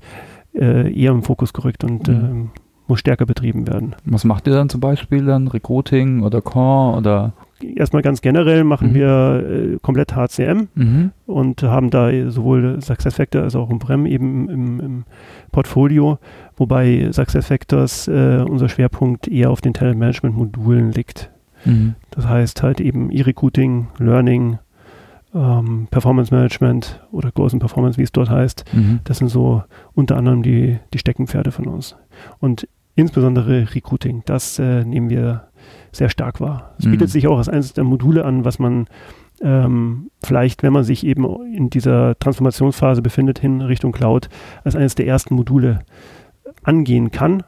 äh, 0.53 0.91
eher 0.93 1.11
im 1.11 1.23
Fokus 1.23 1.53
gerückt 1.53 1.83
und 1.83 2.07
mhm. 2.07 2.51
äh, 2.53 2.59
muss 2.89 2.99
stärker 2.99 3.25
betrieben 3.25 3.67
werden. 3.67 3.95
Was 4.05 4.23
macht 4.23 4.47
ihr 4.47 4.53
dann 4.53 4.69
zum 4.69 4.81
Beispiel 4.81 5.23
dann? 5.23 5.47
Recruiting 5.47 6.23
oder 6.23 6.41
Core 6.41 6.97
oder? 6.97 7.33
Erstmal 7.61 8.01
ganz 8.01 8.21
generell 8.21 8.63
machen 8.63 8.91
mhm. 8.91 8.93
wir 8.95 9.43
äh, 9.75 9.77
komplett 9.81 10.15
HCM 10.15 10.69
mhm. 10.75 11.11
und 11.25 11.61
haben 11.61 11.89
da 11.89 12.09
sowohl 12.31 12.81
SuccessFactor 12.81 13.43
als 13.43 13.55
auch 13.55 13.69
Umbrem 13.69 14.05
eben 14.05 14.49
im, 14.49 14.79
im, 14.79 15.03
Portfolio, 15.51 16.19
wobei 16.57 17.09
SuccessFactors 17.11 18.07
äh, 18.07 18.45
unser 18.47 18.69
Schwerpunkt 18.69 19.27
eher 19.27 19.49
auf 19.49 19.61
den 19.61 19.73
Talent-Management-Modulen 19.73 20.91
liegt. 20.91 21.31
Mhm. 21.65 21.95
Das 22.11 22.27
heißt 22.27 22.63
halt 22.63 22.79
eben 22.79 23.11
E-Recruiting, 23.11 23.87
Learning, 23.97 24.59
ähm, 25.33 25.87
Performance 25.91 26.33
Management 26.33 27.01
oder 27.11 27.31
and 27.35 27.59
Performance, 27.59 27.97
wie 27.97 28.03
es 28.03 28.11
dort 28.11 28.29
heißt. 28.29 28.65
Mhm. 28.73 28.99
Das 29.03 29.17
sind 29.17 29.29
so 29.29 29.63
unter 29.93 30.17
anderem 30.17 30.43
die, 30.43 30.79
die 30.93 30.99
Steckenpferde 30.99 31.51
von 31.51 31.67
uns. 31.67 31.95
Und 32.39 32.67
insbesondere 32.95 33.73
Recruiting, 33.73 34.23
das 34.25 34.59
äh, 34.59 34.83
nehmen 34.83 35.09
wir 35.09 35.47
sehr 35.91 36.09
stark 36.09 36.41
wahr. 36.41 36.75
Es 36.79 36.85
mhm. 36.85 36.91
bietet 36.91 37.09
sich 37.09 37.27
auch 37.27 37.37
als 37.37 37.49
eines 37.49 37.73
der 37.73 37.83
Module 37.83 38.25
an, 38.25 38.45
was 38.45 38.59
man 38.59 38.87
ähm, 39.41 40.11
vielleicht, 40.23 40.63
wenn 40.63 40.73
man 40.73 40.83
sich 40.83 41.05
eben 41.05 41.25
in 41.53 41.69
dieser 41.69 42.17
Transformationsphase 42.19 43.01
befindet, 43.01 43.39
hin 43.39 43.61
Richtung 43.61 43.91
Cloud, 43.91 44.29
als 44.63 44.75
eines 44.75 44.95
der 44.95 45.07
ersten 45.07 45.35
Module 45.35 45.79
angehen 46.63 47.11
kann. 47.11 47.43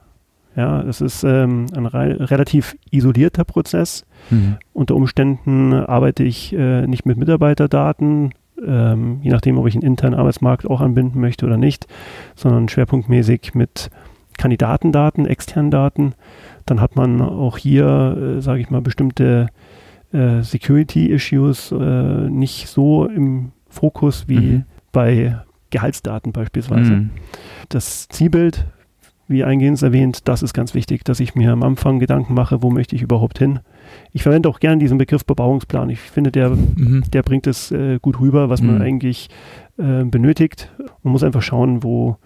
Ja, 0.56 0.82
es 0.82 1.00
ist 1.00 1.24
ähm, 1.24 1.68
ein 1.76 1.86
re 1.86 2.30
relativ 2.30 2.76
isolierter 2.90 3.46
Prozess. 3.46 4.06
Mhm. 4.30 4.58
Unter 4.74 4.96
Umständen 4.96 5.74
arbeite 5.74 6.24
ich 6.24 6.54
äh, 6.54 6.86
nicht 6.88 7.06
mit 7.06 7.18
Mitarbeiterdaten, 7.18 8.34
ähm, 8.66 9.20
je 9.22 9.32
nachdem, 9.32 9.58
ob 9.58 9.68
ich 9.68 9.76
einen 9.76 9.84
internen 9.84 10.16
Arbeitsmarkt 10.16 10.70
auch 10.70 10.82
anbinden 10.82 11.20
möchte 11.20 11.46
oder 11.46 11.58
nicht, 11.58 11.88
sondern 12.36 12.70
schwerpunktmäßig 12.70 13.54
mit 13.54 13.90
Kandidatendaten, 14.38 15.26
externen 15.26 15.72
Daten. 15.72 16.14
Dann 16.66 16.82
hat 16.82 16.96
man 16.96 17.22
auch 17.22 17.58
hier, 17.58 18.38
äh, 18.38 18.42
sage 18.42 18.62
ich 18.62 18.70
mal, 18.70 18.82
bestimmte 18.82 19.48
äh, 20.12 20.42
Security-Issues 20.42 21.72
äh, 21.72 22.30
nicht 22.30 22.68
so 22.68 23.06
im 23.06 23.52
Fokus 23.70 24.28
wie 24.28 24.40
mhm. 24.40 24.64
bei 24.92 25.38
Gehaltsdaten 25.70 26.34
beispielsweise. 26.34 26.92
Mhm. 26.92 27.10
Das 27.70 28.10
Zielbild, 28.10 28.66
wie 29.32 29.44
eingehend 29.44 29.82
erwähnt, 29.82 30.28
das 30.28 30.44
ist 30.44 30.54
ganz 30.54 30.74
wichtig, 30.74 31.04
dass 31.04 31.20
ich 31.20 31.34
mir 31.34 31.52
am 31.52 31.64
Anfang 31.64 32.00
Gedanken 32.00 32.34
mache, 32.34 32.62
wo 32.62 32.70
möchte 32.70 32.96
ich 32.96 33.02
überhaupt 33.02 33.40
hin 33.40 33.60
ich 34.14 34.24
verwende 34.24 34.50
auch 34.50 34.60
gerne 34.60 34.80
diesen 34.80 34.98
Begriff 34.98 35.26
Bebauungsplan. 35.26 35.90
Ich 35.90 36.00
finde, 36.00 36.32
der, 36.32 36.50
mhm. 36.50 37.04
der 37.12 37.24
bringt 37.24 37.48
es 37.48 37.72
äh, 37.72 38.00
gut 38.02 38.20
rüber, 38.20 38.50
was 38.50 38.62
man 38.62 38.76
mhm. 38.76 38.82
eigentlich 38.82 39.30
äh, 39.78 40.04
benötigt. 40.04 40.72
Man 41.04 41.14
muss 41.14 41.24
einfach 41.24 41.42
schauen, 41.42 41.84
wo, 41.84 42.18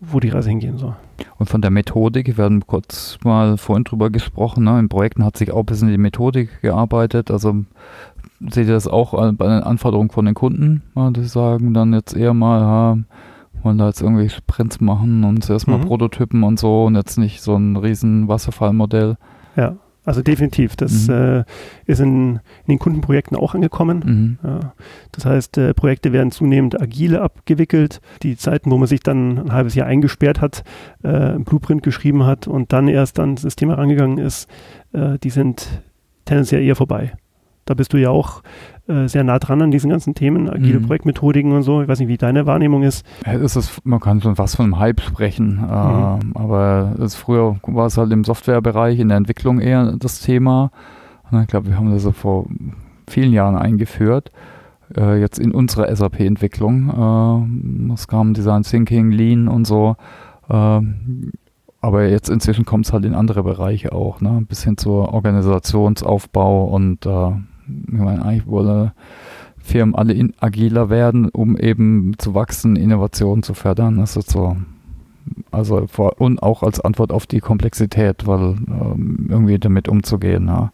wo 0.00 0.20
die 0.20 0.28
Reise 0.28 0.50
hingehen 0.50 0.78
soll. 0.78 0.96
Und 1.38 1.48
von 1.48 1.62
der 1.62 1.70
Methodik, 1.70 2.36
wir 2.36 2.44
haben 2.44 2.66
kurz 2.66 3.18
mal 3.24 3.56
vorhin 3.56 3.84
drüber 3.84 4.10
gesprochen, 4.10 4.64
ne? 4.64 4.78
in 4.78 4.88
Projekten 4.88 5.24
hat 5.24 5.36
sich 5.36 5.52
auch 5.52 5.60
ein 5.60 5.66
bisschen 5.66 5.88
die 5.88 5.98
Methodik 5.98 6.60
gearbeitet. 6.62 7.30
Also 7.30 7.64
seht 8.40 8.66
ihr 8.66 8.74
das 8.74 8.88
auch 8.88 9.12
bei 9.12 9.46
den 9.46 9.62
Anforderungen 9.62 10.10
von 10.10 10.24
den 10.24 10.34
Kunden, 10.34 10.82
dass 10.94 11.14
sie 11.14 11.28
sagen, 11.28 11.74
dann 11.74 11.92
jetzt 11.92 12.16
eher 12.16 12.34
mal, 12.34 12.60
ja, 12.60 12.98
wollen 13.64 13.78
da 13.78 13.88
jetzt 13.88 14.02
irgendwie 14.02 14.28
Sprints 14.28 14.80
machen 14.80 15.24
und 15.24 15.42
zuerst 15.44 15.66
mal 15.66 15.78
mhm. 15.78 15.86
Prototypen 15.86 16.42
und 16.42 16.58
so 16.58 16.84
und 16.84 16.96
jetzt 16.96 17.18
nicht 17.18 17.42
so 17.42 17.56
ein 17.56 17.76
riesen 17.76 18.28
Wasserfallmodell. 18.28 19.16
Ja, 19.56 19.76
also 20.04 20.20
definitiv, 20.20 20.76
das 20.76 21.08
mhm. 21.08 21.14
äh, 21.14 21.44
ist 21.86 22.00
in, 22.00 22.36
in, 22.36 22.40
den 22.68 22.78
Kundenprojekten 22.78 23.36
auch 23.38 23.54
angekommen. 23.54 24.38
Mhm. 24.42 24.48
Ja. 24.48 24.74
Das 25.12 25.24
heißt, 25.24 25.56
äh, 25.58 25.72
Projekte 25.72 26.12
werden 26.12 26.30
zunehmend 26.30 26.80
agile 26.80 27.22
abgewickelt. 27.22 28.00
Die 28.22 28.36
Zeiten, 28.36 28.70
wo 28.70 28.76
man 28.76 28.86
sich 28.86 29.00
dann 29.00 29.38
ein 29.38 29.52
halbes 29.52 29.74
Jahr 29.74 29.86
eingesperrt 29.86 30.42
hat, 30.42 30.62
äh, 31.02 31.08
ein 31.08 31.44
Blueprint 31.44 31.82
geschrieben 31.82 32.26
hat 32.26 32.46
und 32.46 32.72
dann 32.72 32.88
erst 32.88 33.18
an 33.18 33.36
das 33.36 33.56
Thema 33.56 33.74
rangegangen 33.74 34.18
ist, 34.18 34.48
äh, 34.92 35.18
die 35.18 35.30
sind 35.30 35.82
tendenziell 36.26 36.62
eher 36.62 36.76
vorbei. 36.76 37.14
Da 37.64 37.74
bist 37.74 37.92
du 37.92 37.96
ja 37.96 38.10
auch 38.10 38.42
äh, 38.88 39.08
sehr 39.08 39.24
nah 39.24 39.38
dran 39.38 39.62
an 39.62 39.70
diesen 39.70 39.90
ganzen 39.90 40.14
Themen, 40.14 40.50
agile 40.50 40.80
mhm. 40.80 40.86
Projektmethodiken 40.86 41.52
und 41.52 41.62
so. 41.62 41.82
Ich 41.82 41.88
weiß 41.88 41.98
nicht, 42.00 42.08
wie 42.08 42.16
deine 42.16 42.46
Wahrnehmung 42.46 42.82
ist. 42.82 43.06
Ist 43.24 43.56
es, 43.56 43.80
man 43.84 44.00
kann 44.00 44.20
schon 44.20 44.36
was 44.36 44.54
von 44.54 44.66
einem 44.66 44.78
Hype 44.78 45.00
sprechen, 45.00 45.58
äh, 45.58 45.62
mhm. 45.62 46.32
aber 46.34 46.94
es, 47.00 47.14
früher 47.14 47.56
war 47.62 47.86
es 47.86 47.96
halt 47.96 48.12
im 48.12 48.24
Softwarebereich, 48.24 48.98
in 48.98 49.08
der 49.08 49.16
Entwicklung 49.16 49.60
eher 49.60 49.96
das 49.96 50.20
Thema. 50.20 50.70
Ich 51.42 51.48
glaube, 51.48 51.68
wir 51.68 51.76
haben 51.76 51.90
das 51.90 52.02
so 52.02 52.12
vor 52.12 52.46
vielen 53.08 53.32
Jahren 53.32 53.56
eingeführt. 53.56 54.30
Äh, 54.96 55.20
jetzt 55.20 55.38
in 55.38 55.52
unserer 55.52 55.94
SAP-Entwicklung. 55.94 57.88
Äh, 57.88 57.92
es 57.94 58.06
kam 58.06 58.34
Design 58.34 58.62
Thinking, 58.62 59.10
Lean 59.10 59.48
und 59.48 59.66
so. 59.66 59.96
Äh, 60.48 60.80
aber 61.80 62.08
jetzt 62.08 62.30
inzwischen 62.30 62.64
kommt 62.64 62.86
es 62.86 62.92
halt 62.92 63.04
in 63.04 63.14
andere 63.14 63.42
Bereiche 63.42 63.92
auch, 63.92 64.20
ne? 64.20 64.42
Bis 64.48 64.64
hin 64.64 64.78
zur 64.78 65.12
Organisationsaufbau 65.12 66.64
und 66.64 67.04
äh, 67.04 67.32
ich 67.66 67.98
meine, 67.98 68.24
eigentlich 68.24 68.46
wollen 68.46 68.92
Firmen 69.58 69.94
alle 69.94 70.28
agiler 70.40 70.90
werden, 70.90 71.28
um 71.30 71.56
eben 71.56 72.14
zu 72.18 72.34
wachsen, 72.34 72.76
Innovationen 72.76 73.42
zu 73.42 73.54
fördern. 73.54 73.96
Das 73.96 74.16
ist 74.16 74.30
so. 74.30 74.56
Also 75.50 75.86
vor, 75.86 76.20
und 76.20 76.42
auch 76.42 76.62
als 76.62 76.80
Antwort 76.80 77.10
auf 77.10 77.26
die 77.26 77.40
Komplexität, 77.40 78.26
weil 78.26 78.56
ähm, 78.68 79.26
irgendwie 79.30 79.58
damit 79.58 79.88
umzugehen. 79.88 80.48
Ja. 80.48 80.70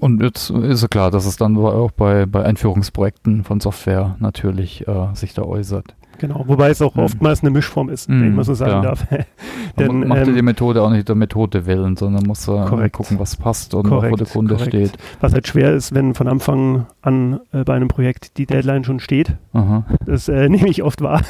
Und 0.00 0.22
jetzt 0.22 0.48
ist 0.48 0.82
es 0.82 0.88
klar, 0.88 1.10
dass 1.10 1.26
es 1.26 1.36
dann 1.36 1.58
auch 1.58 1.90
bei, 1.90 2.24
bei 2.24 2.42
Einführungsprojekten 2.42 3.44
von 3.44 3.60
Software 3.60 4.16
natürlich 4.18 4.88
äh, 4.88 5.14
sich 5.14 5.34
da 5.34 5.42
äußert. 5.42 5.94
Genau, 6.18 6.44
wobei 6.46 6.70
es 6.70 6.80
auch 6.82 6.94
mhm. 6.94 7.02
oftmals 7.02 7.42
eine 7.42 7.50
Mischform 7.50 7.88
ist, 7.88 8.08
wenn 8.08 8.28
ich 8.28 8.34
mal 8.34 8.44
so 8.44 8.54
sagen 8.54 8.72
ja. 8.72 8.80
darf. 8.82 9.06
Denn, 9.78 10.00
man 10.00 10.08
macht 10.08 10.26
ähm, 10.26 10.34
die 10.34 10.42
Methode 10.42 10.82
auch 10.82 10.90
nicht 10.90 11.08
der 11.08 11.14
Methode 11.14 11.66
willen, 11.66 11.96
sondern 11.96 12.24
muss 12.24 12.48
äh, 12.48 12.88
gucken, 12.90 13.18
was 13.18 13.36
passt 13.36 13.74
und 13.74 13.88
korrekt, 13.88 14.12
wo 14.12 14.16
der 14.16 14.26
Kunde 14.26 14.54
korrekt. 14.54 14.74
steht. 14.74 14.92
Was 15.20 15.32
halt 15.32 15.46
schwer 15.46 15.74
ist, 15.74 15.94
wenn 15.94 16.14
von 16.14 16.28
Anfang 16.28 16.86
an 17.02 17.40
äh, 17.52 17.64
bei 17.64 17.74
einem 17.74 17.88
Projekt 17.88 18.38
die 18.38 18.46
Deadline 18.46 18.84
schon 18.84 19.00
steht. 19.00 19.36
Aha. 19.52 19.84
Das 20.04 20.28
äh, 20.28 20.48
nehme 20.48 20.68
ich 20.68 20.82
oft 20.82 21.02
wahr. 21.02 21.22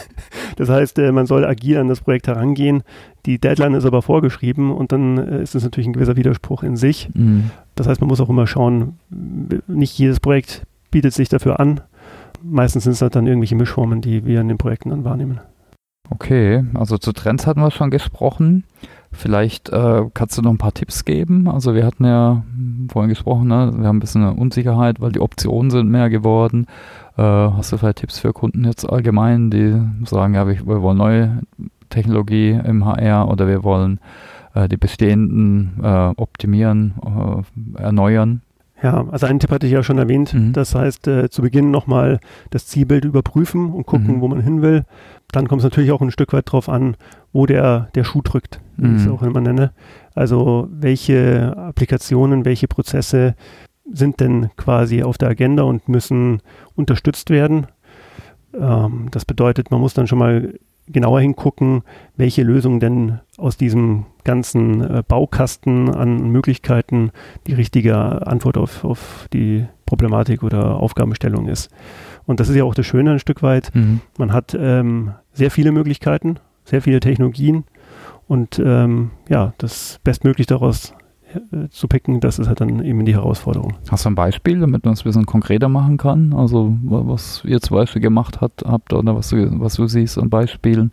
Das 0.56 0.68
heißt, 0.68 0.98
äh, 0.98 1.12
man 1.12 1.26
soll 1.26 1.44
agil 1.44 1.78
an 1.78 1.88
das 1.88 2.00
Projekt 2.00 2.28
herangehen. 2.28 2.82
Die 3.26 3.38
Deadline 3.38 3.74
ist 3.74 3.84
aber 3.84 4.02
vorgeschrieben 4.02 4.70
und 4.70 4.92
dann 4.92 5.18
äh, 5.18 5.42
ist 5.42 5.54
es 5.54 5.64
natürlich 5.64 5.88
ein 5.88 5.92
gewisser 5.92 6.16
Widerspruch 6.16 6.62
in 6.62 6.76
sich. 6.76 7.08
Mhm. 7.14 7.50
Das 7.74 7.88
heißt, 7.88 8.00
man 8.00 8.08
muss 8.08 8.20
auch 8.20 8.30
immer 8.30 8.46
schauen, 8.46 8.98
nicht 9.66 9.98
jedes 9.98 10.20
Projekt 10.20 10.62
bietet 10.90 11.12
sich 11.12 11.28
dafür 11.28 11.60
an 11.60 11.80
meistens 12.48 12.84
sind 12.84 12.92
es 12.92 13.02
halt 13.02 13.16
dann 13.16 13.26
irgendwelche 13.26 13.56
Mischformen, 13.56 14.00
die 14.00 14.24
wir 14.24 14.40
in 14.40 14.48
den 14.48 14.58
Projekten 14.58 14.90
dann 14.90 15.04
wahrnehmen. 15.04 15.40
Okay, 16.10 16.64
also 16.74 16.98
zu 16.98 17.12
Trends 17.12 17.46
hatten 17.46 17.60
wir 17.60 17.70
schon 17.70 17.90
gesprochen. 17.90 18.64
Vielleicht 19.12 19.70
äh, 19.70 20.02
kannst 20.14 20.36
du 20.36 20.42
noch 20.42 20.50
ein 20.50 20.58
paar 20.58 20.74
Tipps 20.74 21.04
geben. 21.04 21.48
Also 21.48 21.74
wir 21.74 21.86
hatten 21.86 22.04
ja 22.04 22.44
vorhin 22.92 23.08
gesprochen, 23.08 23.48
ne? 23.48 23.72
wir 23.76 23.88
haben 23.88 23.96
ein 23.96 24.00
bisschen 24.00 24.22
eine 24.22 24.34
Unsicherheit, 24.34 25.00
weil 25.00 25.12
die 25.12 25.20
Optionen 25.20 25.70
sind 25.70 25.88
mehr 25.88 26.10
geworden. 26.10 26.66
Äh, 27.16 27.22
hast 27.22 27.72
du 27.72 27.78
vielleicht 27.78 27.98
Tipps 27.98 28.18
für 28.18 28.32
Kunden 28.32 28.64
jetzt 28.64 28.88
allgemein, 28.88 29.50
die 29.50 29.80
sagen, 30.04 30.34
ja, 30.34 30.46
wir, 30.46 30.66
wir 30.66 30.82
wollen 30.82 30.98
neue 30.98 31.42
Technologie 31.88 32.50
im 32.50 32.84
HR 32.84 33.28
oder 33.28 33.48
wir 33.48 33.64
wollen 33.64 34.00
äh, 34.54 34.68
die 34.68 34.76
bestehenden 34.76 35.80
äh, 35.82 36.12
optimieren, 36.16 36.94
äh, 37.76 37.82
erneuern? 37.82 38.42
Ja, 38.82 39.06
also 39.08 39.26
einen 39.26 39.40
Tipp 39.40 39.50
hatte 39.50 39.66
ich 39.66 39.72
ja 39.72 39.82
schon 39.82 39.98
erwähnt. 39.98 40.34
Mhm. 40.34 40.52
Das 40.52 40.74
heißt, 40.74 41.08
äh, 41.08 41.30
zu 41.30 41.42
Beginn 41.42 41.70
nochmal 41.70 42.20
das 42.50 42.66
Zielbild 42.66 43.04
überprüfen 43.04 43.72
und 43.72 43.86
gucken, 43.86 44.16
mhm. 44.16 44.20
wo 44.20 44.28
man 44.28 44.40
hin 44.40 44.60
will. 44.60 44.84
Dann 45.32 45.48
kommt 45.48 45.60
es 45.60 45.64
natürlich 45.64 45.92
auch 45.92 46.02
ein 46.02 46.10
Stück 46.10 46.32
weit 46.32 46.50
drauf 46.52 46.68
an, 46.68 46.96
wo 47.32 47.46
der, 47.46 47.88
der 47.94 48.04
Schuh 48.04 48.22
drückt, 48.22 48.60
wie 48.76 48.88
ich 48.88 49.02
es 49.02 49.06
mhm. 49.06 49.12
auch 49.12 49.22
immer 49.22 49.40
nenne. 49.40 49.72
Also 50.14 50.68
welche 50.70 51.56
Applikationen, 51.56 52.44
welche 52.44 52.68
Prozesse 52.68 53.34
sind 53.90 54.20
denn 54.20 54.50
quasi 54.56 55.02
auf 55.02 55.16
der 55.16 55.28
Agenda 55.28 55.62
und 55.62 55.88
müssen 55.88 56.42
unterstützt 56.74 57.30
werden. 57.30 57.66
Ähm, 58.54 59.08
das 59.10 59.24
bedeutet, 59.24 59.70
man 59.70 59.80
muss 59.80 59.94
dann 59.94 60.06
schon 60.06 60.18
mal 60.18 60.58
genauer 60.88 61.20
hingucken, 61.20 61.82
welche 62.16 62.42
Lösung 62.42 62.80
denn 62.80 63.20
aus 63.36 63.56
diesem 63.56 64.06
ganzen 64.24 64.80
äh, 64.82 65.02
Baukasten 65.06 65.94
an 65.94 66.30
Möglichkeiten 66.30 67.10
die 67.46 67.54
richtige 67.54 68.26
Antwort 68.26 68.56
auf, 68.56 68.84
auf 68.84 69.28
die 69.32 69.66
Problematik 69.84 70.42
oder 70.42 70.76
Aufgabenstellung 70.76 71.48
ist. 71.48 71.70
Und 72.26 72.40
das 72.40 72.48
ist 72.48 72.56
ja 72.56 72.64
auch 72.64 72.74
das 72.74 72.86
Schöne 72.86 73.12
ein 73.12 73.18
Stück 73.18 73.42
weit. 73.42 73.74
Mhm. 73.74 74.00
Man 74.18 74.32
hat 74.32 74.56
ähm, 74.58 75.12
sehr 75.32 75.50
viele 75.50 75.72
Möglichkeiten, 75.72 76.38
sehr 76.64 76.82
viele 76.82 77.00
Technologien 77.00 77.64
und 78.26 78.60
ähm, 78.64 79.12
ja, 79.28 79.54
das 79.58 80.00
bestmöglich 80.02 80.46
daraus 80.46 80.92
zu 81.70 81.88
picken, 81.88 82.20
das 82.20 82.38
ist 82.38 82.48
halt 82.48 82.60
dann 82.60 82.84
eben 82.84 83.04
die 83.04 83.14
Herausforderung. 83.14 83.74
Hast 83.90 84.04
du 84.04 84.10
ein 84.10 84.14
Beispiel, 84.14 84.60
damit 84.60 84.84
man 84.84 84.94
es 84.94 85.00
ein 85.00 85.04
bisschen 85.04 85.26
konkreter 85.26 85.68
machen 85.68 85.96
kann? 85.96 86.32
Also 86.32 86.76
was 86.82 87.42
ihr 87.44 87.60
zum 87.60 87.76
Beispiel 87.76 88.02
gemacht 88.02 88.40
hat, 88.40 88.64
habt 88.64 88.92
oder 88.92 89.14
was 89.14 89.30
du, 89.30 89.60
was 89.60 89.74
du 89.74 89.86
siehst 89.86 90.18
an 90.18 90.30
Beispielen? 90.30 90.92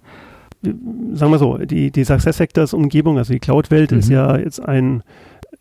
Sagen 1.13 1.31
wir 1.31 1.39
so, 1.39 1.57
die, 1.57 1.91
die 1.91 2.03
SuccessFactors-Umgebung, 2.03 3.17
also 3.17 3.33
die 3.33 3.39
Cloud-Welt 3.39 3.91
mhm. 3.91 3.99
ist 3.99 4.09
ja 4.09 4.37
jetzt 4.37 4.65
ein, 4.65 5.03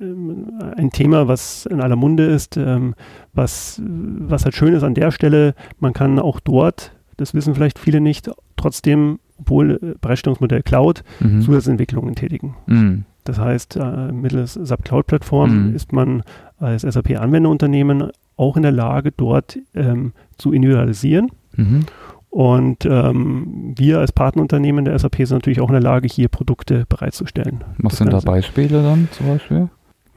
ähm, 0.01 0.61
ein 0.77 0.91
Thema, 0.91 1.27
was 1.27 1.67
in 1.67 1.81
aller 1.81 1.97
Munde 1.97 2.25
ist, 2.25 2.57
ähm, 2.57 2.95
was, 3.33 3.83
was 3.85 4.45
halt 4.45 4.55
schön 4.55 4.75
ist 4.75 4.85
an 4.85 4.95
der 4.95 5.11
Stelle, 5.11 5.55
man 5.81 5.93
kann 5.93 6.19
auch 6.19 6.39
dort, 6.39 6.93
das 7.17 7.35
wissen 7.35 7.55
vielleicht 7.55 7.79
viele 7.79 8.01
nicht, 8.01 8.31
trotzdem, 8.57 9.19
obwohl 9.39 9.81
äh, 9.83 9.95
Bereitstellungsmodell 10.01 10.63
Cloud, 10.63 11.03
mhm. 11.21 11.43
Zusatzentwicklungen 11.43 12.15
tätigen. 12.15 12.55
Mhm. 12.67 13.05
Das 13.25 13.39
heißt, 13.39 13.77
äh, 13.77 14.13
mittels 14.13 14.55
SAP 14.55 14.85
Cloud 14.85 15.07
Plattform 15.07 15.69
mhm. 15.69 15.75
ist 15.75 15.93
man 15.93 16.23
als 16.59 16.83
SAP 16.83 17.19
Anwenderunternehmen 17.19 18.11
auch 18.37 18.57
in 18.57 18.63
der 18.63 18.73
Lage, 18.73 19.13
dort 19.13 19.59
ähm, 19.75 20.13
zu 20.39 20.53
individualisieren. 20.53 21.31
Mhm. 21.57 21.87
Und 22.31 22.87
ähm, 22.87 23.75
wir 23.77 23.99
als 23.99 24.11
Partnerunternehmen 24.13 24.87
der 24.87 24.99
SAP 24.99 25.17
sind 25.17 25.33
natürlich 25.33 25.61
auch 25.61 25.69
in 25.69 25.75
der 25.75 25.83
Lage, 25.83 26.09
hier 26.09 26.29
Produkte 26.29 26.87
bereitzustellen. 26.89 27.63
Was 27.79 27.99
sind 27.99 28.13
da 28.13 28.21
Beispiele 28.21 28.83
dann 28.83 29.09
zum 29.13 29.27
Beispiel? 29.27 29.69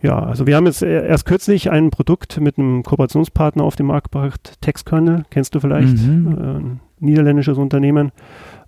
Ja, 0.02 0.20
also 0.20 0.48
wir 0.48 0.56
haben 0.56 0.66
jetzt 0.66 0.82
erst 0.82 1.26
kürzlich 1.26 1.72
ein 1.72 1.90
Produkt 1.90 2.40
mit 2.40 2.58
einem 2.58 2.84
Kooperationspartner 2.84 3.64
auf 3.64 3.76
den 3.76 3.88
Markt 3.88 4.12
gebracht, 4.12 4.62
Textkernel, 4.62 5.24
kennst 5.30 5.56
du 5.56 5.60
vielleicht, 5.60 5.98
mhm. 5.98 6.38
äh, 6.38 6.42
ein 6.42 6.80
niederländisches 7.00 7.58
Unternehmen 7.58 8.12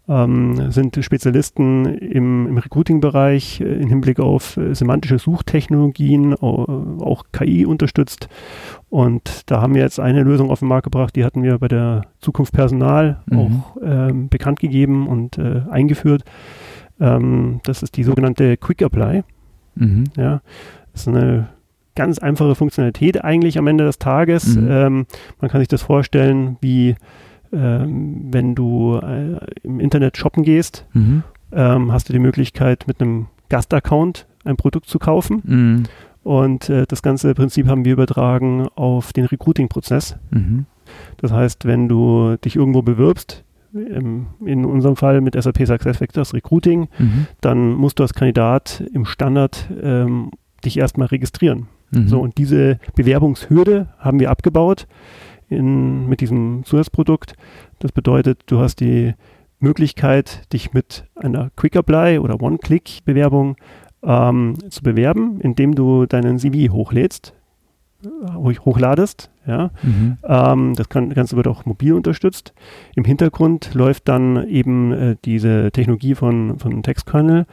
ähm, 0.07 0.71
sind 0.71 0.97
Spezialisten 1.01 1.85
im, 1.85 2.47
im 2.47 2.57
Recruiting-Bereich 2.57 3.61
äh, 3.61 3.65
im 3.65 3.89
Hinblick 3.89 4.19
auf 4.19 4.57
äh, 4.57 4.73
semantische 4.73 5.19
Suchtechnologien, 5.19 6.33
auch, 6.33 6.67
auch 6.99 7.25
KI 7.31 7.65
unterstützt. 7.65 8.29
Und 8.89 9.49
da 9.51 9.61
haben 9.61 9.75
wir 9.75 9.81
jetzt 9.81 9.99
eine 9.99 10.23
Lösung 10.23 10.49
auf 10.49 10.59
den 10.59 10.69
Markt 10.69 10.85
gebracht, 10.85 11.15
die 11.15 11.25
hatten 11.25 11.43
wir 11.43 11.57
bei 11.57 11.67
der 11.67 12.03
Zukunft 12.19 12.53
Personal 12.53 13.21
mhm. 13.25 13.37
auch 13.37 13.77
ähm, 13.83 14.29
bekannt 14.29 14.59
gegeben 14.59 15.07
und 15.07 15.37
äh, 15.37 15.63
eingeführt. 15.69 16.23
Ähm, 16.99 17.59
das 17.63 17.83
ist 17.83 17.97
die 17.97 18.03
sogenannte 18.03 18.57
Quick 18.57 18.81
Apply. 18.81 19.23
Mhm. 19.75 20.05
Ja, 20.15 20.41
das 20.93 21.01
ist 21.01 21.07
eine 21.09 21.49
ganz 21.95 22.19
einfache 22.19 22.55
Funktionalität 22.55 23.23
eigentlich 23.23 23.57
am 23.57 23.67
Ende 23.67 23.83
des 23.83 23.99
Tages. 23.99 24.55
Mhm. 24.55 24.67
Ähm, 24.69 25.05
man 25.41 25.51
kann 25.51 25.59
sich 25.59 25.67
das 25.67 25.81
vorstellen 25.81 26.57
wie 26.61 26.95
ähm, 27.53 28.27
wenn 28.31 28.55
du 28.55 28.97
äh, 28.97 29.39
im 29.63 29.79
Internet 29.79 30.17
shoppen 30.17 30.43
gehst, 30.43 30.85
mhm. 30.93 31.23
ähm, 31.51 31.91
hast 31.91 32.09
du 32.09 32.13
die 32.13 32.19
Möglichkeit, 32.19 32.85
mit 32.87 33.01
einem 33.01 33.27
Gastaccount 33.49 34.27
ein 34.43 34.57
Produkt 34.57 34.87
zu 34.87 34.99
kaufen. 34.99 35.41
Mhm. 35.45 35.83
Und 36.23 36.69
äh, 36.69 36.85
das 36.87 37.01
ganze 37.01 37.33
Prinzip 37.33 37.67
haben 37.67 37.85
wir 37.85 37.93
übertragen 37.93 38.67
auf 38.75 39.13
den 39.13 39.25
Recruiting-Prozess. 39.25 40.17
Mhm. 40.31 40.65
Das 41.17 41.31
heißt, 41.31 41.65
wenn 41.65 41.87
du 41.87 42.35
dich 42.37 42.55
irgendwo 42.55 42.81
bewirbst, 42.81 43.43
im, 43.73 44.27
in 44.45 44.65
unserem 44.65 44.95
Fall 44.95 45.21
mit 45.21 45.41
SAP 45.41 45.65
SuccessFactors 45.65 46.33
Recruiting, 46.33 46.87
mhm. 46.97 47.27
dann 47.41 47.73
musst 47.73 47.99
du 47.99 48.03
als 48.03 48.13
Kandidat 48.13 48.83
im 48.93 49.05
Standard 49.05 49.69
ähm, 49.81 50.31
dich 50.63 50.77
erstmal 50.77 51.07
registrieren. 51.07 51.67
Mhm. 51.91 52.07
So, 52.07 52.19
und 52.19 52.37
diese 52.37 52.79
Bewerbungshürde 52.95 53.87
haben 53.99 54.19
wir 54.19 54.29
abgebaut 54.29 54.87
in, 55.49 56.07
mit 56.07 56.21
diesem 56.21 56.63
Zusatzprodukt. 56.65 57.33
Das 57.79 57.91
bedeutet, 57.91 58.41
du 58.47 58.59
hast 58.59 58.79
die 58.79 59.13
Möglichkeit, 59.59 60.51
dich 60.53 60.73
mit 60.73 61.05
einer 61.15 61.49
Quick 61.55 61.75
Apply 61.75 62.19
oder 62.19 62.41
One-Click-Bewerbung 62.41 63.55
ähm, 64.03 64.55
zu 64.69 64.83
bewerben, 64.83 65.41
indem 65.41 65.75
du 65.75 66.05
deinen 66.05 66.37
CV 66.37 66.71
hochlädst, 66.71 67.33
äh, 68.05 68.57
hochladest 68.59 69.31
ja? 69.47 69.71
Mhm. 69.81 70.17
Ähm, 70.23 70.73
das, 70.75 70.89
kann, 70.89 71.09
Ganze 71.09 71.35
wird 71.35 71.47
auch 71.47 71.65
mobil 71.65 71.93
unterstützt. 71.93 72.53
Im 72.95 73.05
Hintergrund 73.05 73.73
läuft 73.73 74.07
dann 74.07 74.47
eben 74.47 74.91
äh, 74.91 75.15
diese 75.25 75.71
Technologie 75.71 76.15
von, 76.15 76.59
von 76.59 76.83
Textkernel, 76.83 77.45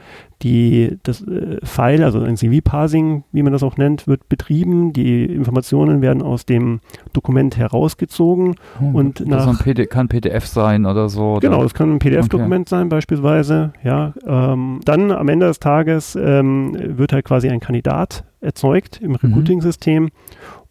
die 0.43 0.99
das 1.03 1.23
äh, 1.23 1.59
File, 1.63 2.05
also 2.05 2.21
ein 2.21 2.37
CV-Parsing, 2.37 3.25
wie 3.33 3.43
man 3.43 3.53
das 3.53 3.63
auch 3.63 3.77
nennt, 3.77 4.07
wird 4.07 4.29
betrieben. 4.29 4.93
Die 4.93 5.25
Informationen 5.25 6.03
werden 6.03 6.23
aus 6.23 6.45
dem 6.45 6.81
Dokument 7.13 7.57
herausgezogen 7.57 8.57
oh, 8.81 8.99
und 8.99 9.21
das 9.21 9.47
nach, 9.47 9.63
PD, 9.63 9.87
kann 9.87 10.09
PDF 10.09 10.47
sein 10.47 10.85
oder 10.85 11.09
so. 11.09 11.39
Genau, 11.41 11.63
das 11.63 11.73
kann 11.73 11.95
ein 11.95 11.99
PDF-Dokument 11.99 12.69
okay. 12.69 12.77
sein 12.77 12.89
beispielsweise. 12.91 13.73
Ja, 13.83 14.13
ähm, 14.27 14.81
dann 14.85 15.11
am 15.11 15.29
Ende 15.29 15.47
des 15.47 15.61
Tages 15.61 16.15
ähm, 16.15 16.77
wird 16.99 17.13
halt 17.13 17.25
quasi 17.25 17.49
ein 17.49 17.61
Kandidat 17.61 18.25
erzeugt 18.41 19.01
im 19.01 19.13
mhm. 19.13 19.17
Recruiting-System. 19.17 20.05
Mhm 20.05 20.11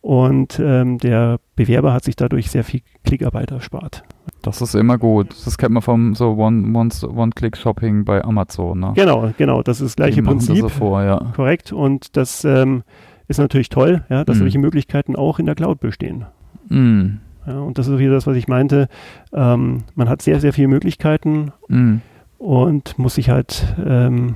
und 0.04 0.60
ähm, 0.60 0.98
der 0.98 1.40
Bewerber 1.56 1.94
hat 1.94 2.04
sich 2.04 2.18
dadurch 2.18 2.52
sehr 2.52 2.66
viel 2.66 2.82
Klickarbeit 3.06 3.52
erspart. 3.52 4.04
Das 4.42 4.60
ist 4.62 4.76
immer 4.76 4.98
gut. 4.98 5.30
Das 5.46 5.58
kennt 5.58 5.72
man 5.72 5.82
vom 5.82 6.14
so 6.14 6.32
One-Click-Shopping 6.32 7.96
One, 7.96 8.04
bei 8.04 8.22
Amazon. 8.22 8.82
Ne? 8.82 8.92
Genau, 8.96 9.32
genau. 9.38 9.64
Das 9.64 9.80
ist 9.80 9.92
das 9.92 9.96
gleiche 9.96 10.22
Prinzip. 10.22 10.62
Das 10.62 10.74
vor, 10.74 11.02
ja. 11.04 11.32
Korrekt. 11.34 11.72
Und 11.72 12.18
das 12.18 12.44
ähm, 12.44 12.84
ist 13.30 13.38
natürlich 13.38 13.70
toll, 13.70 14.04
ja, 14.10 14.26
dass 14.26 14.36
mm. 14.36 14.40
solche 14.40 14.60
Möglichkeiten 14.60 15.16
auch 15.16 15.40
in 15.40 15.46
der 15.46 15.56
Cloud 15.56 15.80
bestehen. 15.80 16.26
Mm. 16.68 17.20
Ja, 17.48 17.60
und 17.60 17.78
das 17.78 17.88
ist 17.88 17.98
wieder 17.98 18.12
das, 18.12 18.28
was 18.28 18.36
ich 18.36 18.50
meinte. 18.50 18.90
Ähm, 19.32 19.86
man 19.96 20.10
hat 20.10 20.22
sehr, 20.22 20.42
sehr 20.42 20.52
viele 20.52 20.68
Möglichkeiten 20.68 21.54
mm. 21.70 21.96
und 22.40 23.00
muss 23.00 23.16
sich 23.16 23.30
halt 23.30 23.74
ähm, 23.86 24.36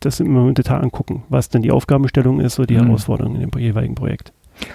das 0.00 0.20
immer 0.20 0.48
im 0.48 0.54
Detail 0.54 0.78
angucken, 0.78 1.24
was 1.28 1.50
denn 1.50 1.60
die 1.60 1.70
Aufgabenstellung 1.70 2.40
ist 2.40 2.58
oder 2.58 2.66
die 2.66 2.76
mm. 2.76 2.86
Herausforderung 2.86 3.34
in 3.34 3.42
dem 3.42 3.60
jeweiligen 3.60 3.94
Projekt. 3.94 4.32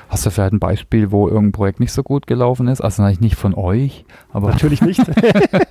Hast 0.09 0.25
du 0.25 0.29
vielleicht 0.29 0.53
ein 0.53 0.59
Beispiel, 0.59 1.11
wo 1.11 1.27
irgendein 1.27 1.51
Projekt 1.53 1.79
nicht 1.79 1.91
so 1.91 2.03
gut 2.03 2.27
gelaufen 2.27 2.67
ist? 2.67 2.81
Also 2.81 3.01
natürlich 3.01 3.21
nicht 3.21 3.35
von 3.35 3.53
euch, 3.55 4.05
aber. 4.31 4.49
Natürlich 4.49 4.81
nicht. 4.81 5.01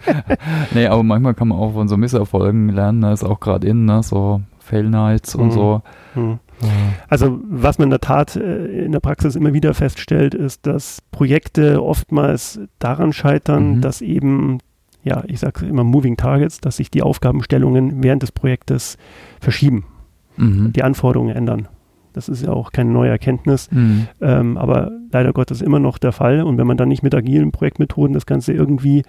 nee, 0.75 0.87
aber 0.87 1.03
manchmal 1.03 1.35
kann 1.35 1.49
man 1.49 1.59
auch 1.59 1.73
von 1.73 1.89
so 1.89 1.97
Misserfolgen 1.97 2.71
lernen. 2.71 3.03
Das 3.03 3.23
ist 3.23 3.29
auch 3.29 3.41
gerade 3.41 3.67
in, 3.67 3.85
ne? 3.85 4.03
so 4.03 4.41
Fail 4.59 4.89
Nights 4.89 5.35
und 5.35 5.47
mhm. 5.47 5.51
so. 5.51 5.83
Mhm. 6.15 6.39
Also 7.09 7.41
was 7.49 7.79
man 7.79 7.87
in 7.87 7.91
der 7.91 8.01
Tat 8.01 8.37
äh, 8.37 8.85
in 8.85 8.93
der 8.93 9.01
Praxis 9.01 9.35
immer 9.35 9.53
wieder 9.53 9.75
feststellt, 9.75 10.35
ist, 10.35 10.67
dass 10.67 11.03
Projekte 11.11 11.83
oftmals 11.83 12.61
daran 12.79 13.13
scheitern, 13.13 13.77
mhm. 13.77 13.81
dass 13.81 14.01
eben, 14.01 14.59
ja, 15.03 15.23
ich 15.27 15.41
sage 15.41 15.67
immer 15.67 15.85
Moving 15.85 16.17
Targets, 16.17 16.61
dass 16.61 16.77
sich 16.77 16.91
die 16.91 17.03
Aufgabenstellungen 17.03 18.03
während 18.03 18.23
des 18.23 18.33
Projektes 18.33 18.99
verschieben, 19.41 19.85
mhm. 20.37 20.73
die 20.73 20.83
Anforderungen 20.83 21.35
ändern. 21.35 21.69
Das 22.13 22.29
ist 22.29 22.43
ja 22.43 22.51
auch 22.51 22.73
keine 22.73 22.91
neue 22.91 23.11
Erkenntnis, 23.11 23.71
mhm. 23.71 24.09
ähm, 24.21 24.57
aber 24.57 24.91
leider 25.13 25.33
Gottes 25.33 25.63
immer 25.63 25.79
noch 25.79 25.99
der 25.99 26.13
Fall. 26.13 26.43
Und 26.43 26.59
wenn 26.59 26.67
man 26.67 26.77
dann 26.77 26.89
nicht 26.89 27.03
mit 27.03 27.15
agilen 27.15 27.53
Projektmethoden 27.53 28.15
das 28.15 28.27
Ganze 28.27 28.53
irgendwie 28.53 29.03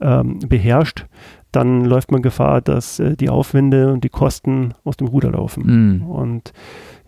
ähm, 0.00 0.38
beherrscht, 0.48 1.06
dann 1.52 1.84
läuft 1.84 2.12
man 2.12 2.22
Gefahr, 2.22 2.60
dass 2.60 2.98
äh, 2.98 3.16
die 3.16 3.30
Aufwände 3.30 3.92
und 3.92 4.04
die 4.04 4.08
Kosten 4.08 4.74
aus 4.84 4.96
dem 4.96 5.06
Ruder 5.06 5.30
laufen. 5.30 6.00
Mhm. 6.00 6.06
Und 6.06 6.52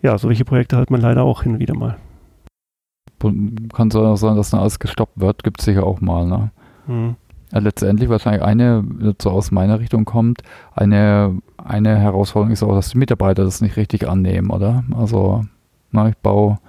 ja, 0.01 0.17
solche 0.17 0.45
Projekte 0.45 0.77
hat 0.77 0.91
man 0.91 1.01
leider 1.01 1.23
auch 1.23 1.43
hin 1.43 1.53
und 1.53 1.59
wieder 1.59 1.75
mal. 1.77 1.97
Kann 3.73 3.91
so 3.91 4.15
sein, 4.15 4.35
dass 4.37 4.51
dann 4.51 4.61
alles 4.61 4.79
gestoppt 4.79 5.19
wird, 5.19 5.43
gibt 5.43 5.59
es 5.59 5.65
sicher 5.65 5.83
auch 5.83 5.99
mal. 5.99 6.25
Ne? 6.25 6.51
Mhm. 6.87 7.15
Ja, 7.51 7.59
letztendlich 7.59 8.09
wahrscheinlich 8.09 8.43
eine, 8.43 8.83
so 9.21 9.31
aus 9.31 9.51
meiner 9.51 9.79
Richtung 9.79 10.05
kommt, 10.05 10.41
eine, 10.73 11.37
eine 11.65 11.97
Herausforderung 11.97 12.51
ist 12.51 12.63
auch, 12.63 12.75
dass 12.75 12.89
die 12.89 12.97
Mitarbeiter 12.97 13.43
das 13.43 13.61
nicht 13.61 13.77
richtig 13.77 14.07
annehmen, 14.07 14.49
oder? 14.49 14.83
Also, 14.95 15.45
na, 15.91 16.09
ich 16.09 16.17
baue, 16.17 16.59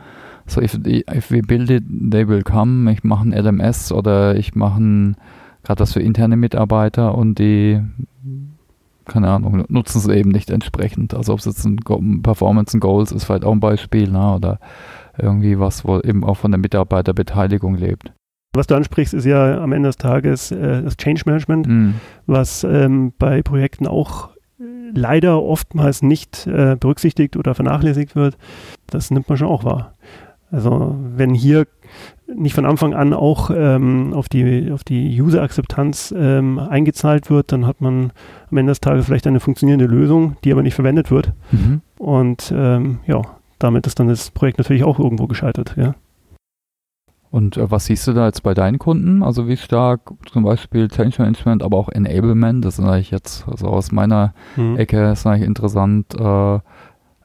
so 0.47 0.61
if, 0.61 0.78
if 0.86 1.30
we 1.30 1.43
build 1.43 1.70
it, 1.70 1.84
they 1.88 2.26
will 2.26 2.43
come, 2.43 2.91
ich 2.93 3.05
mache 3.05 3.28
ein 3.28 3.32
LMS 3.32 3.93
oder 3.93 4.36
ich 4.36 4.55
mache 4.55 4.80
ein, 4.80 5.16
gerade 5.62 5.78
das 5.78 5.93
für 5.93 6.01
interne 6.01 6.36
Mitarbeiter 6.36 7.16
und 7.16 7.38
die, 7.38 7.80
keine 9.07 9.28
Ahnung, 9.28 9.64
nutzen 9.68 9.99
es 9.99 10.09
eben 10.09 10.30
nicht 10.30 10.51
entsprechend. 10.51 11.14
Also 11.14 11.32
ob 11.32 11.38
es 11.38 11.45
jetzt 11.45 11.64
ein 11.64 11.78
Performance 12.22 12.74
and 12.74 12.82
Goals 12.82 13.12
ist 13.12 13.24
vielleicht 13.24 13.45
auch 13.45 13.53
ein 13.53 13.61
Beispiel, 13.61 14.09
na, 14.11 14.36
oder 14.36 14.59
irgendwie 15.18 15.59
was, 15.59 15.84
wo 15.84 16.01
eben 16.01 16.24
auch 16.24 16.36
von 16.36 16.51
der 16.51 16.59
Mitarbeiterbeteiligung 16.59 17.74
lebt. 17.74 18.12
Was 18.53 18.66
du 18.66 18.74
ansprichst, 18.74 19.14
ist 19.14 19.26
ja 19.26 19.62
am 19.62 19.72
Ende 19.72 19.91
des 19.91 19.97
Tages 19.97 20.51
äh, 20.51 20.82
das 20.82 20.97
Change 20.97 21.22
Management, 21.26 21.68
mm. 21.68 21.91
was 22.26 22.64
ähm, 22.64 23.12
bei 23.16 23.43
Projekten 23.43 23.86
auch 23.86 24.30
leider 24.93 25.43
oftmals 25.43 26.03
nicht 26.03 26.47
äh, 26.47 26.76
berücksichtigt 26.78 27.36
oder 27.36 27.55
vernachlässigt 27.55 28.16
wird. 28.16 28.36
Das 28.86 29.11
nimmt 29.11 29.28
man 29.28 29.38
schon 29.38 29.49
auch 29.49 29.64
wahr. 29.64 29.95
Also 30.53 30.97
wenn 31.16 31.32
hier 31.32 31.66
nicht 32.26 32.55
von 32.55 32.64
Anfang 32.64 32.95
an 32.95 33.12
auch 33.12 33.51
ähm, 33.55 34.12
auf 34.12 34.28
die, 34.28 34.70
auf 34.72 34.84
die 34.84 35.20
User-Akzeptanz 35.20 36.14
ähm, 36.16 36.59
eingezahlt 36.59 37.30
wird, 37.30 37.53
dann 37.53 37.66
hat 37.66 37.80
man 37.80 38.12
am 38.51 38.57
Ende 38.57 38.70
des 38.70 38.80
Tages 38.80 39.07
vielleicht 39.07 39.26
eine 39.26 39.41
funktionierende 39.41 39.86
Lösung, 39.86 40.36
die 40.45 40.53
aber 40.53 40.62
nicht 40.62 40.74
verwendet 40.74 41.11
wird. 41.11 41.32
Mhm. 41.53 41.82
Und 41.99 42.53
ähm, 42.55 42.99
ja, 43.07 43.22
damit 43.59 43.86
ist 43.86 44.01
dann 44.01 44.09
das 44.09 44.30
Projekt 44.30 44.59
natürlich 44.59 44.84
auch 44.84 44.99
irgendwo 44.99 45.26
gescheitert. 45.26 45.74
Ja. 45.76 45.95
Und 47.31 47.57
äh, 47.57 47.70
was 47.70 47.87
siehst 47.87 48.07
du 48.07 48.12
da 48.12 48.26
jetzt 48.26 48.43
bei 48.43 48.55
deinen 48.55 48.78
Kunden? 48.78 49.22
Also 49.22 49.47
wie 49.47 49.57
stark 49.57 50.12
zum 50.31 50.43
Beispiel 50.43 50.89
Change 50.89 51.22
Management, 51.22 51.62
aber 51.62 51.76
auch 51.76 51.89
Enablement, 51.89 52.64
das 52.64 52.78
ist 52.78 52.85
eigentlich 52.85 53.11
jetzt 53.11 53.47
also 53.49 53.68
aus 53.68 53.93
meiner 53.93 54.35
mhm. 54.57 54.76
Ecke 54.76 55.12
ist 55.12 55.26
eigentlich 55.26 55.47
interessant. 55.47 56.14
Äh, 56.18 56.59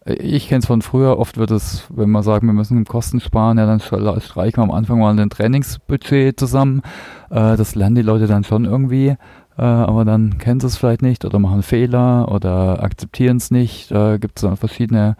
ich 0.07 0.47
kenne 0.47 0.59
es 0.59 0.67
von 0.67 0.83
früher, 0.83 1.17
oft 1.17 1.37
wird 1.37 1.49
es, 1.49 1.87
wenn 1.89 2.11
man 2.11 2.21
sagt, 2.21 2.43
wir 2.45 2.53
müssen 2.53 2.85
Kosten 2.85 3.19
sparen, 3.19 3.57
ja, 3.57 3.65
dann 3.65 3.79
streichen 3.79 4.57
wir 4.57 4.63
am 4.63 4.71
Anfang 4.71 4.99
mal 4.99 5.19
ein 5.19 5.29
Trainingsbudget 5.31 6.39
zusammen. 6.39 6.83
Äh, 7.31 7.57
das 7.57 7.73
lernen 7.73 7.95
die 7.95 8.03
Leute 8.03 8.27
dann 8.27 8.43
schon 8.43 8.65
irgendwie, 8.65 9.15
äh, 9.57 9.61
aber 9.61 10.05
dann 10.05 10.37
kennen 10.37 10.59
sie 10.59 10.67
es 10.67 10.77
vielleicht 10.77 11.01
nicht 11.01 11.25
oder 11.25 11.39
machen 11.39 11.63
Fehler 11.63 12.31
oder 12.31 12.83
akzeptieren 12.83 13.37
es 13.37 13.49
nicht. 13.49 13.89
Da 13.89 14.17
gibt 14.17 14.37
es 14.37 14.43
dann 14.43 14.57
verschiedene 14.57 15.17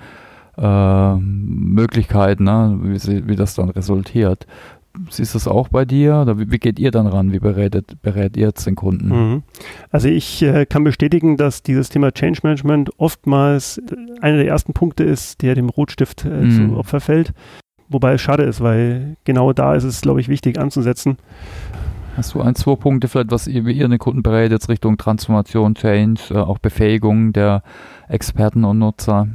äh, 0.57 1.15
Möglichkeiten, 1.15 2.45
ne, 2.45 2.79
wie, 2.81 3.27
wie 3.27 3.35
das 3.35 3.55
dann 3.55 3.69
resultiert. 3.69 4.47
Siehst 5.09 5.33
du 5.33 5.37
das 5.37 5.47
auch 5.47 5.67
bei 5.67 5.83
dir 5.83 6.21
oder 6.21 6.39
wie, 6.39 6.57
geht 6.57 6.79
ihr 6.79 6.91
dann 6.91 7.07
ran? 7.07 7.33
Wie 7.33 7.39
berätet, 7.39 8.01
berät 8.01 8.37
ihr 8.37 8.47
jetzt 8.47 8.65
den 8.65 8.75
Kunden? 8.75 9.09
Mhm. 9.09 9.43
Also 9.91 10.07
ich 10.07 10.41
äh, 10.41 10.65
kann 10.65 10.83
bestätigen, 10.83 11.35
dass 11.35 11.63
dieses 11.63 11.89
Thema 11.89 12.13
Change 12.13 12.39
Management 12.43 12.91
oftmals 12.97 13.81
einer 14.21 14.37
der 14.37 14.47
ersten 14.47 14.73
Punkte 14.73 15.03
ist, 15.03 15.41
der 15.41 15.55
dem 15.55 15.69
Rotstift 15.69 16.23
äh, 16.23 16.29
mhm. 16.29 16.51
zu 16.51 16.77
Opfer 16.77 17.01
fällt. 17.01 17.33
Wobei 17.89 18.13
es 18.13 18.21
schade 18.21 18.43
ist, 18.43 18.61
weil 18.61 19.17
genau 19.25 19.53
da 19.53 19.75
ist 19.75 19.83
es, 19.83 20.01
glaube 20.01 20.21
ich, 20.21 20.29
wichtig 20.29 20.57
anzusetzen. 20.57 21.17
Hast 22.15 22.33
du 22.33 22.41
ein, 22.41 22.55
zwei 22.55 22.75
Punkte 22.75 23.09
vielleicht, 23.09 23.31
was 23.31 23.47
ihr, 23.47 23.65
wie 23.65 23.73
ihr 23.73 23.87
den 23.89 23.99
Kunden 23.99 24.23
berät, 24.23 24.51
jetzt 24.51 24.69
Richtung 24.69 24.97
Transformation, 24.97 25.75
Change, 25.75 26.21
äh, 26.31 26.37
auch 26.37 26.59
Befähigung 26.59 27.33
der 27.33 27.61
Experten 28.07 28.63
und 28.63 28.79
Nutzer? 28.79 29.27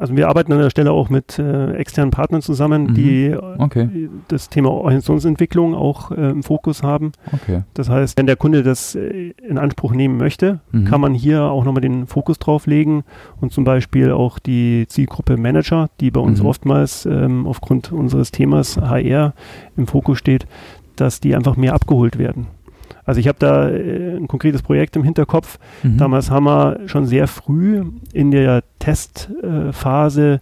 Also 0.00 0.16
wir 0.16 0.28
arbeiten 0.28 0.52
an 0.52 0.58
der 0.58 0.70
Stelle 0.70 0.92
auch 0.92 1.08
mit 1.08 1.38
äh, 1.38 1.72
externen 1.72 2.10
Partnern 2.10 2.42
zusammen, 2.42 2.84
mhm. 2.84 2.94
die 2.94 3.36
okay. 3.58 4.08
das 4.28 4.48
Thema 4.48 4.70
Organisationsentwicklung 4.70 5.74
auch 5.74 6.10
äh, 6.10 6.30
im 6.30 6.42
Fokus 6.42 6.82
haben. 6.82 7.12
Okay. 7.32 7.62
Das 7.74 7.88
heißt, 7.88 8.18
wenn 8.18 8.26
der 8.26 8.36
Kunde 8.36 8.62
das 8.62 8.94
äh, 8.94 9.34
in 9.46 9.58
Anspruch 9.58 9.92
nehmen 9.92 10.16
möchte, 10.16 10.60
mhm. 10.72 10.84
kann 10.84 11.00
man 11.00 11.14
hier 11.14 11.42
auch 11.42 11.64
nochmal 11.64 11.82
den 11.82 12.06
Fokus 12.06 12.38
drauf 12.38 12.66
legen 12.66 13.04
und 13.40 13.52
zum 13.52 13.64
Beispiel 13.64 14.12
auch 14.12 14.38
die 14.38 14.86
Zielgruppe 14.88 15.36
Manager, 15.36 15.88
die 16.00 16.10
bei 16.10 16.20
uns 16.20 16.40
mhm. 16.40 16.46
oftmals 16.46 17.06
ähm, 17.06 17.46
aufgrund 17.46 17.92
unseres 17.92 18.30
Themas 18.30 18.76
HR 18.76 19.34
im 19.76 19.86
Fokus 19.86 20.18
steht, 20.18 20.46
dass 20.96 21.20
die 21.20 21.34
einfach 21.34 21.56
mehr 21.56 21.74
abgeholt 21.74 22.18
werden. 22.18 22.46
Also 23.04 23.20
ich 23.20 23.28
habe 23.28 23.38
da 23.38 23.68
äh, 23.68 24.16
ein 24.16 24.28
konkretes 24.28 24.62
Projekt 24.62 24.96
im 24.96 25.04
Hinterkopf. 25.04 25.58
Mhm. 25.82 25.98
Damals 25.98 26.30
haben 26.30 26.44
wir 26.44 26.80
schon 26.86 27.06
sehr 27.06 27.26
früh 27.26 27.84
in 28.12 28.30
der 28.30 28.62
Testphase 28.78 30.40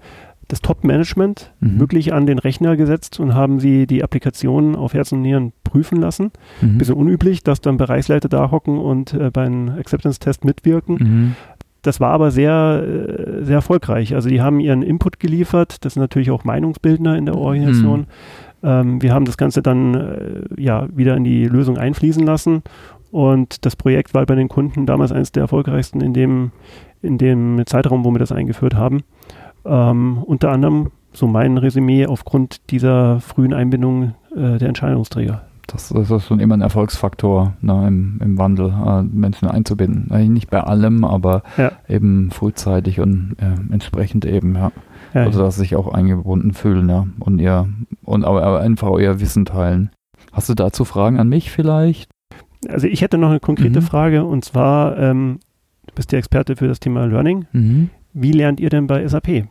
das 0.49 0.61
Top-Management 0.61 1.51
mhm. 1.61 1.81
wirklich 1.81 2.13
an 2.13 2.27
den 2.27 2.39
Rechner 2.39 2.77
gesetzt 2.77 3.19
und 3.21 3.35
haben 3.35 3.59
sie 3.59 3.87
die 3.87 4.05
Applikationen 4.05 4.77
auf 4.77 4.93
Herz 4.93 5.11
und 5.11 5.23
Nieren 5.23 5.53
prüfen 5.65 5.99
lassen. 5.99 6.31
Mhm. 6.61 6.79
Bisschen 6.79 6.95
unüblich, 6.95 7.43
dass 7.43 7.63
dann 7.63 7.79
Bereichsleiter 7.79 8.29
da 8.29 8.51
hocken 8.51 8.79
und 8.79 9.15
äh, 9.15 9.31
beim 9.31 9.71
Acceptance-Test 9.71 10.45
mitwirken. 10.45 10.95
Mhm. 10.97 11.37
Das 11.81 11.99
war 12.01 12.11
aber 12.11 12.31
sehr, 12.31 12.85
sehr 13.41 13.57
erfolgreich. 13.57 14.15
Also 14.15 14.29
die 14.29 14.41
haben 14.41 14.61
ihren 14.61 14.83
Input 14.83 15.19
geliefert. 15.19 15.85
Das 15.85 15.95
sind 15.95 16.01
natürlich 16.01 16.31
auch 16.31 16.45
Meinungsbildner 16.45 17.17
in 17.17 17.27
der 17.27 17.37
Organisation. 17.37 18.01
Mhm. 18.01 18.07
Ähm, 18.63 19.03
wir 19.03 19.13
haben 19.15 19.25
das 19.25 19.37
Ganze 19.37 19.63
dann 19.63 19.95
äh, 19.95 20.63
ja 20.63 20.87
wieder 20.95 21.17
in 21.17 21.25
die 21.25 21.47
Lösung 21.47 21.79
einfließen 21.79 22.25
lassen 22.25 22.63
und 23.13 23.67
das 23.67 23.77
Projekt 23.77 24.15
war 24.15 24.25
bei 24.25 24.35
den 24.35 24.49
Kunden 24.49 24.87
damals 24.87 25.13
eines 25.13 25.33
der 25.33 25.43
erfolgreichsten 25.43 26.01
in 26.01 26.15
dem, 26.15 26.51
in 27.03 27.19
dem 27.19 27.63
Zeitraum, 27.67 28.05
wo 28.05 28.11
wir 28.11 28.19
das 28.19 28.33
eingeführt 28.33 28.75
haben. 28.75 29.03
Ähm, 29.67 30.23
unter 30.25 30.51
anderem, 30.51 30.91
so 31.13 31.27
mein 31.27 31.59
Resümee, 31.59 32.07
aufgrund 32.07 32.71
dieser 32.71 33.21
frühen 33.21 33.53
Einbindung 33.53 34.15
äh, 34.35 34.57
der 34.57 34.69
Entscheidungsträger. 34.69 35.43
Das, 35.67 35.91
das, 35.91 36.11
ist 36.11 36.27
schon 36.27 36.41
immer 36.41 36.57
ein 36.57 36.63
Erfolgsfaktor 36.63 37.53
ne, 37.61 37.87
im, 37.87 38.19
im 38.23 38.39
Wandel, 38.39 38.71
äh, 38.71 39.03
Menschen 39.03 39.47
einzubinden. 39.47 40.33
Nicht 40.33 40.51
bei 40.51 40.61
allem, 40.61 41.05
aber 41.05 41.43
ja. 41.59 41.73
eben 41.89 42.31
frühzeitig 42.31 42.99
und 42.99 43.37
äh, 43.39 43.73
entsprechend 43.73 44.25
eben, 44.25 44.55
ja. 44.55 44.73
Ja, 45.15 45.25
also 45.25 45.43
dass 45.43 45.57
sich 45.57 45.77
auch 45.77 45.93
eingebunden 45.93 46.53
fühlen, 46.53 46.89
ja. 46.89 47.07
Und 47.19 47.39
ihr, 47.39 47.69
und 48.05 48.25
aber, 48.25 48.43
aber 48.43 48.61
einfach 48.61 48.89
euer 48.89 49.21
Wissen 49.21 49.45
teilen. 49.45 49.91
Hast 50.33 50.49
du 50.49 50.55
dazu 50.55 50.85
Fragen 50.85 51.19
an 51.19 51.29
mich 51.29 51.51
vielleicht? 51.51 52.11
Also 52.69 52.87
ich 52.87 53.03
hätte 53.03 53.19
noch 53.19 53.31
eine 53.31 53.41
konkrete 53.41 53.81
mhm. 53.81 53.85
Frage 53.85 54.25
und 54.25 54.45
zwar, 54.45 54.97
ähm, 54.99 55.41
du 55.87 55.95
bist 55.95 56.13
der 56.13 56.19
Experte 56.19 56.57
für 56.57 56.69
das 56.69 56.81
Thema 56.81 57.07
Learning. 57.07 57.47
Mhm. 57.53 57.91
Wie 58.15 58.33
lernt 58.33 58.61
ihr 58.61 58.71
denn 58.71 58.87
bei 58.87 59.07
SAP? 59.07 59.47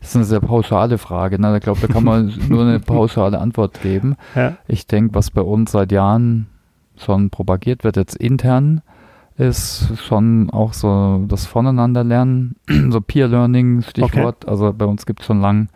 Das 0.00 0.10
ist 0.10 0.16
eine 0.16 0.24
sehr 0.24 0.40
pauschale 0.40 0.98
Frage. 0.98 1.40
Ne? 1.40 1.56
Ich 1.56 1.62
glaube, 1.62 1.80
da 1.80 1.86
kann 1.88 2.04
man 2.04 2.32
nur 2.48 2.62
eine 2.62 2.80
pauschale 2.80 3.38
Antwort 3.38 3.80
geben. 3.82 4.16
Ja. 4.34 4.56
Ich 4.68 4.86
denke, 4.86 5.14
was 5.14 5.30
bei 5.30 5.42
uns 5.42 5.72
seit 5.72 5.90
Jahren 5.90 6.46
schon 6.96 7.30
propagiert 7.30 7.82
wird, 7.82 7.96
jetzt 7.96 8.16
intern, 8.16 8.82
ist 9.40 9.98
schon 9.98 10.50
auch 10.50 10.74
so 10.74 11.24
das 11.26 11.46
Voneinanderlernen, 11.46 12.56
so 12.90 13.00
Peer 13.00 13.28
Learning, 13.28 13.82
Stichwort. 13.82 14.44
Okay. 14.44 14.50
Also 14.50 14.72
bei 14.72 14.84
uns 14.84 15.06
gibt 15.06 15.20
es 15.20 15.26
schon 15.26 15.40
lang 15.40 15.68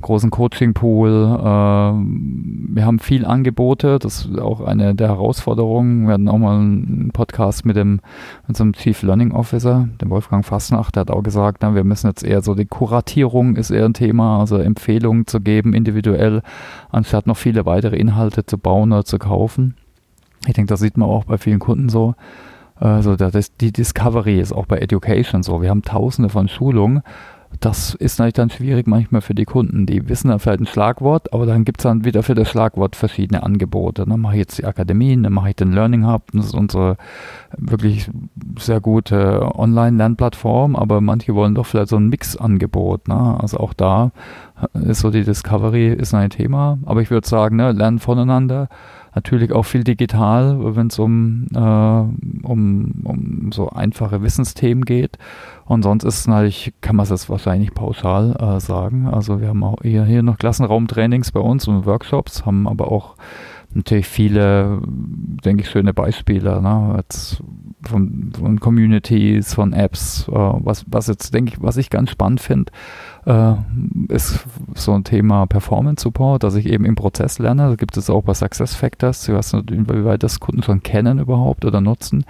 großen 0.00 0.30
Coaching-Pool. 0.30 1.10
Äh, 1.10 1.42
wir 1.42 2.86
haben 2.86 2.98
viel 2.98 3.26
Angebote, 3.26 3.98
das 3.98 4.26
ist 4.26 4.38
auch 4.38 4.60
eine 4.60 4.94
der 4.94 5.08
Herausforderungen. 5.08 6.06
Wir 6.06 6.14
hatten 6.14 6.28
auch 6.28 6.38
mal 6.38 6.56
einen 6.56 7.10
Podcast 7.12 7.64
mit 7.64 7.76
dem 7.76 7.94
mit 7.94 8.48
unserem 8.48 8.72
Chief 8.72 9.02
Learning 9.02 9.32
Officer, 9.32 9.88
dem 10.00 10.10
Wolfgang 10.10 10.44
Fassnacht, 10.44 10.96
der 10.96 11.02
hat 11.02 11.10
auch 11.10 11.22
gesagt, 11.22 11.58
na, 11.62 11.74
wir 11.74 11.84
müssen 11.84 12.06
jetzt 12.06 12.24
eher 12.24 12.42
so 12.42 12.54
die 12.54 12.66
Kuratierung 12.66 13.56
ist 13.56 13.70
eher 13.70 13.84
ein 13.84 13.94
Thema, 13.94 14.38
also 14.40 14.56
Empfehlungen 14.56 15.26
zu 15.26 15.40
geben, 15.40 15.74
individuell, 15.74 16.42
anstatt 16.90 17.26
noch 17.26 17.36
viele 17.36 17.66
weitere 17.66 17.96
Inhalte 17.96 18.46
zu 18.46 18.56
bauen 18.56 18.92
oder 18.92 19.04
zu 19.04 19.18
kaufen. 19.18 19.74
Ich 20.46 20.54
denke, 20.54 20.68
das 20.68 20.80
sieht 20.80 20.96
man 20.96 21.08
auch 21.08 21.24
bei 21.24 21.36
vielen 21.36 21.58
Kunden 21.58 21.88
so. 21.88 22.14
Also 22.80 23.14
das, 23.14 23.56
die 23.56 23.72
Discovery 23.72 24.40
ist 24.40 24.52
auch 24.52 24.66
bei 24.66 24.78
Education 24.78 25.42
so. 25.42 25.60
Wir 25.60 25.68
haben 25.68 25.82
tausende 25.82 26.30
von 26.30 26.48
Schulungen. 26.48 27.02
Das 27.58 27.94
ist 27.94 28.18
natürlich 28.18 28.34
dann 28.34 28.48
schwierig 28.48 28.86
manchmal 28.86 29.20
für 29.20 29.34
die 29.34 29.44
Kunden. 29.44 29.84
Die 29.84 30.08
wissen 30.08 30.28
dann 30.28 30.38
vielleicht 30.38 30.60
ein 30.60 30.66
Schlagwort, 30.66 31.32
aber 31.34 31.46
dann 31.46 31.64
gibt 31.64 31.80
es 31.80 31.82
dann 31.82 32.04
wieder 32.04 32.22
für 32.22 32.34
das 32.34 32.48
Schlagwort 32.48 32.94
verschiedene 32.94 33.42
Angebote. 33.42 34.06
Dann 34.06 34.20
mache 34.20 34.34
ich 34.34 34.38
jetzt 34.38 34.58
die 34.58 34.64
Akademien, 34.64 35.24
dann 35.24 35.32
mache 35.32 35.50
ich 35.50 35.56
den 35.56 35.72
Learning 35.72 36.06
Hub. 36.06 36.22
Das 36.32 36.46
ist 36.46 36.54
unsere 36.54 36.96
wirklich 37.56 38.08
sehr 38.58 38.80
gute 38.80 39.54
Online-Lernplattform, 39.56 40.76
aber 40.76 41.00
manche 41.00 41.34
wollen 41.34 41.56
doch 41.56 41.66
vielleicht 41.66 41.88
so 41.88 41.96
ein 41.96 42.08
Mix-Angebot. 42.08 43.08
Ne? 43.08 43.36
Also 43.40 43.58
auch 43.58 43.74
da 43.74 44.12
ist 44.72 45.00
so 45.00 45.10
die 45.10 45.24
Discovery 45.24 45.88
ist 45.88 46.14
ein 46.14 46.30
Thema. 46.30 46.78
Aber 46.86 47.02
ich 47.02 47.10
würde 47.10 47.26
sagen, 47.26 47.56
ne, 47.56 47.72
lernen 47.72 47.98
voneinander 47.98 48.68
natürlich 49.14 49.52
auch 49.52 49.64
viel 49.64 49.84
digital, 49.84 50.76
wenn 50.76 50.88
es 50.88 50.98
um, 50.98 51.46
äh, 51.54 51.58
um, 51.58 52.92
um 53.04 53.52
so 53.52 53.70
einfache 53.70 54.22
Wissensthemen 54.22 54.84
geht. 54.84 55.18
Und 55.64 55.82
sonst 55.82 56.04
ist 56.04 56.26
natürlich, 56.26 56.72
kann 56.80 56.96
man 56.96 57.06
es 57.10 57.28
wahrscheinlich 57.28 57.74
pauschal 57.74 58.36
äh, 58.38 58.60
sagen. 58.60 59.06
Also 59.06 59.40
wir 59.40 59.48
haben 59.48 59.64
auch 59.64 59.82
hier, 59.82 60.04
hier 60.04 60.22
noch 60.22 60.38
Klassenraumtrainings 60.38 61.32
bei 61.32 61.40
uns 61.40 61.68
und 61.68 61.86
Workshops, 61.86 62.44
haben 62.44 62.66
aber 62.66 62.90
auch 62.90 63.16
natürlich 63.72 64.06
viele, 64.06 64.80
denke 65.44 65.62
ich, 65.62 65.70
schöne 65.70 65.94
Beispiele, 65.94 66.60
ne? 66.60 66.94
Jetzt 66.96 67.42
von, 67.82 68.32
von 68.38 68.60
Communities, 68.60 69.54
von 69.54 69.72
Apps, 69.72 70.28
äh, 70.28 70.32
was, 70.32 70.84
was 70.88 71.06
jetzt, 71.06 71.32
denke 71.32 71.52
ich, 71.54 71.62
was 71.62 71.76
ich 71.76 71.90
ganz 71.90 72.10
spannend 72.10 72.40
finde, 72.40 72.72
äh, 73.26 73.54
ist 74.08 74.44
so 74.74 74.92
ein 74.92 75.04
Thema 75.04 75.46
Performance 75.46 76.02
Support, 76.02 76.42
dass 76.42 76.54
ich 76.54 76.66
eben 76.66 76.84
im 76.84 76.94
Prozess 76.94 77.38
lerne. 77.38 77.68
Da 77.68 77.74
gibt 77.76 77.96
es 77.96 78.10
auch 78.10 78.22
bei 78.22 78.34
Success 78.34 78.74
Factors. 78.74 79.28
Nicht, 79.28 79.70
inwieweit 79.70 80.22
das 80.22 80.40
Kunden 80.40 80.62
schon 80.62 80.82
kennen 80.82 81.18
überhaupt 81.18 81.64
oder 81.64 81.80
nutzen. 81.80 82.24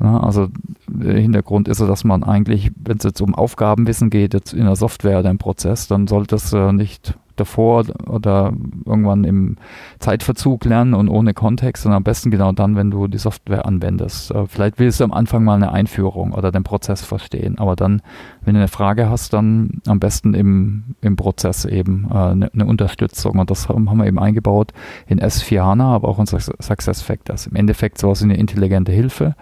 Ja, 0.00 0.20
also 0.20 0.48
der 0.88 1.18
Hintergrund 1.18 1.68
ist 1.68 1.78
so, 1.78 1.86
dass 1.86 2.04
man 2.04 2.22
eigentlich, 2.22 2.70
wenn 2.76 2.98
es 2.98 3.04
jetzt 3.04 3.22
um 3.22 3.34
Aufgabenwissen 3.34 4.10
geht, 4.10 4.34
jetzt 4.34 4.52
in 4.52 4.64
der 4.64 4.76
Software 4.76 5.20
oder 5.20 5.30
im 5.30 5.38
Prozess, 5.38 5.88
dann 5.88 6.06
sollte 6.06 6.36
es 6.36 6.52
äh, 6.52 6.72
nicht 6.72 7.14
davor 7.36 7.84
oder 8.08 8.52
irgendwann 8.84 9.24
im 9.24 9.56
Zeitverzug 9.98 10.64
lernen 10.64 10.94
und 10.94 11.08
ohne 11.08 11.34
Kontext, 11.34 11.82
sondern 11.82 11.98
am 11.98 12.04
besten 12.04 12.30
genau 12.30 12.52
dann, 12.52 12.76
wenn 12.76 12.90
du 12.90 13.06
die 13.06 13.18
Software 13.18 13.66
anwendest. 13.66 14.30
Äh, 14.30 14.46
vielleicht 14.46 14.78
willst 14.78 15.00
du 15.00 15.04
am 15.04 15.12
Anfang 15.12 15.44
mal 15.44 15.54
eine 15.54 15.72
Einführung 15.72 16.32
oder 16.32 16.52
den 16.52 16.64
Prozess 16.64 17.04
verstehen, 17.04 17.58
aber 17.58 17.76
dann, 17.76 18.02
wenn 18.42 18.54
du 18.54 18.60
eine 18.60 18.68
Frage 18.68 19.08
hast, 19.08 19.32
dann 19.32 19.80
am 19.86 20.00
besten 20.00 20.34
im, 20.34 20.96
im 21.00 21.16
Prozess 21.16 21.64
eben 21.64 22.08
äh, 22.10 22.14
eine, 22.14 22.52
eine 22.52 22.66
Unterstützung 22.66 23.38
und 23.38 23.50
das 23.50 23.68
haben, 23.68 23.84
wir 23.84 24.06
eben 24.06 24.18
eingebaut 24.18 24.72
in 25.06 25.20
S4 25.20 25.62
HANA, 25.62 25.94
aber 25.94 26.08
auch 26.08 26.18
in 26.18 26.26
SuccessFactors. 26.26 27.46
Im 27.46 27.56
Endeffekt 27.56 27.98
sowas 27.98 28.20
wie 28.20 28.24
eine 28.24 28.36
intelligente 28.36 28.92
Hilfe 28.92 29.34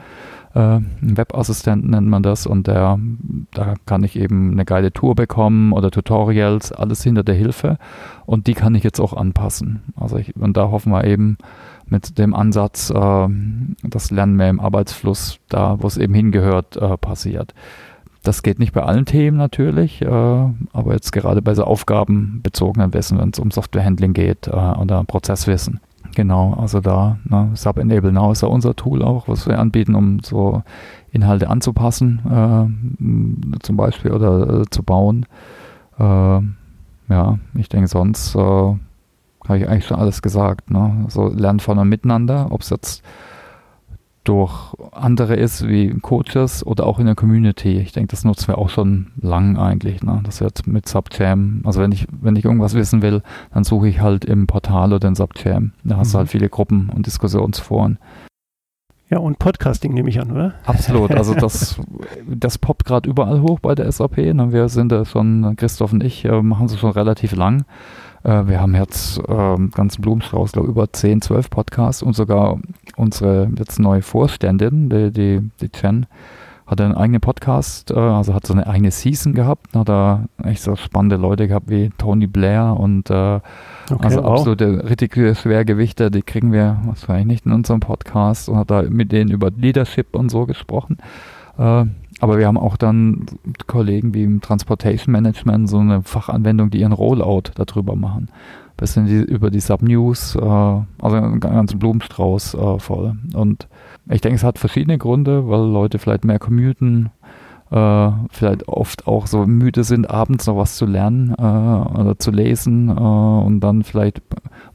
äh, 0.55 0.81
Webassistent 1.01 1.89
nennt 1.89 2.07
man 2.07 2.23
das 2.23 2.47
und 2.47 2.67
der, 2.67 2.99
da 3.53 3.75
kann 3.87 4.05
ich 4.05 4.17
eben 4.17 4.53
eine 4.53 4.65
geile 4.65 4.93
Tour 4.93 5.15
bekommen 5.15 5.73
oder 5.73 5.91
Tutorials, 5.91 6.73
alles 6.73 7.03
hinter 7.03 7.25
der 7.25 7.35
Hilfe 7.35 7.79
und 8.25 8.47
die 8.47 8.55
kann 8.55 8.75
ich 8.75 8.85
jetzt 8.85 9.01
auch 9.01 9.13
anpassen. 9.13 9.83
Also 9.97 10.17
ich, 10.17 10.35
und 10.37 10.57
da 10.57 10.71
hoffen 10.71 10.93
wir 10.93 11.05
eben 11.05 11.39
mit 11.87 12.19
dem 12.19 12.35
Ansatz, 12.35 12.91
äh, 12.91 13.29
das 13.83 14.11
Lernen 14.11 14.37
mehr 14.37 14.51
im 14.51 14.61
Arbeitsfluss, 14.61 15.39
da 15.49 15.77
wo 15.81 15.87
es 15.87 15.97
eben 15.97 16.15
hingehört, 16.15 16.77
äh, 16.77 16.97
passiert. 16.97 17.55
Das 18.23 18.43
geht 18.43 18.59
nicht 18.59 18.73
bei 18.73 18.83
allen 18.83 19.05
Themen 19.05 19.37
natürlich, 19.37 20.01
äh, 20.01 20.07
aber 20.07 20.93
jetzt 20.93 21.13
gerade 21.13 21.43
bei 21.43 21.55
so 21.55 21.65
aufgabenbezogenen 21.65 22.95
Wissen, 22.95 23.19
wenn 23.19 23.31
es 23.31 23.39
um 23.39 23.51
Softwarehandling 23.51 24.15
geht 24.15 24.47
äh, 24.47 24.51
oder 24.51 25.05
Prozesswissen. 25.05 25.81
Genau, 26.15 26.55
also 26.55 26.81
da, 26.81 27.19
ne, 27.25 27.51
Sub 27.55 27.79
Enable 27.79 28.13
Now 28.13 28.33
ist 28.33 28.43
ja 28.43 28.49
unser 28.49 28.77
Tool 28.77 29.03
auch, 29.03 29.27
was 29.27 29.49
wir 29.49 29.59
anbieten, 29.59 29.95
um 29.95 30.21
so 30.21 30.63
Inhalte 31.11 31.49
anzupassen, 31.51 32.21
äh, 32.25 33.59
zum 33.61 33.77
Beispiel 33.77 34.13
oder 34.13 34.61
äh, 34.61 34.65
zu 34.71 34.83
bauen. 34.83 35.27
Äh, 35.99 36.03
ja, 37.09 37.39
ich 37.55 37.69
denke, 37.69 37.89
sonst 37.89 38.35
äh, 38.35 38.39
habe 38.39 39.59
ich 39.59 39.69
eigentlich 39.69 39.87
schon 39.87 39.99
alles 39.99 40.23
gesagt. 40.23 40.71
Ne? 40.71 41.07
So 41.09 41.29
lernen 41.29 41.61
von 41.61 41.79
und 41.79 41.89
miteinander, 41.89 42.49
ob 42.51 42.63
es 42.63 42.71
jetzt 42.71 43.03
durch 44.25 44.75
andere 44.93 45.37
ist, 45.37 45.69
wie 45.69 45.91
Coaches 46.01 46.67
oder 46.67 46.87
auch 46.87 46.99
in 46.99 47.07
der 47.07 47.15
Community. 47.15 47.79
Ich 47.79 47.93
denke, 47.93 48.09
das 48.09 48.25
nutzen 48.25 48.49
wir 48.49 48.59
auch 48.59 48.71
schon 48.71 49.13
lang 49.21 49.57
eigentlich. 49.57 50.03
Ne? 50.03 50.21
Das 50.25 50.41
wird 50.41 50.67
mit 50.67 50.89
Subjam, 50.89 51.63
also 51.65 51.81
wenn 51.81 51.93
ich, 51.93 52.07
wenn 52.11 52.37
ich 52.37 52.45
irgendwas 52.45 52.75
wissen 52.75 53.03
will, 53.03 53.23
dann 53.53 53.65
suche 53.65 53.89
ich 53.89 54.01
halt 54.01 54.25
im 54.25 54.47
Portal 54.47 54.93
oder 54.93 55.09
in 55.09 55.15
Subjam. 55.15 55.73
Da 55.85 55.99
hast 55.99 56.09
mhm. 56.09 56.13
du 56.13 56.19
halt 56.19 56.29
viele 56.31 56.49
Gruppen 56.49 56.91
und 56.91 57.07
Diskussionsforen. 57.07 57.99
Ja, 59.11 59.19
und 59.19 59.39
Podcasting 59.39 59.93
nehme 59.93 60.09
ich 60.09 60.21
an, 60.21 60.33
oder? 60.33 60.55
Absolut. 60.65 61.13
Also 61.13 61.35
das, 61.39 61.79
das 62.27 62.59
poppt 62.59 62.85
gerade 62.85 63.09
überall 63.09 63.43
hoch 63.43 63.61
bei 63.61 63.75
der 63.75 63.91
SAP. 63.93 64.17
Ne? 64.17 64.53
Wir 64.53 64.69
sind 64.69 64.91
da 64.91 65.05
schon, 65.05 65.55
Christoph 65.57 65.93
und 65.93 66.03
ich, 66.03 66.25
äh, 66.25 66.43
machen 66.43 66.67
es 66.67 66.79
schon 66.79 66.91
relativ 66.91 67.37
lang. 67.37 67.65
Äh, 68.25 68.49
wir 68.49 68.61
haben 68.61 68.75
jetzt 68.75 69.19
äh, 69.19 69.57
ganzen 69.75 70.03
Blumenstrauß, 70.03 70.53
glaube 70.53 70.69
über 70.69 70.93
10, 70.93 71.23
12 71.23 71.51
Podcasts 71.51 72.03
und 72.03 72.15
sogar 72.15 72.59
unsere 72.97 73.51
jetzt 73.57 73.79
neue 73.79 74.03
Vorständin, 74.03 74.89
die, 74.89 75.13
die, 75.13 75.51
die 75.61 75.71
Jen, 75.81 76.07
hat 76.67 76.81
einen 76.81 76.95
eigenen 76.95 77.21
Podcast, 77.21 77.91
äh, 77.91 77.99
also 77.99 78.33
hat 78.33 78.47
so 78.47 78.55
eine 78.55 78.67
eigene 78.67 78.91
Season 78.91 79.35
gehabt, 79.35 79.77
hat 79.77 79.89
da 79.89 80.25
echt 80.43 80.63
so 80.63 80.75
spannende 80.77 81.17
Leute 81.17 81.47
gehabt 81.47 81.69
wie 81.69 81.91
Tony 81.99 82.27
Blair 82.27 82.77
und 82.79 83.11
äh, 83.11 83.15
okay, 83.35 83.43
also 84.01 84.23
wow. 84.23 84.39
absolute 84.39 84.89
richtige 84.89 85.35
Schwergewichte, 85.35 86.11
die 86.11 86.23
kriegen 86.23 86.53
wir 86.53 86.79
wahrscheinlich 86.87 87.27
nicht 87.27 87.47
in 87.47 87.53
unserem 87.53 87.81
Podcast 87.81 88.49
und 88.49 88.57
hat 88.57 88.71
da 88.71 88.83
mit 88.83 89.13
denen 89.13 89.31
über 89.31 89.51
Leadership 89.51 90.17
und 90.17 90.31
so 90.31 90.47
gesprochen. 90.47 90.97
Aber 92.21 92.39
wir 92.39 92.47
haben 92.47 92.59
auch 92.59 92.77
dann 92.77 93.27
Kollegen 93.67 94.15
wie 94.15 94.23
im 94.23 94.41
Transportation 94.41 95.13
Management 95.13 95.69
so 95.69 95.79
eine 95.79 96.03
Fachanwendung, 96.03 96.71
die 96.71 96.81
ihren 96.81 96.93
Rollout 96.93 97.51
darüber 97.57 97.97
machen. 97.97 98.29
Bisschen 98.77 99.07
die, 99.07 99.21
über 99.21 99.51
die 99.51 99.61
Subnews, 99.61 100.35
äh, 100.37 100.41
also 100.41 101.17
einen 101.17 101.41
ganzen 101.41 101.79
Blumenstrauß 101.79 102.55
äh, 102.55 102.79
voll. 102.79 103.17
Und 103.35 103.69
ich 104.09 104.21
denke, 104.21 104.37
es 104.37 104.45
hat 104.45 104.59
verschiedene 104.59 104.99
Gründe, 104.99 105.49
weil 105.49 105.61
Leute 105.61 105.99
vielleicht 105.99 106.25
mehr 106.25 106.39
commuten, 106.39 107.11
äh, 107.71 108.11
vielleicht 108.31 108.69
oft 108.69 109.07
auch 109.07 109.27
so 109.27 109.47
müde 109.47 109.85
sind, 109.85 110.11
abends 110.11 110.47
noch 110.47 110.57
was 110.57 110.77
zu 110.77 110.87
lernen 110.87 111.35
äh, 111.39 111.43
oder 111.43 112.19
zu 112.19 112.31
lesen 112.31 112.89
äh, 112.89 112.93
und 112.93 113.61
dann 113.61 113.83
vielleicht, 113.83 114.23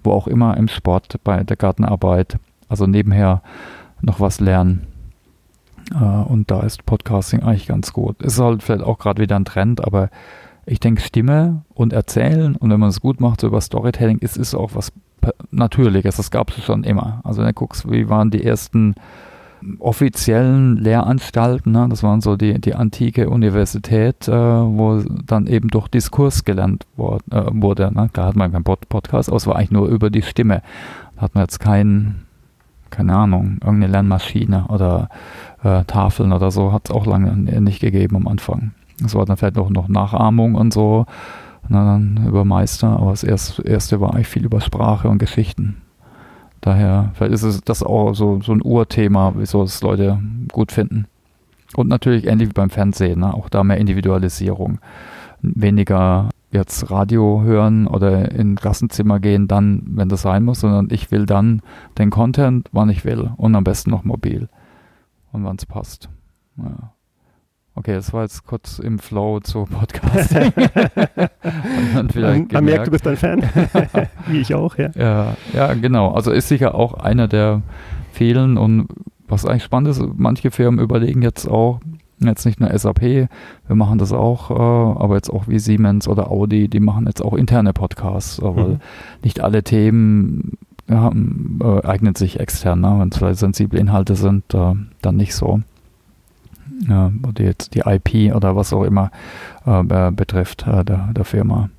wo 0.03 0.11
auch 0.11 0.27
immer 0.27 0.57
im 0.57 0.67
Sport, 0.67 1.15
bei 1.23 1.43
der 1.43 1.57
Gartenarbeit, 1.57 2.37
also 2.67 2.87
nebenher 2.87 3.41
noch 4.01 4.19
was 4.19 4.39
lernen. 4.39 4.87
Äh, 5.93 6.03
und 6.03 6.51
da 6.51 6.61
ist 6.61 6.85
Podcasting 6.85 7.41
eigentlich 7.41 7.67
ganz 7.67 7.93
gut. 7.93 8.21
Ist 8.21 8.39
halt 8.39 8.63
vielleicht 8.63 8.83
auch 8.83 8.97
gerade 8.97 9.21
wieder 9.21 9.35
ein 9.35 9.45
Trend, 9.45 9.83
aber 9.83 10.09
ich 10.65 10.79
denke, 10.79 11.01
Stimme 11.01 11.63
und 11.73 11.93
Erzählen 11.93 12.55
und 12.55 12.69
wenn 12.69 12.79
man 12.79 12.89
es 12.89 13.01
gut 13.01 13.19
macht, 13.19 13.41
so 13.41 13.47
über 13.47 13.61
Storytelling, 13.61 14.19
ist 14.19 14.37
es 14.37 14.53
auch 14.53 14.71
was 14.75 14.91
Natürliches. 15.51 16.17
Das 16.17 16.31
gab 16.31 16.51
es 16.51 16.63
schon 16.63 16.83
immer. 16.83 17.21
Also 17.23 17.41
wenn 17.41 17.47
du 17.47 17.53
guckst, 17.53 17.89
wie 17.89 18.09
waren 18.09 18.29
die 18.31 18.43
ersten 18.43 18.95
offiziellen 19.79 20.77
Lehranstalten, 20.77 21.71
ne? 21.71 21.87
das 21.89 22.03
waren 22.03 22.21
so 22.21 22.37
die, 22.37 22.59
die 22.61 22.75
antike 22.75 23.29
Universität, 23.29 24.27
äh, 24.27 24.31
wo 24.31 25.03
dann 25.25 25.47
eben 25.47 25.67
durch 25.67 25.87
Diskurs 25.89 26.45
gelernt 26.45 26.85
wor 26.95 27.19
äh, 27.31 27.43
wurde. 27.51 27.91
Ne? 27.93 28.09
Da 28.13 28.25
hat 28.25 28.35
man 28.35 28.51
keinen 28.51 28.63
Pod 28.63 28.87
Podcast, 28.87 29.29
aber 29.29 29.37
es 29.37 29.47
war 29.47 29.57
eigentlich 29.57 29.71
nur 29.71 29.87
über 29.87 30.09
die 30.09 30.21
Stimme. 30.21 30.61
Da 31.15 31.23
hat 31.23 31.35
man 31.35 31.43
jetzt 31.43 31.59
keinen, 31.59 32.25
keine 32.89 33.15
Ahnung, 33.15 33.57
irgendeine 33.61 33.91
Lernmaschine 33.91 34.65
oder 34.67 35.09
äh, 35.63 35.83
Tafeln 35.85 36.33
oder 36.33 36.51
so 36.51 36.71
hat 36.71 36.89
es 36.89 36.95
auch 36.95 37.05
lange 37.05 37.31
nicht 37.61 37.79
gegeben 37.79 38.15
am 38.15 38.27
Anfang. 38.27 38.71
Es 39.03 39.15
war 39.15 39.25
dann 39.25 39.37
vielleicht 39.37 39.57
auch 39.57 39.69
noch 39.69 39.87
Nachahmung 39.87 40.55
und 40.55 40.73
so, 40.73 41.05
na, 41.67 41.85
dann 41.85 42.25
über 42.27 42.45
Meister, 42.45 42.99
aber 42.99 43.11
das 43.11 43.23
erste, 43.23 43.61
erste 43.61 44.01
war 44.01 44.13
eigentlich 44.13 44.27
viel 44.27 44.45
über 44.45 44.61
Sprache 44.61 45.07
und 45.07 45.19
Geschichten. 45.19 45.77
Daher, 46.61 47.11
vielleicht 47.13 47.33
ist 47.33 47.43
es 47.43 47.61
das 47.61 47.83
auch 47.83 48.13
so, 48.13 48.41
so 48.41 48.51
ein 48.51 48.61
Urthema, 48.63 49.33
wieso 49.37 49.63
es 49.63 49.81
Leute 49.81 50.19
gut 50.51 50.71
finden. 50.71 51.05
Und 51.75 51.87
natürlich 51.87 52.27
ähnlich 52.27 52.49
wie 52.49 52.53
beim 52.53 52.69
Fernsehen, 52.69 53.19
ne? 53.19 53.33
auch 53.33 53.49
da 53.49 53.63
mehr 53.63 53.77
Individualisierung. 53.77 54.79
Weniger 55.41 56.29
jetzt 56.51 56.89
Radio 56.89 57.41
hören 57.43 57.87
oder 57.87 58.31
in 58.31 58.55
Klassenzimmer 58.55 59.19
gehen, 59.19 59.47
dann, 59.47 59.83
wenn 59.85 60.09
das 60.09 60.23
sein 60.23 60.43
muss, 60.43 60.61
sondern 60.61 60.87
ich 60.91 61.11
will 61.11 61.25
dann 61.25 61.61
den 61.97 62.09
Content, 62.09 62.69
wann 62.71 62.89
ich 62.89 63.05
will 63.05 63.31
und 63.37 63.55
am 63.55 63.63
besten 63.63 63.91
noch 63.91 64.03
mobil 64.03 64.49
und 65.31 65.43
wann 65.43 65.57
es 65.57 65.65
passt. 65.65 66.09
Ja. 66.57 66.93
Okay, 67.75 67.93
das 67.93 68.11
war 68.11 68.23
jetzt 68.23 68.45
kurz 68.45 68.79
im 68.79 68.99
Flow 68.99 69.39
zu 69.39 69.65
Podcasting. 69.71 70.51
man, 71.93 72.47
man 72.51 72.65
merkt, 72.65 72.87
du 72.87 72.91
bist 72.91 73.07
ein 73.07 73.15
Fan, 73.15 73.43
wie 74.27 74.39
ich 74.39 74.53
auch, 74.53 74.77
ja. 74.77 74.89
ja. 74.95 75.37
Ja, 75.53 75.73
genau. 75.75 76.11
Also 76.11 76.31
ist 76.31 76.49
sicher 76.49 76.75
auch 76.75 76.95
einer 76.95 77.27
der 77.27 77.61
vielen 78.11 78.57
und 78.57 78.87
was 79.27 79.45
eigentlich 79.45 79.63
spannend 79.63 79.89
ist, 79.89 80.01
manche 80.15 80.51
Firmen 80.51 80.79
überlegen 80.79 81.21
jetzt 81.21 81.47
auch, 81.47 81.79
jetzt 82.27 82.45
nicht 82.45 82.59
nur 82.59 82.77
SAP, 82.77 83.01
wir 83.01 83.75
machen 83.75 83.97
das 83.97 84.11
auch, 84.11 84.51
äh, 84.51 84.53
aber 84.99 85.15
jetzt 85.15 85.29
auch 85.29 85.47
wie 85.47 85.59
Siemens 85.59 86.07
oder 86.07 86.31
Audi, 86.31 86.67
die 86.67 86.79
machen 86.79 87.05
jetzt 87.07 87.23
auch 87.23 87.33
interne 87.33 87.73
Podcasts, 87.73 88.41
weil 88.41 88.67
mhm. 88.67 88.79
nicht 89.23 89.41
alle 89.41 89.63
Themen 89.63 90.57
ja, 90.89 91.11
äh, 91.11 91.85
eignet 91.85 92.17
sich 92.17 92.39
extern, 92.39 92.81
ne? 92.81 92.97
wenn 92.99 93.09
es 93.09 93.17
vielleicht 93.17 93.39
sensible 93.39 93.79
Inhalte 93.79 94.15
sind, 94.15 94.53
äh, 94.53 94.73
dann 95.01 95.15
nicht 95.15 95.35
so. 95.35 95.61
Ja, 96.87 97.11
oder 97.27 97.43
jetzt 97.43 97.75
die 97.75 97.83
IP 97.85 98.33
oder 98.33 98.55
was 98.55 98.71
auch 98.73 98.83
immer 98.83 99.11
äh, 99.65 100.11
betrifft 100.11 100.65
äh, 100.65 100.83
der, 100.85 101.09
der 101.13 101.25
Firma. 101.25 101.69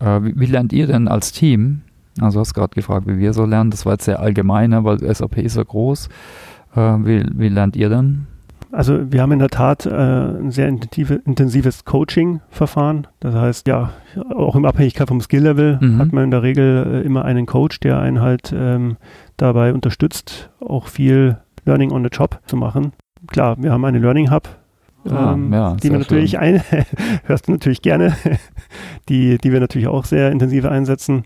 Äh, 0.00 0.22
wie, 0.22 0.40
wie, 0.40 0.46
lernt 0.46 0.72
ihr 0.72 0.86
denn 0.86 1.06
als 1.06 1.32
Team? 1.32 1.82
Also 2.18 2.36
du 2.36 2.40
hast 2.40 2.54
gerade 2.54 2.74
gefragt, 2.74 3.06
wie 3.06 3.18
wir 3.18 3.34
so 3.34 3.44
lernen. 3.44 3.70
Das 3.70 3.84
war 3.84 3.92
jetzt 3.92 4.04
sehr 4.04 4.20
allgemein, 4.20 4.70
ne, 4.70 4.84
weil 4.84 4.98
SAP 5.14 5.38
ist 5.38 5.54
so 5.54 5.64
groß. 5.64 6.08
Äh, 6.74 6.80
wie, 6.80 7.26
wie 7.34 7.48
lernt 7.48 7.76
ihr 7.76 7.90
denn? 7.90 8.26
Also 8.72 9.12
wir 9.12 9.20
haben 9.20 9.32
in 9.32 9.38
der 9.38 9.50
Tat 9.50 9.84
äh, 9.84 9.90
ein 9.90 10.50
sehr 10.50 10.66
intensive, 10.66 11.20
intensives 11.26 11.84
Coaching-Verfahren. 11.84 13.06
Das 13.20 13.34
heißt, 13.34 13.68
ja, 13.68 13.90
auch 14.34 14.56
in 14.56 14.64
Abhängigkeit 14.64 15.08
vom 15.08 15.20
Skill-Level 15.20 15.78
mhm. 15.80 15.98
hat 15.98 16.12
man 16.12 16.24
in 16.24 16.30
der 16.30 16.42
Regel 16.42 17.02
äh, 17.02 17.06
immer 17.06 17.26
einen 17.26 17.44
Coach, 17.44 17.80
der 17.80 18.00
einen 18.00 18.22
halt 18.22 18.52
ähm, 18.56 18.96
dabei 19.36 19.74
unterstützt, 19.74 20.50
auch 20.60 20.86
viel 20.86 21.36
Learning 21.66 21.92
on 21.92 22.02
the 22.02 22.08
Job 22.10 22.40
zu 22.46 22.56
machen. 22.56 22.92
Klar, 23.26 23.56
wir 23.58 23.72
haben 23.72 23.84
eine 23.84 23.98
Learning 23.98 24.30
Hub, 24.30 24.48
ah, 25.08 25.34
ähm, 25.34 25.52
ja, 25.52 25.76
die 25.76 25.90
wir 25.90 25.98
natürlich 25.98 26.38
ein, 26.38 26.62
hörst 27.24 27.48
du 27.48 27.52
natürlich 27.52 27.82
gerne, 27.82 28.16
die, 29.10 29.36
die 29.36 29.52
wir 29.52 29.60
natürlich 29.60 29.86
auch 29.86 30.06
sehr 30.06 30.32
intensiv 30.32 30.64
einsetzen. 30.64 31.24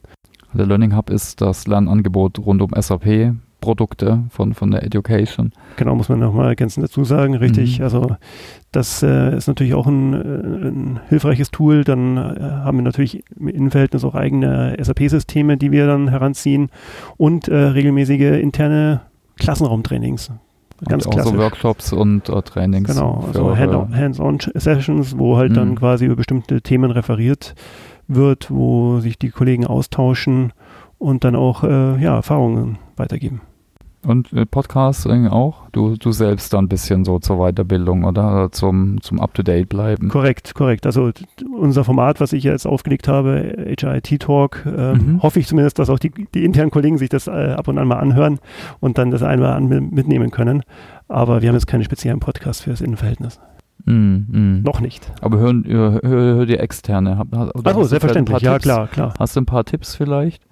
Der 0.53 0.67
Learning 0.67 0.97
Hub 0.97 1.11
ist 1.11 1.41
das 1.41 1.67
Lernangebot 1.67 2.41
rund 2.41 2.61
um 2.61 2.71
SAP, 2.77 3.35
Produkte 3.67 4.23
von, 4.31 4.55
von 4.55 4.71
der 4.71 4.85
Education. 4.85 5.51
Genau, 5.75 5.97
muss 5.97 6.09
man 6.09 6.21
nochmal 6.21 6.51
ergänzend 6.51 6.85
dazu 6.85 7.03
sagen, 7.03 7.35
richtig. 7.35 7.81
Mhm. 7.81 7.85
Also 7.85 8.17
das 8.71 9.03
äh, 9.03 9.37
ist 9.37 9.49
natürlich 9.49 9.75
auch 9.75 9.89
ein, 9.89 10.13
äh, 10.13 10.69
ein 10.69 11.01
hilfreiches 11.09 11.51
Tool. 11.51 11.83
Dann 11.83 12.17
äh, 12.17 12.41
haben 12.41 12.79
wir 12.79 12.85
natürlich 12.85 13.25
im 13.37 13.49
Innenverhältnis 13.49 14.05
auch 14.05 14.15
eigene 14.15 14.77
SAP-Systeme, 14.81 15.57
die 15.57 15.73
wir 15.73 15.89
dann 15.89 16.07
heranziehen 16.07 16.71
und 17.17 17.49
äh, 17.49 17.57
regelmäßige 17.57 18.41
interne 18.41 19.01
Klassenraumtrainings. 19.37 20.31
Ganz 20.87 21.07
und 21.07 21.19
auch 21.19 21.25
so 21.25 21.37
Workshops 21.37 21.93
und 21.93 22.31
uh, 22.31 22.41
Trainings. 22.43 22.89
Genau, 22.89 23.25
also 23.27 23.57
Hands-on-Sessions, 23.57 25.19
wo 25.19 25.39
halt 25.39 25.51
mhm. 25.51 25.55
dann 25.57 25.75
quasi 25.75 26.05
über 26.05 26.15
bestimmte 26.15 26.63
Themen 26.63 26.93
referiert 26.93 27.57
wird, 28.07 28.49
wo 28.49 29.01
sich 29.01 29.19
die 29.19 29.31
Kollegen 29.31 29.67
austauschen 29.67 30.53
und 30.99 31.25
dann 31.25 31.35
auch 31.35 31.65
äh, 31.65 32.01
ja, 32.01 32.15
Erfahrungen 32.15 32.79
weitergeben. 32.97 33.41
Und 34.07 34.33
äh, 34.33 34.47
Podcasts 34.47 35.07
auch? 35.07 35.69
Du, 35.73 35.97
du 35.97 36.13
selbst 36.13 36.53
dann 36.53 36.67
ein 36.67 36.69
bisschen 36.69 37.05
so 37.05 37.19
zur 37.19 37.39
Weiterbildung 37.39 38.05
oder 38.05 38.51
zum, 38.53 39.01
zum 39.01 39.21
Up-to-Date 39.21 39.69
bleiben? 39.69 40.09
Korrekt, 40.09 40.55
korrekt. 40.55 40.87
Also 40.87 41.11
unser 41.59 41.83
Format, 41.83 42.21
was 42.21 42.33
ich 42.33 42.45
jetzt 42.45 42.67
aufgelegt 42.67 43.09
habe, 43.09 43.75
HIT 43.77 44.23
Talk, 44.23 44.65
äh, 44.65 44.95
mhm. 44.95 45.23
hoffe 45.23 45.41
ich 45.41 45.49
zumindest, 45.49 45.81
dass 45.81 45.91
auch 45.91 45.99
die, 45.99 46.13
die 46.35 46.45
internen 46.45 46.71
Kollegen 46.71 46.99
sich 46.99 47.09
das 47.09 47.27
äh, 47.27 47.31
ab 47.31 47.67
und 47.67 47.79
an 47.79 47.89
mal 47.89 47.99
anhören 47.99 48.39
und 48.79 48.97
dann 48.97 49.11
das 49.11 49.25
einmal 49.25 49.55
an 49.55 49.67
mitnehmen 49.67 50.31
können. 50.31 50.63
Aber 51.09 51.43
wir 51.43 51.49
haben 51.49 51.57
jetzt 51.57 51.67
keine 51.67 51.83
speziellen 51.83 52.21
Podcasts 52.21 52.63
für 52.63 52.71
das 52.71 52.81
Innenverhältnis. 52.81 53.41
Mm, 53.87 53.93
mm. 53.93 54.63
Noch 54.63 54.81
nicht. 54.81 55.13
Aber 55.21 55.39
hören, 55.39 55.65
hör, 55.67 56.01
hör 56.03 56.47
die 56.47 56.59
externe. 56.59 57.25
Achso, 57.65 57.83
selbstverständlich. 57.83 58.41
Ja, 58.41 58.61
klar, 58.61 58.87
klar. 58.87 59.15
Hast 59.19 59.35
du 59.35 59.41
ein 59.41 59.47
paar 59.47 59.65
Tipps 59.65 59.97
vielleicht? 59.97 60.45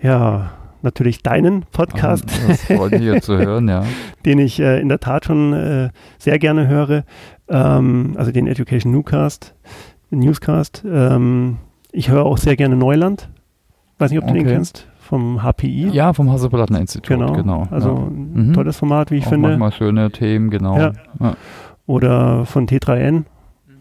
Ja, 0.00 0.52
natürlich 0.84 1.22
deinen 1.22 1.64
Podcast. 1.72 2.24
Ah, 2.28 2.48
das 2.48 2.64
freut 2.64 2.92
mich 2.92 3.22
zu 3.22 3.38
hören, 3.38 3.68
ja. 3.68 3.84
den 4.24 4.38
ich 4.38 4.60
äh, 4.60 4.80
in 4.80 4.88
der 4.88 5.00
Tat 5.00 5.24
schon 5.24 5.52
äh, 5.52 5.90
sehr 6.18 6.38
gerne 6.38 6.68
höre. 6.68 7.04
Ähm, 7.48 8.14
also 8.16 8.32
den 8.32 8.46
Education 8.46 8.92
Newcast, 8.92 9.54
Newscast. 10.10 10.84
Ähm, 10.86 11.58
ich 11.92 12.10
höre 12.10 12.24
auch 12.24 12.38
sehr 12.38 12.56
gerne 12.56 12.76
Neuland. 12.76 13.28
Weiß 13.98 14.10
nicht, 14.10 14.20
ob 14.20 14.26
du 14.26 14.32
okay. 14.32 14.42
den 14.42 14.52
kennst. 14.52 14.88
Vom 14.98 15.42
HPI. 15.42 15.88
Ja, 15.92 16.12
vom 16.12 16.30
Hasse-Plattner-Institut, 16.30 17.06
genau. 17.06 17.32
genau. 17.32 17.68
Also 17.70 17.90
ja. 17.90 18.06
ein 18.06 18.48
mhm. 18.48 18.52
tolles 18.54 18.78
Format, 18.78 19.10
wie 19.10 19.16
ich 19.16 19.26
auch 19.26 19.30
finde. 19.30 19.48
Manchmal 19.48 19.72
schöne 19.72 20.10
Themen, 20.10 20.48
genau. 20.50 20.78
Ja. 20.78 20.92
Ja. 21.20 21.36
Oder 21.86 22.46
von 22.46 22.66
T3N, 22.66 23.24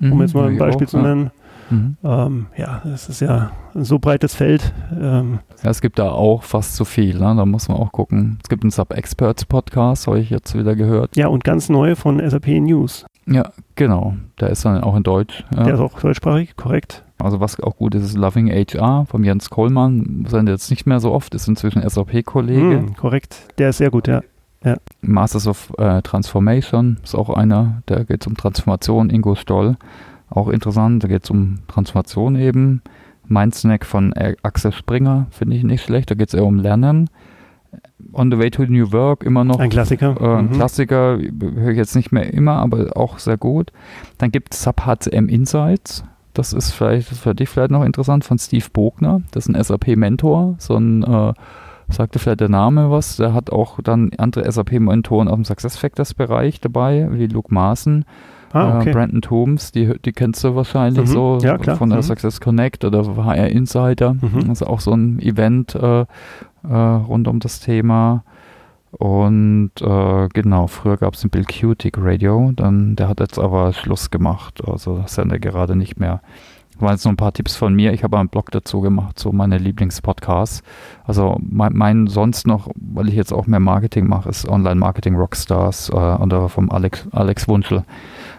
um 0.01 0.09
mhm, 0.09 0.21
jetzt 0.21 0.33
mal 0.33 0.49
ein 0.49 0.57
Beispiel 0.57 0.87
auch, 0.87 0.91
zu 0.91 0.97
nennen. 0.97 1.31
Mhm. 1.71 1.97
Ähm, 2.03 2.45
ja, 2.57 2.81
es 2.93 3.09
ist 3.09 3.21
ja 3.21 3.51
ein 3.73 3.83
so 3.83 3.99
breites 3.99 4.35
Feld. 4.35 4.73
Ähm, 4.93 5.39
ja, 5.63 5.69
es 5.69 5.81
gibt 5.81 5.99
da 5.99 6.09
auch 6.09 6.43
fast 6.43 6.75
zu 6.75 6.85
viel, 6.85 7.15
ne? 7.19 7.33
da 7.35 7.45
muss 7.45 7.69
man 7.69 7.77
auch 7.77 7.91
gucken. 7.91 8.39
Es 8.43 8.49
gibt 8.49 8.63
einen 8.63 8.71
Sub-Experts-Podcast, 8.71 10.07
habe 10.07 10.19
ich 10.19 10.29
jetzt 10.29 10.57
wieder 10.57 10.75
gehört. 10.75 11.15
Ja, 11.15 11.27
und 11.27 11.43
ganz 11.43 11.69
neu 11.69 11.95
von 11.95 12.19
SAP 12.27 12.47
News. 12.47 13.05
Ja, 13.27 13.51
genau. 13.75 14.15
Der 14.39 14.49
ist 14.49 14.65
dann 14.65 14.83
auch 14.83 14.95
in 14.95 15.03
Deutsch. 15.03 15.45
Ja. 15.55 15.63
Der 15.63 15.75
ist 15.75 15.79
auch 15.79 15.99
deutschsprachig, 15.99 16.55
korrekt. 16.57 17.03
Also 17.19 17.39
was 17.39 17.59
auch 17.59 17.77
gut 17.77 17.95
ist, 17.95 18.03
ist 18.03 18.17
Loving 18.17 18.49
HR 18.49 19.05
von 19.05 19.23
Jens 19.23 19.49
Kollmann. 19.49 20.25
Sendet 20.27 20.53
jetzt 20.53 20.69
nicht 20.71 20.85
mehr 20.85 20.99
so 20.99 21.11
oft, 21.11 21.33
ist 21.35 21.47
inzwischen 21.47 21.87
SAP-Kollege. 21.87 22.81
Mm, 22.81 22.95
korrekt, 22.95 23.37
der 23.57 23.69
ist 23.69 23.77
sehr 23.77 23.91
gut, 23.91 24.07
ja. 24.07 24.21
ja. 24.63 24.77
Masters 25.01 25.47
of 25.47 25.71
äh, 25.77 26.01
Transformation 26.01 26.97
ist 27.03 27.15
auch 27.15 27.29
einer, 27.29 27.83
der 27.87 28.05
geht 28.05 28.25
um 28.25 28.35
Transformation, 28.35 29.09
Ingo 29.09 29.35
Stoll. 29.35 29.77
Auch 30.31 30.47
interessant, 30.47 31.03
da 31.03 31.07
geht 31.07 31.25
es 31.25 31.29
um 31.29 31.59
Transformation 31.67 32.35
eben. 32.35 32.81
Mindsnack 33.27 33.85
von 33.85 34.13
Axel 34.41 34.71
Springer 34.71 35.27
finde 35.29 35.55
ich 35.55 35.63
nicht 35.63 35.83
schlecht, 35.83 36.09
da 36.09 36.15
geht 36.15 36.29
es 36.29 36.33
eher 36.33 36.45
um 36.45 36.57
Lernen. 36.57 37.09
On 38.13 38.31
the 38.31 38.37
Way 38.37 38.49
to 38.51 38.63
New 38.63 38.91
Work 38.91 39.23
immer 39.23 39.43
noch. 39.43 39.59
Ein 39.59 39.69
Klassiker. 39.69 40.15
Äh, 40.19 40.39
ein 40.39 40.47
mhm. 40.47 40.51
Klassiker, 40.53 41.17
höre 41.17 41.69
ich 41.69 41.77
jetzt 41.77 41.95
nicht 41.95 42.11
mehr 42.11 42.33
immer, 42.33 42.53
aber 42.53 42.97
auch 42.97 43.19
sehr 43.19 43.37
gut. 43.37 43.71
Dann 44.17 44.31
gibt 44.31 44.53
es 44.53 44.63
Sub 44.63 44.85
HCM 44.85 45.29
Insights. 45.29 46.03
Das 46.33 46.53
ist 46.53 46.71
vielleicht 46.71 47.11
das 47.11 47.19
für 47.19 47.35
dich 47.35 47.49
vielleicht 47.49 47.71
noch 47.71 47.83
interessant 47.83 48.25
von 48.25 48.39
Steve 48.39 48.65
Bogner. 48.71 49.21
Das 49.31 49.47
ist 49.47 49.55
ein 49.55 49.61
SAP-Mentor, 49.61 50.55
so 50.57 50.75
ein 50.75 51.03
äh, 51.03 51.33
sagte 51.89 52.19
vielleicht 52.19 52.39
der 52.39 52.49
Name 52.49 52.89
was. 52.89 53.17
Der 53.17 53.33
hat 53.33 53.51
auch 53.51 53.79
dann 53.81 54.11
andere 54.17 54.49
SAP-Mentoren 54.49 55.27
aus 55.27 55.35
dem 55.35 55.45
SuccessFactors-Bereich 55.45 56.61
dabei, 56.61 57.09
wie 57.11 57.27
Luke 57.27 57.53
Maaßen 57.53 58.05
Ah, 58.53 58.79
okay. 58.79 58.89
äh, 58.89 58.93
Brandon 58.93 59.21
Toombs, 59.21 59.71
die, 59.71 59.93
die 60.03 60.11
kennst 60.11 60.43
du 60.43 60.55
wahrscheinlich 60.55 61.07
mhm. 61.07 61.13
so 61.13 61.39
ja, 61.41 61.57
klar. 61.57 61.77
von 61.77 61.89
der 61.89 61.99
mhm. 61.99 62.03
Success 62.03 62.41
Connect 62.41 62.83
oder 62.83 63.03
HR 63.15 63.47
Insider. 63.49 64.13
Mhm. 64.13 64.49
Also 64.49 64.67
auch 64.67 64.79
so 64.79 64.91
ein 64.91 65.19
Event 65.19 65.75
äh, 65.75 66.01
äh, 66.01 66.73
rund 66.73 67.27
um 67.27 67.39
das 67.39 67.59
Thema. 67.59 68.23
Und 68.91 69.71
äh, 69.79 70.27
genau, 70.33 70.67
früher 70.67 70.97
gab 70.97 71.13
es 71.13 71.21
den 71.21 71.29
Bill 71.29 71.45
Cutic 71.45 71.95
Radio, 71.97 72.51
dann, 72.53 72.95
der 72.97 73.07
hat 73.07 73.21
jetzt 73.21 73.39
aber 73.39 73.71
Schluss 73.71 74.11
gemacht. 74.11 74.61
Also 74.67 74.97
das 74.99 75.15
sendet 75.15 75.45
er 75.45 75.51
gerade 75.51 75.75
nicht 75.75 75.99
mehr. 75.99 76.21
Das 76.73 76.81
waren 76.81 76.91
jetzt 76.91 77.05
noch 77.05 77.13
ein 77.13 77.17
paar 77.17 77.31
Tipps 77.31 77.55
von 77.55 77.73
mir. 77.73 77.93
Ich 77.93 78.03
habe 78.03 78.17
einen 78.17 78.27
Blog 78.27 78.51
dazu 78.51 78.81
gemacht, 78.81 79.17
so 79.17 79.31
meine 79.31 79.59
Lieblingspodcasts. 79.59 80.61
Also 81.05 81.37
mein, 81.41 81.73
mein, 81.73 82.07
sonst 82.07 82.47
noch, 82.47 82.69
weil 82.75 83.07
ich 83.07 83.15
jetzt 83.15 83.31
auch 83.31 83.47
mehr 83.47 83.59
Marketing 83.61 84.07
mache, 84.07 84.29
ist 84.29 84.47
Online 84.47 84.75
Marketing 84.75 85.15
Rockstars 85.15 85.89
äh, 85.89 85.93
oder 85.93 86.49
vom 86.49 86.69
Alex, 86.69 87.07
Alex 87.11 87.47
Wunschel 87.47 87.83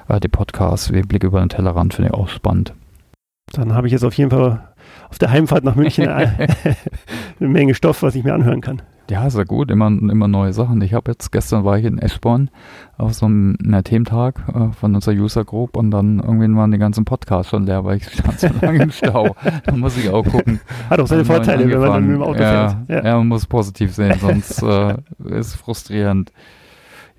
äh, 0.08 0.20
die 0.20 0.28
Podcasts, 0.28 0.92
wie 0.92 1.02
Blick 1.02 1.24
über 1.24 1.40
den 1.40 1.48
Tellerrand, 1.48 1.94
finde 1.94 2.10
ich 2.10 2.14
auch 2.14 2.28
spannend. 2.28 2.74
Dann 3.52 3.74
habe 3.74 3.86
ich 3.86 3.92
jetzt 3.92 4.04
auf 4.04 4.14
jeden 4.14 4.30
Fall 4.30 4.72
auf 5.10 5.18
der 5.18 5.30
Heimfahrt 5.30 5.64
nach 5.64 5.74
München 5.74 6.08
eine 6.08 6.28
Menge 7.38 7.74
Stoff, 7.74 8.02
was 8.02 8.14
ich 8.14 8.24
mir 8.24 8.34
anhören 8.34 8.60
kann. 8.60 8.82
Ja, 9.10 9.28
sehr 9.28 9.44
gut, 9.44 9.70
immer, 9.70 9.88
immer 9.88 10.28
neue 10.28 10.52
Sachen. 10.52 10.80
Ich 10.80 10.94
habe 10.94 11.10
jetzt, 11.10 11.32
gestern 11.32 11.64
war 11.64 11.76
ich 11.76 11.84
in 11.84 11.98
Eschborn 11.98 12.50
auf 12.96 13.12
so 13.12 13.26
einem 13.26 13.56
Thementag 13.84 14.36
äh, 14.48 14.72
von 14.72 14.94
unserer 14.94 15.14
User 15.14 15.44
Group 15.44 15.76
und 15.76 15.90
dann 15.90 16.20
irgendwann 16.20 16.56
waren 16.56 16.70
die 16.70 16.78
ganzen 16.78 17.04
Podcasts 17.04 17.50
schon 17.50 17.66
leer, 17.66 17.84
weil 17.84 17.98
ich 17.98 18.04
stand 18.12 18.40
so 18.40 18.48
lange 18.62 18.84
im 18.84 18.90
Stau. 18.90 19.36
da 19.64 19.72
muss 19.76 19.98
ich 19.98 20.08
auch 20.08 20.24
gucken. 20.24 20.60
Hat 20.88 21.00
auch 21.00 21.06
seine 21.06 21.24
Vorteile, 21.24 21.68
wenn 21.68 21.80
man 21.80 21.92
dann 21.92 22.06
mit 22.06 22.16
dem 22.16 22.22
Auto 22.22 22.40
ja, 22.40 22.68
fährt. 22.68 22.76
Ja. 22.88 23.04
ja, 23.04 23.18
man 23.18 23.28
muss 23.28 23.44
positiv 23.44 23.92
sehen, 23.92 24.18
sonst 24.18 24.62
äh, 24.62 24.94
ist 25.24 25.48
es 25.48 25.54
frustrierend. 25.56 26.32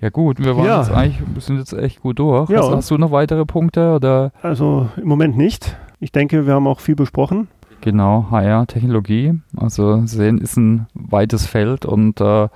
Ja 0.00 0.10
gut, 0.10 0.38
wir 0.38 0.56
waren 0.56 0.66
ja. 0.66 0.80
jetzt 0.80 0.90
eigentlich, 0.90 1.44
sind 1.44 1.58
jetzt 1.58 1.72
echt 1.72 2.02
gut 2.02 2.18
durch. 2.18 2.50
Ja. 2.50 2.58
Hast, 2.58 2.70
hast, 2.70 2.90
du 2.90 2.98
noch 2.98 3.10
weitere 3.10 3.44
Punkte 3.44 3.94
oder? 3.94 4.32
Also 4.42 4.88
im 4.96 5.08
Moment 5.08 5.36
nicht. 5.36 5.76
Ich 6.00 6.12
denke, 6.12 6.46
wir 6.46 6.54
haben 6.54 6.66
auch 6.66 6.80
viel 6.80 6.96
besprochen. 6.96 7.48
Genau, 7.80 8.26
HR-Technologie. 8.30 9.40
Also 9.56 10.06
sehen 10.06 10.38
ist 10.38 10.56
ein 10.56 10.86
weites 10.94 11.46
Feld 11.46 11.84
und 11.84 12.20
äh, 12.20 12.48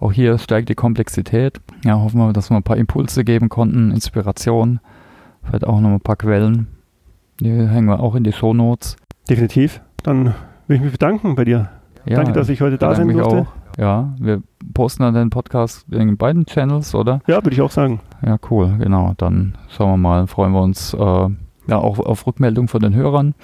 auch 0.00 0.12
hier 0.12 0.38
steigt 0.38 0.68
die 0.68 0.74
Komplexität. 0.74 1.60
Ja, 1.84 2.00
hoffen 2.00 2.18
wir, 2.18 2.32
dass 2.32 2.50
wir 2.50 2.56
ein 2.56 2.64
paar 2.64 2.76
Impulse 2.76 3.24
geben 3.24 3.48
konnten, 3.48 3.92
Inspiration, 3.92 4.80
vielleicht 5.44 5.64
auch 5.64 5.80
noch 5.80 5.90
ein 5.90 6.00
paar 6.00 6.16
Quellen. 6.16 6.66
Die 7.40 7.50
hängen 7.50 7.86
wir 7.86 8.00
auch 8.00 8.14
in 8.14 8.24
die 8.24 8.32
Shownotes. 8.32 8.96
Definitiv. 9.28 9.80
Dann 10.02 10.34
will 10.66 10.76
ich 10.76 10.82
mich 10.82 10.92
bedanken 10.92 11.36
bei 11.36 11.44
dir. 11.44 11.70
Ja, 12.04 12.16
Danke, 12.16 12.32
dass 12.32 12.48
ich 12.48 12.60
heute 12.60 12.78
da 12.78 12.94
sein 12.94 13.08
durfte. 13.08 13.42
Auch. 13.42 13.61
Ja, 13.78 14.14
wir 14.18 14.42
posten 14.74 15.02
dann 15.02 15.14
den 15.14 15.30
Podcast 15.30 15.86
in 15.90 16.16
beiden 16.16 16.46
Channels, 16.46 16.94
oder? 16.94 17.20
Ja, 17.26 17.36
würde 17.36 17.52
ich 17.54 17.60
auch 17.62 17.70
sagen. 17.70 18.00
Ja, 18.24 18.38
cool, 18.50 18.76
genau. 18.78 19.14
Dann 19.16 19.56
schauen 19.68 19.92
wir 19.92 19.96
mal, 19.96 20.26
freuen 20.26 20.52
wir 20.52 20.62
uns 20.62 20.94
äh, 20.94 20.98
ja, 20.98 21.78
auch 21.78 21.98
auf 21.98 22.26
Rückmeldung 22.26 22.68
von 22.68 22.80
den 22.80 22.94
Hörern. 22.94 23.34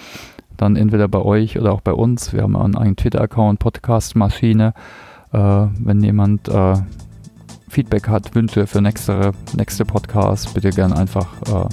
Dann 0.56 0.76
entweder 0.76 1.08
bei 1.08 1.20
euch 1.20 1.58
oder 1.58 1.72
auch 1.72 1.80
bei 1.80 1.92
uns. 1.92 2.32
Wir 2.32 2.42
haben 2.42 2.56
einen 2.56 2.96
Twitter-Account, 2.96 3.58
Podcast-Maschine. 3.60 4.74
Äh, 5.32 5.38
wenn 5.38 6.02
jemand 6.02 6.48
äh, 6.48 6.74
Feedback 7.68 8.08
hat, 8.08 8.34
Wünsche 8.34 8.66
für 8.66 8.80
nächste, 8.80 9.32
nächste 9.56 9.84
Podcast, 9.84 10.54
bitte 10.54 10.70
gerne 10.70 10.96
einfach 10.96 11.26
äh, 11.42 11.68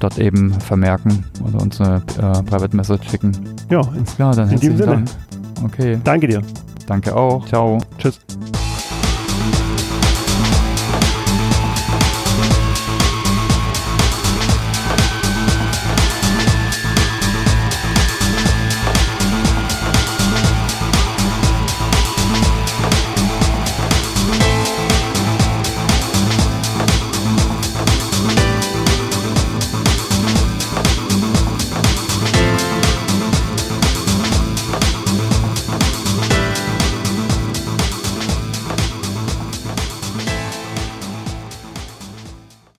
dort 0.00 0.18
eben 0.18 0.52
vermerken 0.52 1.24
oder 1.46 1.60
uns 1.60 1.80
eine 1.80 1.96
äh, 1.96 2.42
Private 2.42 2.76
Message 2.76 3.10
schicken. 3.10 3.32
Ja, 3.70 3.82
klar, 4.16 4.34
dann 4.34 4.50
in 4.50 4.60
diesem 4.60 4.76
Sinne. 4.76 4.92
Dank. 4.92 5.08
Okay. 5.64 5.98
Danke 6.04 6.28
dir. 6.28 6.42
Danke 6.86 7.14
auch. 7.14 7.46
Ciao. 7.46 7.78
Tschüss. 7.98 8.20